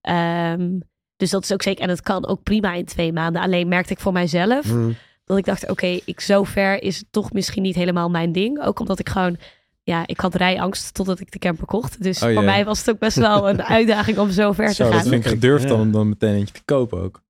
Ehm, 0.01 0.69
dus 1.17 1.31
dat 1.31 1.43
is 1.43 1.53
ook 1.53 1.63
zeker. 1.63 1.83
En 1.83 1.89
het 1.89 2.01
kan 2.03 2.27
ook 2.27 2.43
prima 2.43 2.73
in 2.75 2.85
twee 2.85 3.13
maanden. 3.13 3.43
Alleen 3.43 3.69
merkte 3.69 3.93
ik 3.93 4.01
voor 4.01 4.13
mijzelf 4.13 4.73
Mm. 4.73 4.97
dat 5.25 5.39
ik 5.39 5.45
dacht: 5.45 5.71
oké, 5.71 5.99
ik 6.05 6.21
zo 6.21 6.45
ver 6.45 6.83
is 6.83 6.97
het 6.99 7.07
toch 7.11 7.33
misschien 7.33 7.63
niet 7.63 7.75
helemaal 7.75 8.11
mijn 8.11 8.33
ding. 8.33 8.63
Ook 8.63 8.81
omdat 8.81 8.99
ik 8.99 9.09
gewoon. 9.09 9.37
Ja, 9.83 10.03
ik 10.07 10.21
had 10.21 10.35
rijangst 10.35 10.95
totdat 10.95 11.21
ik 11.21 11.31
de 11.33 11.39
camper 11.39 11.67
kocht. 11.67 12.03
Dus 12.03 12.17
Oh, 12.17 12.23
voor 12.23 12.33
ja. 12.33 12.41
mij 12.41 12.65
was 12.65 12.79
het 12.79 12.91
ook 12.91 12.99
best 12.99 13.17
wel 13.17 13.49
een 13.49 13.63
uitdaging 13.79 14.19
om 14.19 14.31
zo 14.31 14.53
ver 14.53 14.69
Zo, 14.75 14.85
te 14.85 14.91
dat 14.91 15.01
gaan. 15.01 15.09
vind 15.11 15.25
ik 15.25 15.31
gedurfd 15.31 15.69
dan 15.69 15.77
Ja. 15.77 15.83
om 15.83 15.93
dan 15.93 16.09
meteen 16.09 16.35
eentje 16.35 16.55
te 16.55 16.63
kopen 16.65 17.03
ook. 17.03 17.23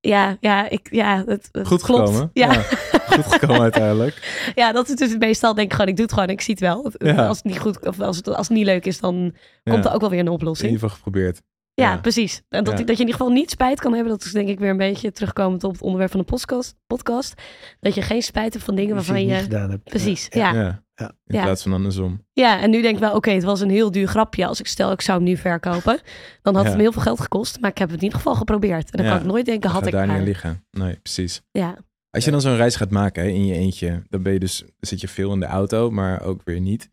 Ja, 0.00 0.36
ja, 0.40 0.68
ik, 0.68 0.88
ja, 0.90 1.24
het, 1.26 1.48
het 1.52 1.66
Goed 1.66 1.82
klopt. 1.82 2.08
gekomen. 2.08 2.30
Ja. 2.32 2.52
Goed 2.52 3.26
gekomen 3.26 3.60
uiteindelijk. 3.70 4.50
Ja, 4.54 4.72
dat 4.72 4.88
is 4.88 4.94
dus 4.94 5.16
meestal 5.16 5.54
denk 5.54 5.66
ik 5.66 5.72
gewoon, 5.72 5.88
ik 5.88 5.96
doe 5.96 6.04
het 6.04 6.14
gewoon, 6.14 6.28
ik 6.28 6.40
zie 6.40 6.54
het 6.54 6.62
wel. 6.62 6.92
Ja. 6.98 7.26
Als 7.26 7.36
het 7.36 7.46
niet 7.46 7.58
goed 7.58 7.86
of 7.86 8.00
als 8.00 8.16
het, 8.16 8.28
als 8.28 8.48
het 8.48 8.56
niet 8.56 8.66
leuk 8.66 8.84
is, 8.86 9.00
dan 9.00 9.34
Ja. 9.62 9.72
komt 9.72 9.84
er 9.84 9.92
ook 9.92 10.00
wel 10.00 10.10
weer 10.10 10.18
een 10.20 10.26
In 10.26 10.32
oplossing. 10.32 10.70
ieder 10.72 10.82
geval 10.88 10.96
geprobeerd. 11.04 11.42
Ja, 11.74 11.90
ja. 11.90 11.96
precies. 11.98 12.42
En 12.48 12.64
dat, 12.64 12.78
Ja. 12.78 12.84
dat 12.84 12.96
je 12.96 13.02
in 13.02 13.08
ieder 13.08 13.14
geval 13.14 13.32
niet 13.32 13.50
spijt 13.50 13.80
kan 13.80 13.92
hebben, 13.92 14.12
dat 14.12 14.24
is 14.24 14.32
denk 14.32 14.48
ik 14.48 14.58
weer 14.58 14.70
een 14.70 14.76
beetje 14.76 15.12
terugkomend 15.12 15.64
op 15.64 15.72
het 15.72 15.82
onderwerp 15.82 16.10
van 16.10 16.20
de 16.20 16.26
podcast. 16.26 16.74
podcast 16.86 17.42
dat 17.80 17.94
je 17.94 18.02
geen 18.02 18.22
spijt 18.22 18.52
hebt 18.52 18.64
van 18.64 18.74
dingen 18.74 18.88
je 18.90 18.94
waarvan 18.96 19.14
het 19.14 19.24
je... 19.24 19.30
niet 19.32 19.42
gedaan 19.42 19.70
hebt. 19.70 19.84
Precies, 19.84 20.26
Ja. 20.30 20.52
ja. 20.52 20.60
Ja. 20.60 20.60
Ja. 20.62 20.80
Ja. 20.94 21.12
In 21.26 21.34
Ja. 21.36 21.42
plaats 21.42 21.62
van 21.62 21.72
andersom. 21.72 22.26
en 22.34 22.70
nu 22.70 22.82
denk 22.82 22.94
ik 22.94 23.00
wel, 23.00 23.14
oké, 23.14 23.30
het 23.30 23.42
was 23.44 23.60
een 23.60 23.70
heel 23.70 23.90
duur 23.90 24.06
grapje. 24.08 24.46
Als 24.46 24.60
ik 24.60 24.66
stel, 24.66 24.92
ik 24.92 25.00
zou 25.00 25.18
hem 25.18 25.26
nu 25.28 25.36
verkopen, 25.36 26.00
dan 26.42 26.54
had 26.54 26.62
Ja. 26.62 26.68
het 26.68 26.76
me 26.76 26.82
heel 26.82 26.92
veel 26.92 27.02
geld 27.02 27.20
gekost. 27.20 27.60
Maar 27.60 27.70
ik 27.70 27.78
heb 27.78 27.88
het 27.88 27.96
in 27.98 28.02
ieder 28.04 28.18
geval 28.18 28.34
geprobeerd. 28.34 28.90
En 28.90 28.96
dan 28.96 29.06
Ja. 29.06 29.12
kan 29.12 29.20
ik 29.20 29.26
nooit 29.26 29.46
denken, 29.46 29.70
had 29.70 29.86
ik 29.86 29.92
daar 29.92 30.06
niet 30.06 30.16
maar. 30.16 30.24
liggen. 30.24 30.64
Nee, 30.70 30.96
precies. 30.96 31.42
Ja. 31.50 31.76
Als 32.10 32.24
je 32.24 32.30
dan 32.30 32.40
zo'n 32.40 32.56
reis 32.56 32.76
gaat 32.76 32.90
maken 32.90 33.22
hè, 33.22 33.28
in 33.28 33.46
je 33.46 33.54
eentje, 33.54 34.02
dan 34.08 34.22
ben 34.22 34.32
je 34.32 34.38
dus, 34.38 34.64
zit 34.80 35.00
je 35.00 35.08
veel 35.08 35.32
in 35.32 35.40
de 35.40 35.46
auto, 35.46 35.90
maar 35.90 36.22
ook 36.22 36.40
weer 36.44 36.60
niet. 36.60 36.90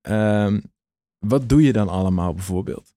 Ehm, 0.00 0.60
wat 1.18 1.48
doe 1.48 1.62
je 1.62 1.72
dan 1.72 1.88
allemaal 1.88 2.34
bijvoorbeeld? 2.34 2.94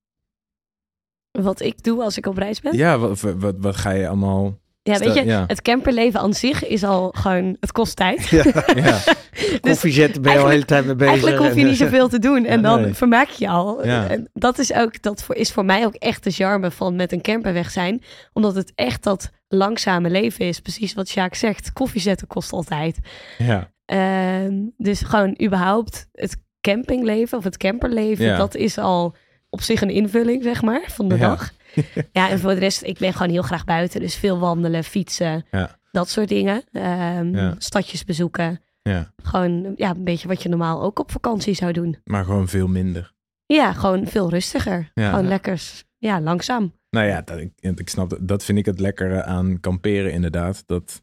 Wat 1.41 1.61
ik 1.61 1.83
doe 1.83 2.03
als 2.03 2.17
ik 2.17 2.25
op 2.25 2.37
reis 2.37 2.61
ben. 2.61 2.77
Ja, 2.77 2.97
wat, 2.97 3.21
wat, 3.21 3.55
wat 3.57 3.75
ga 3.75 3.89
je 3.89 4.07
allemaal... 4.07 4.63
Ja, 4.83 4.97
weet 4.97 5.13
je, 5.13 5.25
ja. 5.25 5.43
het 5.47 5.61
camperleven 5.61 6.19
aan 6.19 6.33
zich 6.33 6.67
is 6.67 6.83
al 6.83 7.11
gewoon, 7.17 7.57
het 7.59 7.71
kost 7.71 7.95
tijd. 7.95 8.27
Ja. 8.27 8.43
Ja, 8.75 8.99
Koffie 9.61 9.91
zetten 9.91 10.21
ben 10.21 10.31
je 10.31 10.37
al 10.37 10.45
de 10.45 10.51
hele 10.51 10.65
tijd 10.65 10.85
mee 10.85 10.95
bezig. 10.95 11.11
Eigenlijk 11.11 11.37
hoef 11.37 11.53
je 11.53 11.61
En, 11.61 11.65
niet 11.67 11.79
eh, 11.79 11.85
zoveel 11.85 12.07
te 12.07 12.19
doen 12.19 12.45
en 12.45 12.61
Ja, 12.61 12.67
dan 12.67 12.81
nee. 12.81 12.93
vermaak 12.93 13.27
je 13.29 13.45
je 13.45 13.51
al. 13.51 13.85
Ja. 13.85 14.07
En 14.07 14.29
dat 14.33 14.59
is 14.59 14.73
ook 14.73 15.01
dat 15.01 15.23
voor, 15.23 15.35
is 15.35 15.51
voor 15.51 15.65
mij 15.65 15.85
ook 15.85 15.93
echt 15.93 16.23
de 16.23 16.31
charme 16.31 16.71
van 16.71 16.95
met 16.95 17.11
een 17.11 17.21
camper 17.21 17.53
weg 17.53 17.71
zijn, 17.71 18.01
omdat 18.33 18.55
het 18.55 18.71
echt 18.75 19.03
dat 19.03 19.29
langzame 19.47 20.09
leven 20.09 20.45
is. 20.45 20.59
Precies 20.59 20.93
wat 20.93 21.07
Sjaak 21.07 21.35
zegt. 21.35 21.73
Koffie 21.73 22.01
zetten 22.01 22.27
kost 22.27 22.51
altijd. 22.51 22.99
ja, 23.37 23.73
Ehm, 23.85 24.53
dus 24.77 25.01
gewoon 25.01 25.37
überhaupt 25.43 26.07
het 26.13 26.37
campingleven 26.61 27.37
of 27.37 27.43
het 27.43 27.57
camperleven, 27.57 28.25
Ja. 28.25 28.37
dat 28.37 28.55
is 28.55 28.77
al 28.77 29.15
op 29.55 29.61
zich 29.61 29.81
een 29.81 29.89
invulling, 29.89 30.43
zeg 30.43 30.61
maar, 30.61 30.83
van 30.87 31.07
de 31.07 31.15
Ja. 31.17 31.27
dag. 31.27 31.51
ja, 32.11 32.29
en 32.29 32.39
voor 32.39 32.53
de 32.53 32.59
rest, 32.59 32.83
ik 32.83 32.97
ben 32.97 33.13
gewoon 33.13 33.31
heel 33.31 33.41
graag 33.41 33.63
buiten. 33.65 33.99
Dus 33.99 34.15
veel 34.15 34.39
wandelen, 34.39 34.83
fietsen, 34.83 35.45
Ja. 35.51 35.77
dat 35.91 36.09
soort 36.09 36.27
dingen. 36.27 36.63
Ehm, 36.71 37.35
Ja. 37.35 37.55
Stadjes 37.57 38.03
bezoeken. 38.03 38.59
ja, 38.81 39.11
Gewoon 39.23 39.73
ja, 39.75 39.89
een 39.89 40.03
beetje 40.03 40.27
wat 40.27 40.43
je 40.43 40.49
normaal 40.49 40.81
ook 40.81 40.99
op 40.99 41.11
vakantie 41.11 41.53
zou 41.53 41.71
doen. 41.71 41.97
maar 42.03 42.23
gewoon 42.25 42.47
veel 42.47 42.67
minder. 42.67 43.13
Ja, 43.45 43.73
gewoon 43.73 44.07
veel 44.07 44.29
rustiger. 44.29 44.91
Ja. 44.93 45.09
Gewoon 45.09 45.27
lekker, 45.27 45.61
ja, 45.97 46.21
langzaam. 46.21 46.73
Nou 46.89 47.07
ja, 47.07 47.21
dat, 47.21 47.37
ik, 47.39 47.51
ik 47.59 47.89
snap 47.89 48.09
dat. 48.09 48.19
Dat 48.27 48.43
vind 48.43 48.57
ik 48.57 48.65
het 48.65 48.79
lekkere 48.79 49.23
aan 49.23 49.59
kamperen 49.59 50.11
inderdaad. 50.11 50.63
Dat 50.65 51.01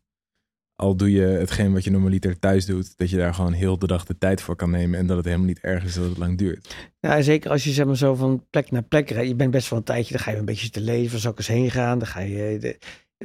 al 0.82 0.96
doe 0.96 1.12
je 1.12 1.20
hetgeen 1.22 1.72
wat 1.72 1.84
je 1.84 1.90
normaliter 1.90 2.38
thuis 2.38 2.66
doet, 2.66 2.96
dat 2.96 3.10
je 3.10 3.16
daar 3.16 3.34
gewoon 3.34 3.52
heel 3.52 3.78
de 3.78 3.86
dag 3.86 4.04
de 4.04 4.18
tijd 4.18 4.40
voor 4.40 4.56
kan 4.56 4.70
nemen 4.70 4.98
en 4.98 5.06
dat 5.06 5.16
het 5.16 5.26
helemaal 5.26 5.46
niet 5.46 5.60
erg 5.60 5.84
is 5.84 5.94
dat 5.94 6.04
het 6.04 6.18
lang 6.18 6.38
duurt. 6.38 6.74
Ja, 7.00 7.20
zeker 7.22 7.50
als 7.50 7.64
je 7.64 7.70
zeg 7.70 7.86
maar 7.86 7.96
zo 7.96 8.14
van 8.14 8.46
plek 8.50 8.70
naar 8.70 8.82
plek 8.82 9.10
rijdt. 9.10 9.28
Je 9.28 9.34
bent 9.34 9.50
best 9.50 9.68
wel 9.70 9.78
een 9.78 9.84
tijdje, 9.84 10.12
dan 10.14 10.22
ga 10.22 10.30
je 10.30 10.36
een 10.36 10.44
beetje 10.44 10.70
te 10.70 10.80
leven. 10.80 11.18
Zal 11.18 11.30
ik 11.32 11.38
eens 11.38 11.46
heen 11.46 11.70
gaan? 11.70 11.98
Dan 11.98 12.08
ga 12.08 12.20
je... 12.20 12.56
De, 12.60 12.78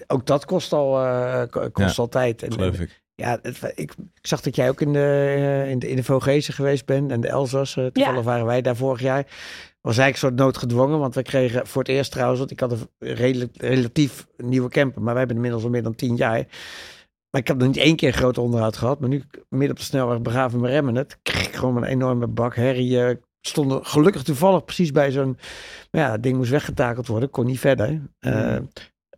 ook 0.08 0.26
dat 0.26 0.46
kost 0.46 0.74
al, 0.74 1.04
eh, 1.06 1.42
ko- 1.50 1.70
kost 1.72 1.96
Ja, 1.96 2.02
al 2.02 2.10
tijd. 2.10 2.44
En, 2.44 2.52
Geloof 2.54 2.76
en- 2.78 2.82
ik. 2.84 3.04
Ja, 3.16 3.40
het, 3.42 3.58
ik, 3.76 3.92
ik 4.16 4.28
zag 4.28 4.42
dat 4.42 4.56
jij 4.56 4.70
ook 4.70 4.82
in 4.82 4.94
de, 4.94 5.34
eh, 5.38 5.70
in 5.70 5.80
de, 5.80 5.90
in 5.90 5.96
de 5.96 6.04
Vogezen 6.04 6.54
geweest 6.54 6.86
bent 6.86 7.12
en 7.12 7.22
de 7.22 7.28
Elzas. 7.28 7.78
eh, 7.78 7.86
toevallig 7.86 8.24
waren 8.24 8.46
wij 8.46 8.62
daar 8.62 8.76
vorig 8.76 9.02
jaar. 9.02 9.24
Was 9.82 9.98
eigenlijk 9.98 10.14
een 10.14 10.20
soort 10.20 10.36
noodgedwongen, 10.36 11.00
want 11.00 11.16
we 11.16 11.22
kregen 11.22 11.68
voor 11.68 11.82
het 11.82 11.92
eerst 11.92 12.12
trouwens, 12.12 12.40
want 12.40 12.52
ik 12.52 12.60
had 12.60 12.72
een 12.72 12.88
redelijk, 13.00 13.52
relatief 13.62 14.28
nieuwe 14.38 14.70
camper, 14.70 15.02
maar 15.02 15.10
wij 15.10 15.18
hebben 15.18 15.36
inmiddels 15.36 15.64
al 15.64 15.70
meer 15.70 15.84
dan 15.84 15.96
tien 15.96 16.16
jaar. 16.16 16.46
Maar 17.38 17.46
ik 17.46 17.52
heb 17.52 17.62
nog 17.62 17.76
niet 17.76 17.86
één 17.86 17.96
keer 17.96 18.14
groot 18.14 18.38
onderhoud 18.38 18.78
gehad, 18.78 19.00
maar 19.00 19.10
nu 19.10 19.24
midden 19.50 19.70
op 19.70 19.78
de 19.78 19.84
snelweg 19.84 20.22
begraven 20.22 20.60
mijn 20.60 20.74
remmen 20.74 20.96
het, 20.96 21.18
kreeg 21.24 21.48
ik 21.48 21.56
gewoon 21.56 21.78
een 21.78 21.84
enorme 21.84 22.28
bak 22.28 22.56
herrie. 22.56 23.04
eh, 23.04 23.16
stonden 23.42 23.86
gelukkig 23.86 24.24
toevallig 24.24 24.66
precies 24.66 24.92
bij 24.92 25.12
zo'n, 25.12 25.38
maar 25.92 26.02
ja, 26.02 26.12
het 26.12 26.24
ding 26.24 26.38
moest 26.38 26.50
weggetakeld 26.50 27.08
worden, 27.08 27.30
kon 27.30 27.46
niet 27.46 27.60
verder. 27.60 28.02
Eh, 28.20 28.58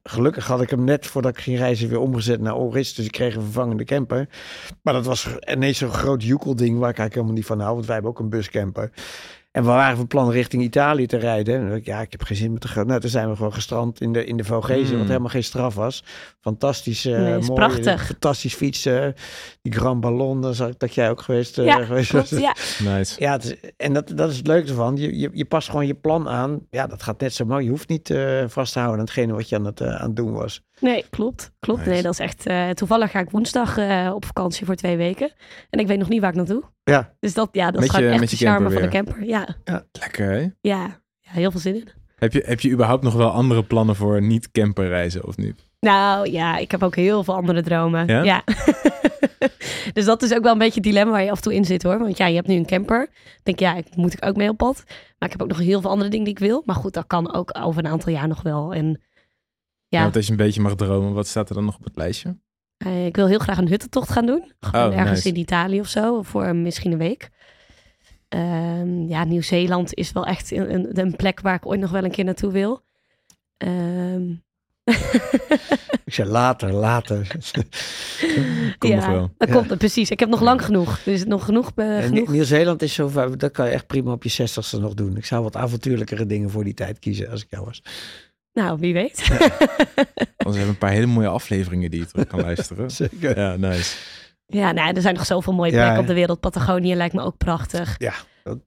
Gelukkig 0.03 0.47
had 0.47 0.61
ik 0.61 0.69
hem 0.69 0.83
net 0.83 1.07
voordat 1.07 1.37
ik 1.37 1.43
ging 1.43 1.57
reizen 1.57 1.89
weer 1.89 1.99
omgezet 1.99 2.41
naar 2.41 2.55
Oris. 2.55 2.93
Dus 2.93 3.05
ik 3.05 3.11
kreeg 3.11 3.35
een 3.35 3.41
vervangende 3.41 3.83
camper. 3.83 4.29
Maar 4.81 4.93
dat 4.93 5.05
was 5.05 5.27
ineens 5.53 5.77
zo'n 5.77 5.89
groot 5.89 6.23
joekelding 6.23 6.79
waar 6.79 6.89
ik 6.89 6.97
eigenlijk 6.97 7.13
helemaal 7.13 7.35
niet 7.35 7.45
van 7.45 7.59
hou. 7.59 7.73
Want 7.73 7.85
wij 7.85 7.93
hebben 7.93 8.11
ook 8.11 8.19
een 8.19 8.29
buscamper. 8.29 8.91
En 9.51 9.61
we 9.63 9.69
waren 9.69 9.97
van 9.97 10.07
plan 10.07 10.31
richting 10.31 10.63
Italië 10.63 11.05
te 11.05 11.17
rijden. 11.17 11.53
En 11.53 11.59
dan 11.59 11.69
dacht 11.69 11.79
ik, 11.81 11.85
ja, 11.87 12.01
ik 12.01 12.11
heb 12.11 12.23
geen 12.23 12.37
zin 12.37 12.49
meer 12.51 12.59
te 12.59 12.67
gaan. 12.67 12.87
Nou, 12.87 12.99
toen 12.99 13.09
zijn 13.09 13.29
we 13.29 13.35
gewoon 13.35 13.53
gestrand 13.53 14.01
in 14.01 14.13
de, 14.13 14.25
in 14.25 14.37
de 14.37 14.43
Vogezen. 14.43 14.93
Mm. 14.93 14.97
Wat 14.99 15.07
helemaal 15.07 15.29
geen 15.29 15.43
straf 15.43 15.75
was. 15.75 16.03
Fantastisch 16.41 17.05
uh, 17.05 17.19
Nee, 17.19 17.37
mooi. 17.37 17.53
prachtig. 17.53 18.05
Fantastisch 18.05 18.53
fietsen. 18.53 19.13
Die 19.61 19.73
Grand 19.73 20.01
Ballon, 20.01 20.41
daar 20.41 20.53
zag 20.53 20.69
ik 20.69 20.79
dat 20.79 20.93
jij 20.93 21.09
ook 21.09 21.21
geweest, 21.21 21.57
eh, 21.57 21.65
ja, 21.65 21.85
geweest 21.85 22.09
klopt, 22.09 22.29
was. 22.31 22.39
ja. 22.39 22.55
Nice. 22.83 23.15
Ja, 23.21 23.31
het 23.31 23.43
is- 23.43 23.71
en 23.77 23.93
dat, 23.93 24.11
dat 24.15 24.29
is 24.31 24.37
het 24.37 24.47
leuke 24.47 24.69
ervan. 24.69 24.95
Je, 24.95 25.19
je, 25.19 25.29
je 25.33 25.45
past 25.45 25.69
gewoon 25.69 25.87
je 25.87 25.95
plan 25.95 26.27
aan. 26.29 26.59
Ja, 26.69 26.87
dat 26.87 27.03
gaat 27.03 27.19
net 27.21 27.33
zo 27.33 27.45
mooi. 27.45 27.63
Je 27.63 27.69
hoeft 27.69 27.89
niet 27.89 28.09
eh, 28.09 28.43
vast 28.47 28.73
te 28.73 28.79
houden 28.79 28.99
aan 28.99 29.05
hetgene 29.05 29.33
wat 29.33 29.49
je 29.49 29.55
aan 29.55 29.65
het, 29.65 29.81
eh, 29.81 29.95
aan 29.95 30.07
het 30.07 30.15
doen 30.15 30.31
was. 30.33 30.61
Nee, 30.79 31.05
klopt. 31.09 31.51
Klopt. 31.59 31.79
Nice. 31.79 31.91
Nee, 31.91 32.01
dat 32.01 32.11
is 32.13 32.19
echt... 32.19 32.45
eh, 32.45 32.69
toevallig 32.69 33.11
ga 33.11 33.19
ik 33.19 33.29
woensdag 33.29 33.77
eh, 33.77 34.11
op 34.15 34.25
vakantie 34.25 34.65
voor 34.65 34.75
twee 34.75 34.97
weken. 34.97 35.31
En 35.69 35.79
ik 35.79 35.87
weet 35.87 35.97
nog 35.99 36.09
niet 36.09 36.21
waar 36.21 36.29
ik 36.29 36.35
naartoe. 36.35 36.63
Ja. 36.83 37.13
Dus 37.19 37.33
dat, 37.33 37.49
ja, 37.51 37.65
dat 37.65 37.73
Met 37.73 37.83
is 37.83 37.89
gewoon 37.89 38.05
je- 38.05 38.11
echt 38.11 38.19
met 38.19 38.29
de 38.29 38.35
charme 38.35 38.69
van 38.71 38.81
de 38.81 38.87
camper. 38.87 39.23
Ja, 39.23 39.47
Lekker 39.91 40.29
hè? 40.31 40.39
ja. 40.61 41.01
ja, 41.19 41.31
heel 41.31 41.51
veel 41.51 41.59
zin 41.59 41.75
in. 41.75 41.87
Heb 42.15 42.33
je, 42.33 42.43
heb 42.45 42.59
je 42.59 42.69
überhaupt 42.71 43.03
nog 43.03 43.13
wel 43.13 43.29
andere 43.29 43.63
plannen 43.63 43.95
voor 43.95 44.21
niet 44.21 44.51
camperreizen 44.51 45.27
of 45.27 45.37
niet? 45.37 45.67
Nou 45.79 46.31
ja, 46.31 46.57
ik 46.57 46.71
heb 46.71 46.83
ook 46.83 46.95
heel 46.95 47.23
veel 47.23 47.35
andere 47.35 47.61
dromen. 47.61 48.07
Ja? 48.07 48.23
Ja. 48.23 48.43
dus 49.93 50.05
dat 50.05 50.21
is 50.21 50.33
ook 50.33 50.43
wel 50.43 50.51
een 50.51 50.57
beetje 50.57 50.73
het 50.79 50.83
dilemma 50.83 51.11
waar 51.11 51.23
je 51.23 51.31
af 51.31 51.37
en 51.37 51.43
toe 51.43 51.53
in 51.55 51.65
zit 51.65 51.83
hoor. 51.83 51.99
Want 51.99 52.17
ja, 52.17 52.25
je 52.27 52.35
hebt 52.35 52.47
nu 52.47 52.55
een 52.55 52.65
camper. 52.65 53.09
Denk 53.43 53.59
ja, 53.59 53.75
ik, 53.75 53.85
moet 53.95 54.13
ik 54.13 54.25
ook 54.25 54.35
mee 54.35 54.49
op 54.49 54.57
pad. 54.57 54.83
Maar 54.87 55.29
ik 55.29 55.31
heb 55.31 55.41
ook 55.41 55.47
nog 55.57 55.57
heel 55.59 55.81
veel 55.81 55.89
andere 55.89 56.09
dingen 56.09 56.25
die 56.25 56.33
ik 56.33 56.39
wil. 56.39 56.61
Maar 56.65 56.75
goed, 56.75 56.93
dat 56.93 57.07
kan 57.07 57.33
ook 57.33 57.57
over 57.61 57.85
een 57.85 57.91
aantal 57.91 58.13
jaar 58.13 58.27
nog 58.27 58.41
wel. 58.41 58.73
En 58.73 59.01
Ja. 59.89 59.97
ja, 59.97 60.03
want 60.03 60.15
als 60.15 60.25
je 60.25 60.31
een 60.31 60.37
beetje 60.37 60.61
mag 60.61 60.75
dromen, 60.75 61.13
wat 61.13 61.27
staat 61.27 61.49
er 61.49 61.55
dan 61.55 61.65
nog 61.65 61.75
op 61.77 61.83
het 61.83 61.95
lijstje? 61.95 62.37
eh, 62.77 63.05
ik 63.05 63.15
wil 63.15 63.27
heel 63.27 63.39
graag 63.39 63.57
een 63.57 63.67
huttentocht 63.67 64.11
gaan 64.11 64.25
doen. 64.25 64.51
Gewoon 64.59 64.87
Oh, 64.89 64.93
ergens 64.97 65.11
nice. 65.23 65.27
in 65.27 65.35
Italië 65.41 65.79
of 65.79 65.87
zo. 65.87 66.21
Voor 66.21 66.55
misschien 66.55 66.91
een 66.91 66.97
week. 66.97 67.29
Ehm, 68.27 69.01
ja, 69.07 69.23
Nieuw-Zeeland 69.23 69.93
is 69.93 70.11
wel 70.11 70.25
echt 70.25 70.51
een, 70.51 70.99
een, 70.99 71.15
plek 71.15 71.39
waar 71.41 71.55
ik 71.55 71.65
ooit 71.65 71.79
nog 71.79 71.91
wel 71.91 72.03
een 72.03 72.11
keer 72.11 72.23
naartoe 72.25 72.51
wil. 72.51 72.81
Ehm, 73.57 74.29
Ik 76.05 76.13
zei 76.15 76.29
later, 76.29 76.71
later. 76.71 77.27
Komt 78.77 78.93
nog 78.95 79.05
wel. 79.05 79.31
Dat 79.37 79.47
Ja. 79.47 79.53
komt 79.53 79.77
precies. 79.77 80.09
Ik 80.09 80.19
heb 80.19 80.29
nog 80.29 80.41
lang 80.41 80.65
genoeg. 80.65 81.03
Dus 81.03 81.25
nog 81.25 81.45
genoeg. 81.45 81.71
eh, 81.75 81.97
En 81.97 82.03
genoeg. 82.03 82.27
Nieuw-Zeeland 82.31 82.81
is 82.81 82.93
zo 82.93 83.07
ver, 83.07 83.37
dat 83.37 83.51
kan 83.51 83.65
je 83.65 83.71
echt 83.71 83.87
prima 83.87 84.11
op 84.11 84.23
je 84.23 84.29
zestigste 84.29 84.79
nog 84.79 84.93
doen. 84.93 85.17
Ik 85.17 85.25
zou 85.25 85.43
wat 85.43 85.55
avontuurlijkere 85.55 86.25
dingen 86.25 86.49
voor 86.49 86.63
die 86.63 86.73
tijd 86.73 86.99
kiezen 86.99 87.29
als 87.29 87.43
ik 87.43 87.47
jou 87.49 87.65
was. 87.65 87.83
Nou, 88.53 88.79
wie 88.79 88.93
weet. 88.93 89.27
Want 89.27 89.39
we 90.37 90.57
hebben 90.57 90.67
een 90.67 90.77
paar 90.77 90.91
hele 90.91 91.05
mooie 91.05 91.27
afleveringen 91.27 91.91
die 91.91 91.99
je 91.99 92.05
terug 92.05 92.27
kan 92.27 92.41
luisteren. 92.41 92.91
Zeker. 93.01 93.37
Ja, 93.39 93.55
nice. 93.55 93.97
ja, 94.45 94.71
nou, 94.71 94.93
er 94.95 95.01
zijn 95.01 95.15
nog 95.15 95.25
zoveel 95.25 95.53
mooie 95.53 95.71
Ja, 95.71 95.77
plekken 95.77 95.99
op 96.01 96.07
de 96.07 96.13
wereld. 96.13 96.39
Patagonië 96.39 96.95
lijkt 96.95 97.13
me 97.13 97.21
ook 97.21 97.37
prachtig. 97.37 97.95
Ja, 97.97 98.13
dat, 98.43 98.59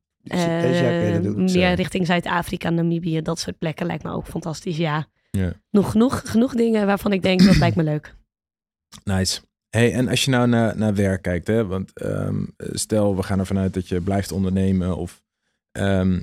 doen. 1.22 1.48
Zo. 1.48 1.58
meer 1.58 1.74
richting 1.74 2.06
Zuid-Afrika, 2.06 2.70
Namibië, 2.70 3.22
dat 3.22 3.38
soort 3.38 3.58
plekken 3.58 3.86
lijkt 3.86 4.02
me 4.02 4.10
ook 4.12 4.26
fantastisch. 4.26 4.76
Ja, 4.76 5.06
Ja. 5.30 5.52
nog 5.70 5.90
genoeg, 5.90 6.22
genoeg 6.30 6.54
dingen 6.54 6.86
waarvan 6.86 7.12
ik 7.12 7.22
denk 7.22 7.44
dat 7.44 7.56
lijkt 7.56 7.76
me 7.76 7.82
leuk. 7.82 8.14
Nice. 9.04 9.40
Hey, 9.70 9.92
en 9.92 10.08
als 10.08 10.24
je 10.24 10.30
nou 10.30 10.48
naar, 10.48 10.76
naar 10.76 10.94
werk 10.94 11.22
kijkt, 11.22 11.46
hè, 11.46 11.66
want 11.66 11.92
ehm, 11.92 12.44
stel 12.56 13.16
we 13.16 13.22
gaan 13.22 13.38
ervan 13.38 13.58
uit 13.58 13.74
dat 13.74 13.88
je 13.88 14.00
blijft 14.00 14.32
ondernemen, 14.32 14.96
of 14.96 15.22
ehm, 15.72 16.20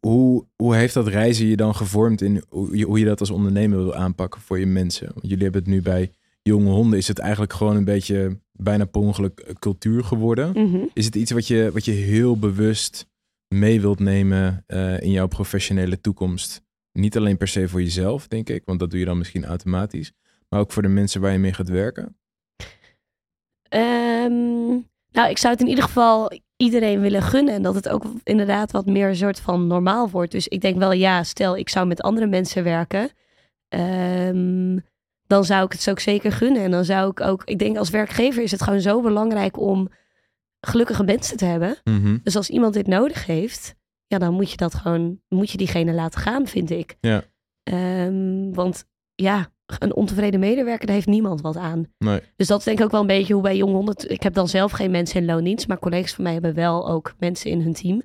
hoe, 0.00 0.46
hoe 0.56 0.74
heeft 0.74 0.94
dat 0.94 1.06
reizen 1.06 1.46
je 1.46 1.56
dan 1.56 1.74
gevormd 1.74 2.20
in 2.20 2.42
hoe 2.48 2.76
je, 2.76 2.84
hoe 2.84 2.98
je 2.98 3.04
dat 3.04 3.20
als 3.20 3.30
ondernemer 3.30 3.78
wil 3.78 3.94
aanpakken 3.94 4.40
voor 4.40 4.58
je 4.58 4.66
mensen? 4.66 5.06
Want 5.06 5.28
jullie 5.28 5.42
hebben 5.42 5.62
het 5.62 5.70
nu 5.70 5.82
bij 5.82 6.12
jonge 6.42 6.70
honden 6.70 6.98
is 6.98 7.08
het 7.08 7.18
eigenlijk 7.18 7.52
gewoon 7.52 7.76
een 7.76 7.84
beetje 7.84 8.40
bijna 8.52 8.84
per 8.84 9.00
ongeluk 9.00 9.40
eh, 9.40 9.54
cultuur 9.54 10.04
geworden. 10.04 10.52
Mhm. 10.52 10.84
Is 10.92 11.04
het 11.04 11.14
iets 11.14 11.30
wat 11.30 11.46
je, 11.46 11.70
wat 11.72 11.84
je 11.84 11.92
heel 11.92 12.38
bewust 12.38 13.06
mee 13.48 13.80
wilt 13.80 13.98
nemen 13.98 14.64
eh, 14.66 15.00
in 15.00 15.10
jouw 15.10 15.26
professionele 15.26 16.00
toekomst? 16.00 16.62
Niet 16.92 17.16
alleen 17.16 17.36
per 17.36 17.48
se 17.48 17.68
voor 17.68 17.82
jezelf, 17.82 18.28
denk 18.28 18.48
ik, 18.48 18.62
want 18.64 18.78
dat 18.78 18.90
doe 18.90 18.98
je 18.98 19.04
dan 19.04 19.18
misschien 19.18 19.44
automatisch. 19.44 20.12
Maar 20.48 20.60
ook 20.60 20.72
voor 20.72 20.82
de 20.82 20.88
mensen 20.88 21.20
waar 21.20 21.32
je 21.32 21.38
mee 21.38 21.52
gaat 21.52 21.68
werken. 21.68 22.16
Ehm, 23.68 24.68
nou, 25.12 25.30
ik 25.30 25.38
zou 25.38 25.52
het 25.52 25.62
in 25.62 25.68
ieder 25.68 25.84
geval 25.84 26.32
iedereen 26.60 27.00
willen 27.00 27.22
gunnen. 27.22 27.54
En 27.54 27.62
dat 27.62 27.74
het 27.74 27.88
ook 27.88 28.04
inderdaad 28.24 28.70
wat 28.70 28.86
meer 28.86 29.08
een 29.08 29.16
soort 29.16 29.40
van 29.40 29.66
normaal 29.66 30.10
wordt. 30.10 30.32
Dus 30.32 30.48
ik 30.48 30.60
denk 30.60 30.78
wel, 30.78 30.92
ja, 30.92 31.22
stel 31.22 31.56
ik 31.56 31.68
zou 31.68 31.86
met 31.86 32.02
andere 32.02 32.26
mensen 32.26 32.64
werken. 32.64 33.10
ehm, 33.68 34.78
dan 35.26 35.44
zou 35.44 35.64
ik 35.64 35.72
het 35.72 35.82
ze 35.82 35.90
ook 35.90 36.00
zeker 36.00 36.32
gunnen. 36.32 36.62
En 36.62 36.70
dan 36.70 36.84
zou 36.84 37.10
ik 37.10 37.20
ook, 37.20 37.42
ik 37.44 37.58
denk 37.58 37.76
als 37.76 37.90
werkgever 37.90 38.42
is 38.42 38.50
het 38.50 38.62
gewoon 38.62 38.80
zo 38.80 39.00
belangrijk 39.00 39.58
om 39.60 39.88
gelukkige 40.60 41.04
mensen 41.04 41.36
te 41.36 41.44
hebben. 41.44 41.76
Mhm. 41.84 42.18
Dus 42.22 42.36
als 42.36 42.50
iemand 42.50 42.74
dit 42.74 42.86
nodig 42.86 43.26
heeft, 43.26 43.74
ja, 44.06 44.18
dan 44.18 44.34
moet 44.34 44.50
je 44.50 44.56
dat 44.56 44.74
gewoon, 44.74 45.20
moet 45.28 45.50
je 45.50 45.58
diegene 45.58 45.92
laten 45.92 46.20
gaan, 46.20 46.46
vind 46.46 46.70
ik. 46.70 46.96
Ja. 47.00 47.22
Ehm, 47.62 48.52
want 48.52 48.84
ja, 49.14 49.48
een 49.78 49.94
ontevreden 49.94 50.40
medewerker, 50.40 50.86
daar 50.86 50.94
heeft 50.94 51.06
niemand 51.06 51.40
wat 51.40 51.56
aan. 51.56 51.86
Nee. 51.98 52.20
Dus 52.36 52.46
dat 52.46 52.58
is 52.58 52.64
denk 52.64 52.78
ik 52.78 52.84
ook 52.84 52.90
wel 52.90 53.00
een 53.00 53.06
beetje 53.06 53.32
hoe 53.34 53.42
bij 53.42 53.56
Jong 53.56 53.72
100... 53.72 54.10
Ik 54.10 54.22
heb 54.22 54.34
dan 54.34 54.48
zelf 54.48 54.72
geen 54.72 54.90
mensen 54.90 55.20
in 55.20 55.26
loondienst, 55.26 55.68
maar 55.68 55.78
collega's 55.78 56.12
van 56.14 56.24
mij 56.24 56.32
hebben 56.32 56.54
wel 56.54 56.88
ook 56.88 57.14
mensen 57.18 57.50
in 57.50 57.60
hun 57.60 57.72
team. 57.72 58.02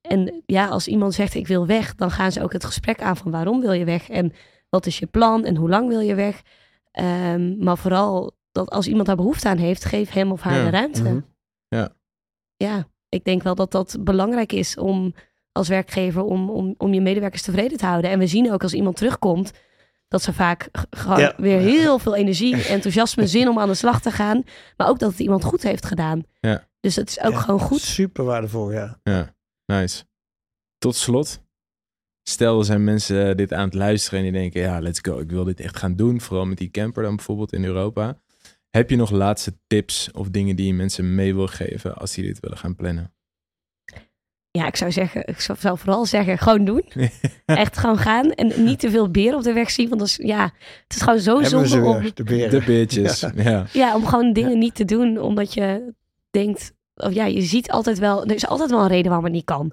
En 0.00 0.42
ja, 0.46 0.66
als 0.68 0.88
iemand 0.88 1.14
zegt 1.14 1.34
ik 1.34 1.46
wil 1.46 1.66
weg, 1.66 1.94
dan 1.94 2.10
gaan 2.10 2.32
ze 2.32 2.42
ook 2.42 2.52
het 2.52 2.64
gesprek 2.64 3.02
aan 3.02 3.16
van 3.16 3.30
waarom 3.30 3.60
wil 3.60 3.72
je 3.72 3.84
weg? 3.84 4.08
En 4.08 4.32
wat 4.68 4.86
is 4.86 4.98
je 4.98 5.06
plan 5.06 5.44
en 5.44 5.56
hoe 5.56 5.68
lang 5.68 5.88
wil 5.88 6.00
je 6.00 6.14
weg? 6.14 6.42
Ehm, 6.90 7.64
maar 7.64 7.78
vooral 7.78 8.32
dat 8.52 8.70
als 8.70 8.88
iemand 8.88 9.06
daar 9.06 9.16
behoefte 9.16 9.48
aan 9.48 9.56
heeft, 9.58 9.84
geef 9.84 10.10
hem 10.10 10.32
of 10.32 10.40
haar 10.40 10.58
Ja. 10.58 10.64
de 10.64 10.70
ruimte. 10.70 11.02
Mhm. 11.02 11.20
Ja. 11.68 11.92
Ja, 12.56 12.86
ik 13.08 13.24
denk 13.24 13.42
wel 13.42 13.54
dat 13.54 13.70
dat 13.70 13.96
belangrijk 14.00 14.52
is 14.52 14.76
om 14.76 15.14
als 15.52 15.68
werkgever 15.68 16.22
om, 16.24 16.50
om, 16.50 16.74
om 16.78 16.94
je 16.94 17.00
medewerkers 17.00 17.42
tevreden 17.42 17.78
te 17.78 17.86
houden. 17.86 18.10
En 18.10 18.18
we 18.18 18.26
zien 18.26 18.52
ook 18.52 18.62
als 18.62 18.74
iemand 18.74 18.96
terugkomt, 18.96 19.52
dat 20.12 20.22
ze 20.22 20.32
vaak 20.32 20.68
g- 20.78 20.84
gewoon 20.90 21.18
Ja. 21.20 21.34
weer 21.36 21.58
heel 21.58 21.98
veel 21.98 22.14
energie, 22.16 22.62
enthousiasme, 22.76 23.26
zin 23.26 23.48
om 23.48 23.58
aan 23.58 23.68
de 23.68 23.74
slag 23.74 24.00
te 24.00 24.10
gaan. 24.10 24.44
Maar 24.76 24.88
ook 24.88 24.98
dat 24.98 25.10
het 25.10 25.20
iemand 25.20 25.44
goed 25.44 25.62
heeft 25.62 25.86
gedaan. 25.86 26.22
Ja. 26.40 26.68
Dus 26.80 26.96
het 26.96 27.08
is 27.08 27.20
ook 27.20 27.32
Ja, 27.32 27.38
gewoon 27.38 27.60
goed. 27.60 27.80
Super 27.80 28.24
waardevol, 28.24 28.72
ja. 28.72 29.00
Ja, 29.02 29.34
nice. 29.66 30.04
Tot 30.78 30.96
slot. 30.96 31.40
Stel, 32.28 32.58
er 32.58 32.64
zijn 32.64 32.84
mensen 32.84 33.28
eh, 33.28 33.36
dit 33.36 33.52
aan 33.52 33.64
het 33.64 33.74
luisteren 33.74 34.18
en 34.18 34.24
die 34.24 34.40
denken, 34.40 34.60
ja, 34.60 34.80
let's 34.80 34.98
go. 35.02 35.18
Ik 35.18 35.30
wil 35.30 35.44
dit 35.44 35.60
echt 35.60 35.76
gaan 35.76 35.96
doen. 35.96 36.20
Vooral 36.20 36.46
met 36.46 36.58
die 36.58 36.70
camper 36.70 37.02
dan 37.02 37.16
bijvoorbeeld 37.16 37.52
in 37.52 37.64
Europa. 37.64 38.20
Heb 38.70 38.90
je 38.90 38.96
nog 38.96 39.10
laatste 39.10 39.58
tips 39.66 40.10
of 40.12 40.28
dingen 40.28 40.56
die 40.56 40.66
je 40.66 40.74
mensen 40.74 41.14
mee 41.14 41.34
wil 41.34 41.46
geven 41.46 41.94
als 41.96 42.12
die 42.14 42.24
dit 42.24 42.40
willen 42.40 42.58
gaan 42.58 42.76
plannen? 42.76 43.14
Ja, 44.58 44.66
ik 44.66 44.76
zou 44.76 44.92
zeggen, 44.92 45.26
ik 45.26 45.40
zou 45.40 45.58
vooral 45.58 46.06
zeggen, 46.06 46.38
gewoon 46.38 46.64
doen. 46.64 46.84
Echt 47.46 47.78
gewoon 47.78 47.98
gaan 47.98 48.30
en 48.32 48.64
niet 48.64 48.78
te 48.78 48.90
veel 48.90 49.10
beren 49.10 49.34
op 49.36 49.42
de 49.42 49.52
weg 49.52 49.70
zien. 49.70 49.88
Want 49.88 50.00
dat 50.00 50.08
is, 50.08 50.16
ja, 50.22 50.42
het 50.86 50.96
is 50.96 51.02
gewoon 51.02 51.18
zo 51.18 51.42
zonde 51.42 51.80
om, 51.82 52.10
de 52.14 52.22
beren. 52.22 52.50
De 52.50 52.62
bitches. 52.66 53.20
Ja. 53.20 53.32
ja. 53.36 53.66
ja, 53.72 53.94
om 53.94 54.06
gewoon 54.06 54.32
dingen 54.32 54.58
niet 54.58 54.74
te 54.74 54.84
doen. 54.84 55.18
Omdat 55.18 55.54
je 55.54 55.94
denkt, 56.30 56.72
of 56.94 57.12
ja, 57.12 57.24
je 57.24 57.40
ziet 57.42 57.70
altijd 57.70 57.98
wel, 57.98 58.24
er 58.24 58.34
is 58.34 58.46
altijd 58.46 58.70
wel 58.70 58.80
een 58.80 58.88
reden 58.88 59.06
waarom 59.06 59.24
het 59.24 59.34
niet 59.34 59.44
kan. 59.44 59.72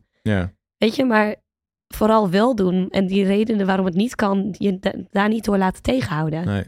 Weet 0.77 0.95
je, 0.95 1.05
maar 1.05 1.35
vooral 1.87 2.29
wel 2.29 2.55
doen. 2.55 2.89
En 2.89 3.07
die 3.07 3.25
redenen 3.25 3.65
waarom 3.65 3.85
het 3.85 3.95
niet 3.95 4.15
kan, 4.15 4.55
je 4.57 4.79
da- 4.79 4.93
daar 5.11 5.29
niet 5.29 5.45
door 5.45 5.57
laten 5.57 5.81
tegenhouden. 5.81 6.45
Nee. 6.45 6.63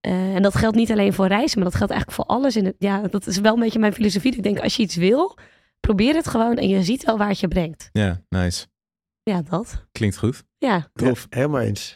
Eh, 0.00 0.34
en 0.34 0.42
dat 0.42 0.54
geldt 0.54 0.76
niet 0.76 0.90
alleen 0.90 1.12
voor 1.12 1.26
reizen, 1.26 1.58
maar 1.58 1.68
dat 1.68 1.78
geldt 1.78 1.92
eigenlijk 1.92 2.22
voor 2.22 2.36
alles. 2.36 2.56
In 2.56 2.64
het, 2.64 2.74
ja, 2.78 3.00
dat 3.00 3.26
is 3.26 3.38
wel 3.38 3.54
een 3.54 3.60
beetje 3.60 3.78
mijn 3.78 3.92
filosofie. 3.92 4.36
Ik 4.36 4.42
denk, 4.42 4.60
als 4.60 4.76
je 4.76 4.82
iets 4.82 4.96
wil, 4.96 5.38
probeer 5.80 6.14
het 6.14 6.28
gewoon 6.28 6.56
en 6.56 6.68
je 6.68 6.82
ziet 6.82 7.04
wel 7.04 7.18
waar 7.18 7.28
het 7.28 7.40
je 7.40 7.48
brengt. 7.48 7.88
Ja, 7.92 8.20
nice. 8.28 8.66
Ja, 9.22 9.42
dat. 9.50 9.86
Klinkt 9.92 10.16
goed. 10.16 10.44
Ja, 10.58 10.88
Tof. 10.94 11.26
Ja, 11.30 11.36
helemaal 11.38 11.60
eens. 11.60 11.94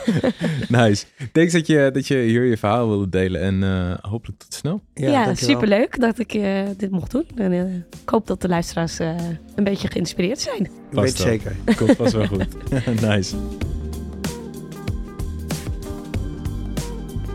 nice. 0.68 1.04
Thanks 1.32 1.52
dat 1.52 1.66
je, 1.66 1.90
dat 1.92 2.06
je 2.06 2.16
hier 2.16 2.44
je 2.44 2.56
verhaal 2.56 2.88
wilde 2.88 3.08
delen 3.08 3.40
en 3.40 3.62
eh, 3.62 4.10
hopelijk 4.10 4.38
tot 4.38 4.54
snel. 4.54 4.82
ja, 4.94 5.24
dankjewel. 5.24 5.34
superleuk 5.54 6.00
dat 6.00 6.18
ik 6.18 6.34
eh, 6.34 6.62
dit 6.76 6.90
mocht 6.90 7.10
doen. 7.10 7.26
En 7.34 7.52
eh, 7.52 7.74
ik 7.74 8.08
hoop 8.08 8.26
dat 8.26 8.40
de 8.42 8.48
luisteraars 8.48 8.98
eh, 8.98 9.16
een 9.54 9.64
beetje 9.64 9.88
geïnspireerd 9.88 10.40
zijn. 10.40 10.64
Ik 10.64 10.70
weet 10.90 11.04
Past 11.04 11.18
wel. 11.18 11.26
zeker. 11.26 11.56
Komt 11.76 11.96
pas 11.96 12.12
wel 12.12 12.26
goed. 12.26 12.46
nice. 13.08 13.36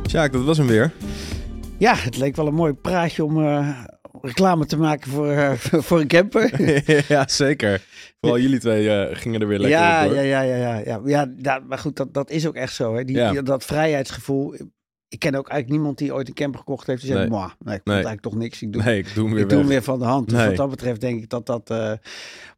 Sjaak, 0.10 0.32
dat 0.32 0.44
was 0.44 0.58
hem 0.58 0.68
weer. 0.68 0.92
Ja, 1.78 1.96
het 1.96 2.18
leek 2.18 2.36
wel 2.36 2.48
een 2.48 2.54
mooi 2.54 2.74
praatje 2.74 3.24
om 3.26 3.44
eh, 3.46 3.70
reclame 4.22 4.66
te 4.66 4.78
maken 4.78 5.12
voor, 5.12 5.32
eh, 5.32 5.52
voor 5.88 6.00
een 6.00 6.08
camper. 6.08 6.62
ja, 7.14 7.28
zeker. 7.28 7.82
Vooral 8.20 8.40
jullie 8.40 8.60
twee 8.60 8.90
eh, 8.90 9.16
gingen 9.18 9.42
er 9.42 9.48
weer 9.48 9.60
lekker 9.60 9.80
ja, 9.80 10.06
op 10.06 10.14
ja, 10.14 10.22
ja, 10.22 10.42
ja, 10.42 10.56
ja, 10.56 10.78
ja. 10.86 11.02
Ja, 11.06 11.26
da- 11.38 11.60
maar 11.68 11.78
goed, 11.78 11.96
dat, 11.96 12.14
dat 12.14 12.30
is 12.30 12.48
ook 12.48 12.56
echt 12.56 12.74
zo. 12.74 12.96
Hè. 12.96 13.04
Die, 13.04 13.16
Ja. 13.16 13.32
die- 13.32 13.44
dat 13.44 13.66
vrijheidsgevoel. 13.66 14.54
Ik 15.08 15.20
ken 15.20 15.36
ook 15.36 15.48
eigenlijk 15.50 15.70
niemand 15.70 15.98
die 15.98 16.14
ooit 16.14 16.28
een 16.28 16.34
camper 16.34 16.60
gekocht 16.60 16.88
heeft. 16.88 17.02
Die 17.02 17.10
zegt, 17.12 17.22
Nee. 17.22 17.30
"Mwah, 17.30 17.52
nee, 17.60 17.76
ik 17.76 17.84
Nee. 17.84 17.96
het 17.96 18.06
eigenlijk 18.06 18.22
toch 18.22 18.36
niks. 18.36 18.62
Ik 18.62 18.74
doe, 18.74 18.84
Nee, 18.84 18.98
ik 18.98 19.14
doe 19.14 19.24
hem 19.26 19.34
weer 19.34 19.44
ik 19.44 19.50
doe 19.50 19.60
hem 19.60 19.68
weer 19.68 19.84
van 19.84 20.00
de 20.00 20.06
hand. 20.06 20.30
Dus 20.30 20.38
Nee. 20.38 20.48
wat 20.48 20.56
dat 20.58 20.70
betreft 20.70 21.02
denk 21.02 21.22
ik 21.24 21.30
dat 21.30 21.46
dat 21.46 21.70
eh, 21.70 21.92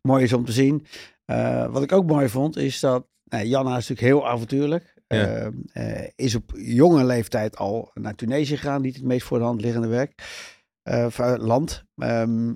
mooi 0.02 0.24
is 0.24 0.34
om 0.34 0.46
te 0.46 0.52
zien. 0.52 0.86
Wat 1.72 1.84
ik 1.84 1.92
ook 1.92 2.06
mooi 2.06 2.30
vond, 2.30 2.58
is 2.58 2.80
dat 2.80 3.06
nou, 3.26 3.46
Janna 3.46 3.70
is 3.78 3.88
natuurlijk 3.88 4.08
heel 4.18 4.28
avontuurlijk. 4.30 4.94
Ja. 5.08 5.26
Eh, 5.26 5.46
eh, 6.04 6.10
is 6.16 6.36
op 6.36 6.52
jonge 6.56 7.06
leeftijd 7.06 7.58
al 7.58 7.92
naar 7.94 8.16
Tunesië 8.16 8.58
gegaan. 8.58 8.82
Niet 8.82 8.96
het 8.96 9.04
meest 9.06 9.26
voor 9.26 9.38
de 9.38 9.44
hand 9.44 9.62
liggende 9.62 9.88
werk. 9.88 10.14
Eh, 10.84 11.20
eh, 11.20 11.40
land. 11.40 11.84
Ehm, 11.96 12.48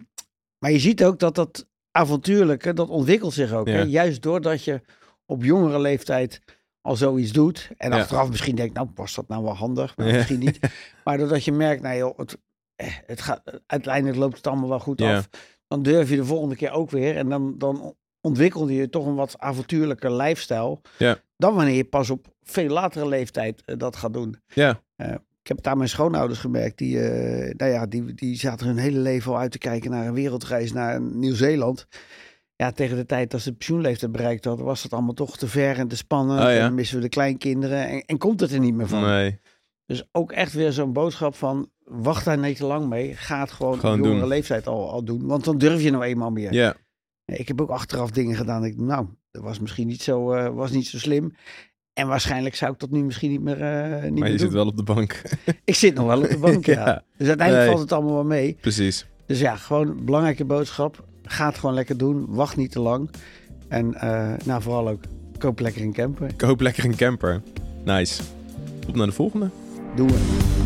maar 0.60 0.72
je 0.72 0.80
ziet 0.80 1.04
ook 1.04 1.20
dat 1.20 1.36
dat 1.36 1.68
avontuurlijke, 1.92 2.74
dat 2.74 2.90
ontwikkelt 2.90 3.34
zich 3.34 3.52
ook. 3.54 3.68
Hè? 3.68 3.82
Juist 3.82 4.22
doordat 4.22 4.64
je 4.64 4.82
op 5.26 5.44
jongere 5.44 5.80
leeftijd 5.80 6.42
al 6.82 6.96
zoiets 6.96 7.32
doet. 7.32 7.70
En 7.78 7.92
Ja. 7.92 7.98
achteraf 7.98 8.30
misschien 8.30 8.56
denkt, 8.56 8.74
nou 8.74 8.90
was 8.96 9.16
dat 9.16 9.28
nou 9.28 9.44
wel 9.44 9.56
handig. 9.56 9.98
Maar 9.98 10.08
Ja. 10.08 10.14
misschien 10.14 10.40
niet. 10.40 10.60
Maar 11.04 11.18
doordat 11.18 11.44
je 11.44 11.52
merkt, 11.52 11.82
nou 11.82 11.98
joh, 11.98 12.18
het, 12.18 12.38
eh, 12.76 12.88
het 13.06 13.22
gaat, 13.22 13.62
uiteindelijk 13.66 14.18
loopt 14.18 14.38
het 14.38 14.48
allemaal 14.48 14.70
wel 14.70 14.80
goed 14.80 15.02
af. 15.02 15.30
Dan 15.68 15.84
durf 15.84 16.10
je 16.10 16.16
de 16.16 16.26
volgende 16.26 16.56
keer 16.56 16.72
ook 16.72 16.90
weer. 16.90 17.16
En 17.18 17.30
dan, 17.30 17.58
dan 17.58 17.96
ontwikkelde 18.22 18.74
je 18.74 18.90
toch 18.90 19.06
een 19.06 19.16
wat 19.16 19.40
avontuurlijke 19.40 20.12
lifestyle. 20.12 20.80
Ja. 20.98 21.18
Dan 21.38 21.56
wanneer 21.56 21.76
je 21.76 21.86
pas 21.86 22.10
op 22.10 22.28
veel 22.44 22.70
latere 22.70 23.08
leeftijd 23.08 23.64
dat 23.80 23.96
gaat 23.96 24.14
doen. 24.14 24.42
Ja. 24.54 24.82
Ik 25.48 25.56
heb 25.56 25.64
het 25.64 25.72
aan 25.72 25.78
mijn 25.78 25.90
schoonouders 25.90 26.40
gemerkt. 26.40 26.78
Die, 26.78 27.00
eh, 27.00 27.54
nou 27.58 27.72
ja, 27.72 27.86
die, 27.86 28.14
die 28.14 28.36
zaten 28.36 28.68
hun 28.68 28.78
hele 28.78 29.00
leven 29.00 29.32
al 29.32 29.38
uit 29.38 29.52
te 29.52 29.58
kijken 29.58 29.92
naar 29.92 30.08
een 30.08 30.14
wereldreis 30.14 30.74
naar 30.74 31.02
Nieuw-Zeeland. 31.02 31.88
Ja, 32.56 32.72
tegen 32.72 32.98
de 32.98 33.06
tijd 33.06 33.32
dat 33.32 33.42
ze 33.42 33.50
de 33.50 33.56
pensioenleeftijd 33.56 34.12
bereikt 34.12 34.46
hadden, 34.46 34.66
was 34.66 34.84
het 34.84 34.94
allemaal 34.94 35.14
toch 35.14 35.38
te 35.38 35.48
ver 35.48 35.78
en 35.78 35.88
te 35.88 35.96
spannend. 35.96 36.40
Oh 36.40 36.46
ja. 36.46 36.66
En 36.66 36.74
missen 36.74 36.96
we 36.98 37.02
de 37.02 37.10
kleinkinderen 37.10 37.88
en, 37.88 38.06
en 38.06 38.18
komt 38.18 38.40
het 38.40 38.52
er 38.52 38.60
niet 38.60 38.74
meer 38.74 38.88
van. 38.88 39.02
Nee. 39.02 39.40
Dus 39.86 40.08
ook 40.12 40.32
echt 40.32 40.54
weer 40.54 40.72
zo'n 40.72 40.94
boodschap 40.94 41.36
van, 41.36 41.70
wacht 41.84 42.26
daar 42.26 42.38
niet 42.38 42.58
te 42.58 42.66
lang 42.66 42.88
mee. 42.88 43.16
Ga 43.16 43.40
het 43.40 43.52
gewoon, 43.52 43.80
Gewoon 43.80 44.00
op 44.00 44.04
jongere 44.04 44.20
doen. 44.20 44.30
leeftijd 44.30 44.68
al, 44.68 44.92
al 44.92 45.04
doen. 45.04 45.26
Want 45.26 45.44
dan 45.44 45.58
durf 45.58 45.82
je 45.82 45.92
nou 45.92 46.04
eenmaal 46.04 46.32
meer. 46.32 46.54
Ja. 46.54 46.76
Ik 47.26 47.48
heb 47.48 47.62
ook 47.62 47.70
achteraf 47.70 48.12
dingen 48.12 48.36
gedaan. 48.36 48.66
Ik, 48.66 48.78
nou, 48.78 49.08
dat 49.32 49.44
was 49.44 49.60
misschien 49.60 49.88
niet 49.88 50.02
zo, 50.02 50.34
eh, 50.34 50.54
was 50.54 50.72
niet 50.72 50.88
zo 50.88 50.98
slim. 50.98 51.34
En 51.98 52.08
waarschijnlijk 52.08 52.56
zou 52.56 52.72
ik 52.74 52.80
dat 52.80 52.90
nu 52.90 53.04
misschien 53.04 53.30
niet 53.32 53.42
meer, 53.42 53.62
eh 53.62 53.92
niet 53.92 54.02
Maar 54.02 54.12
meer 54.12 54.24
je 54.24 54.30
doen. 54.30 54.40
zit 54.40 54.52
wel 54.52 54.66
op 54.66 54.78
de 54.78 54.84
bank. 54.84 55.22
Ik 55.64 55.76
zit 55.76 55.94
nog 55.96 56.06
wel 56.06 56.22
op 56.22 56.30
de 56.30 56.38
bank, 56.38 56.66
ja. 56.76 56.86
Ja. 56.86 57.04
Dus 57.18 57.28
uiteindelijk 57.28 57.66
Nee. 57.68 57.76
valt 57.76 57.82
het 57.90 57.92
allemaal 57.92 58.14
wel 58.14 58.24
mee. 58.24 58.58
Precies. 58.62 59.06
Dus 59.26 59.40
ja, 59.40 59.56
gewoon 59.56 59.88
een 59.88 60.06
belangrijke 60.06 60.46
boodschap. 60.46 61.04
Ga 61.24 61.46
het 61.48 61.58
gewoon 61.58 61.76
lekker 61.76 61.98
doen. 61.98 62.26
Wacht 62.30 62.58
niet 62.58 62.72
te 62.72 62.80
lang. 62.80 63.10
En 63.68 63.94
eh, 63.94 64.34
nou, 64.46 64.62
vooral 64.62 64.90
ook, 64.90 65.00
koop 65.38 65.60
lekker 65.60 65.82
een 65.82 65.94
camper. 65.94 66.34
Koop 66.36 66.60
lekker 66.62 66.86
een 66.86 66.96
camper. 66.96 67.42
Nice. 67.86 68.22
Op 68.88 68.96
naar 68.96 69.06
de 69.08 69.12
volgende. 69.12 69.50
Doen 69.96 70.08
we. 70.08 70.57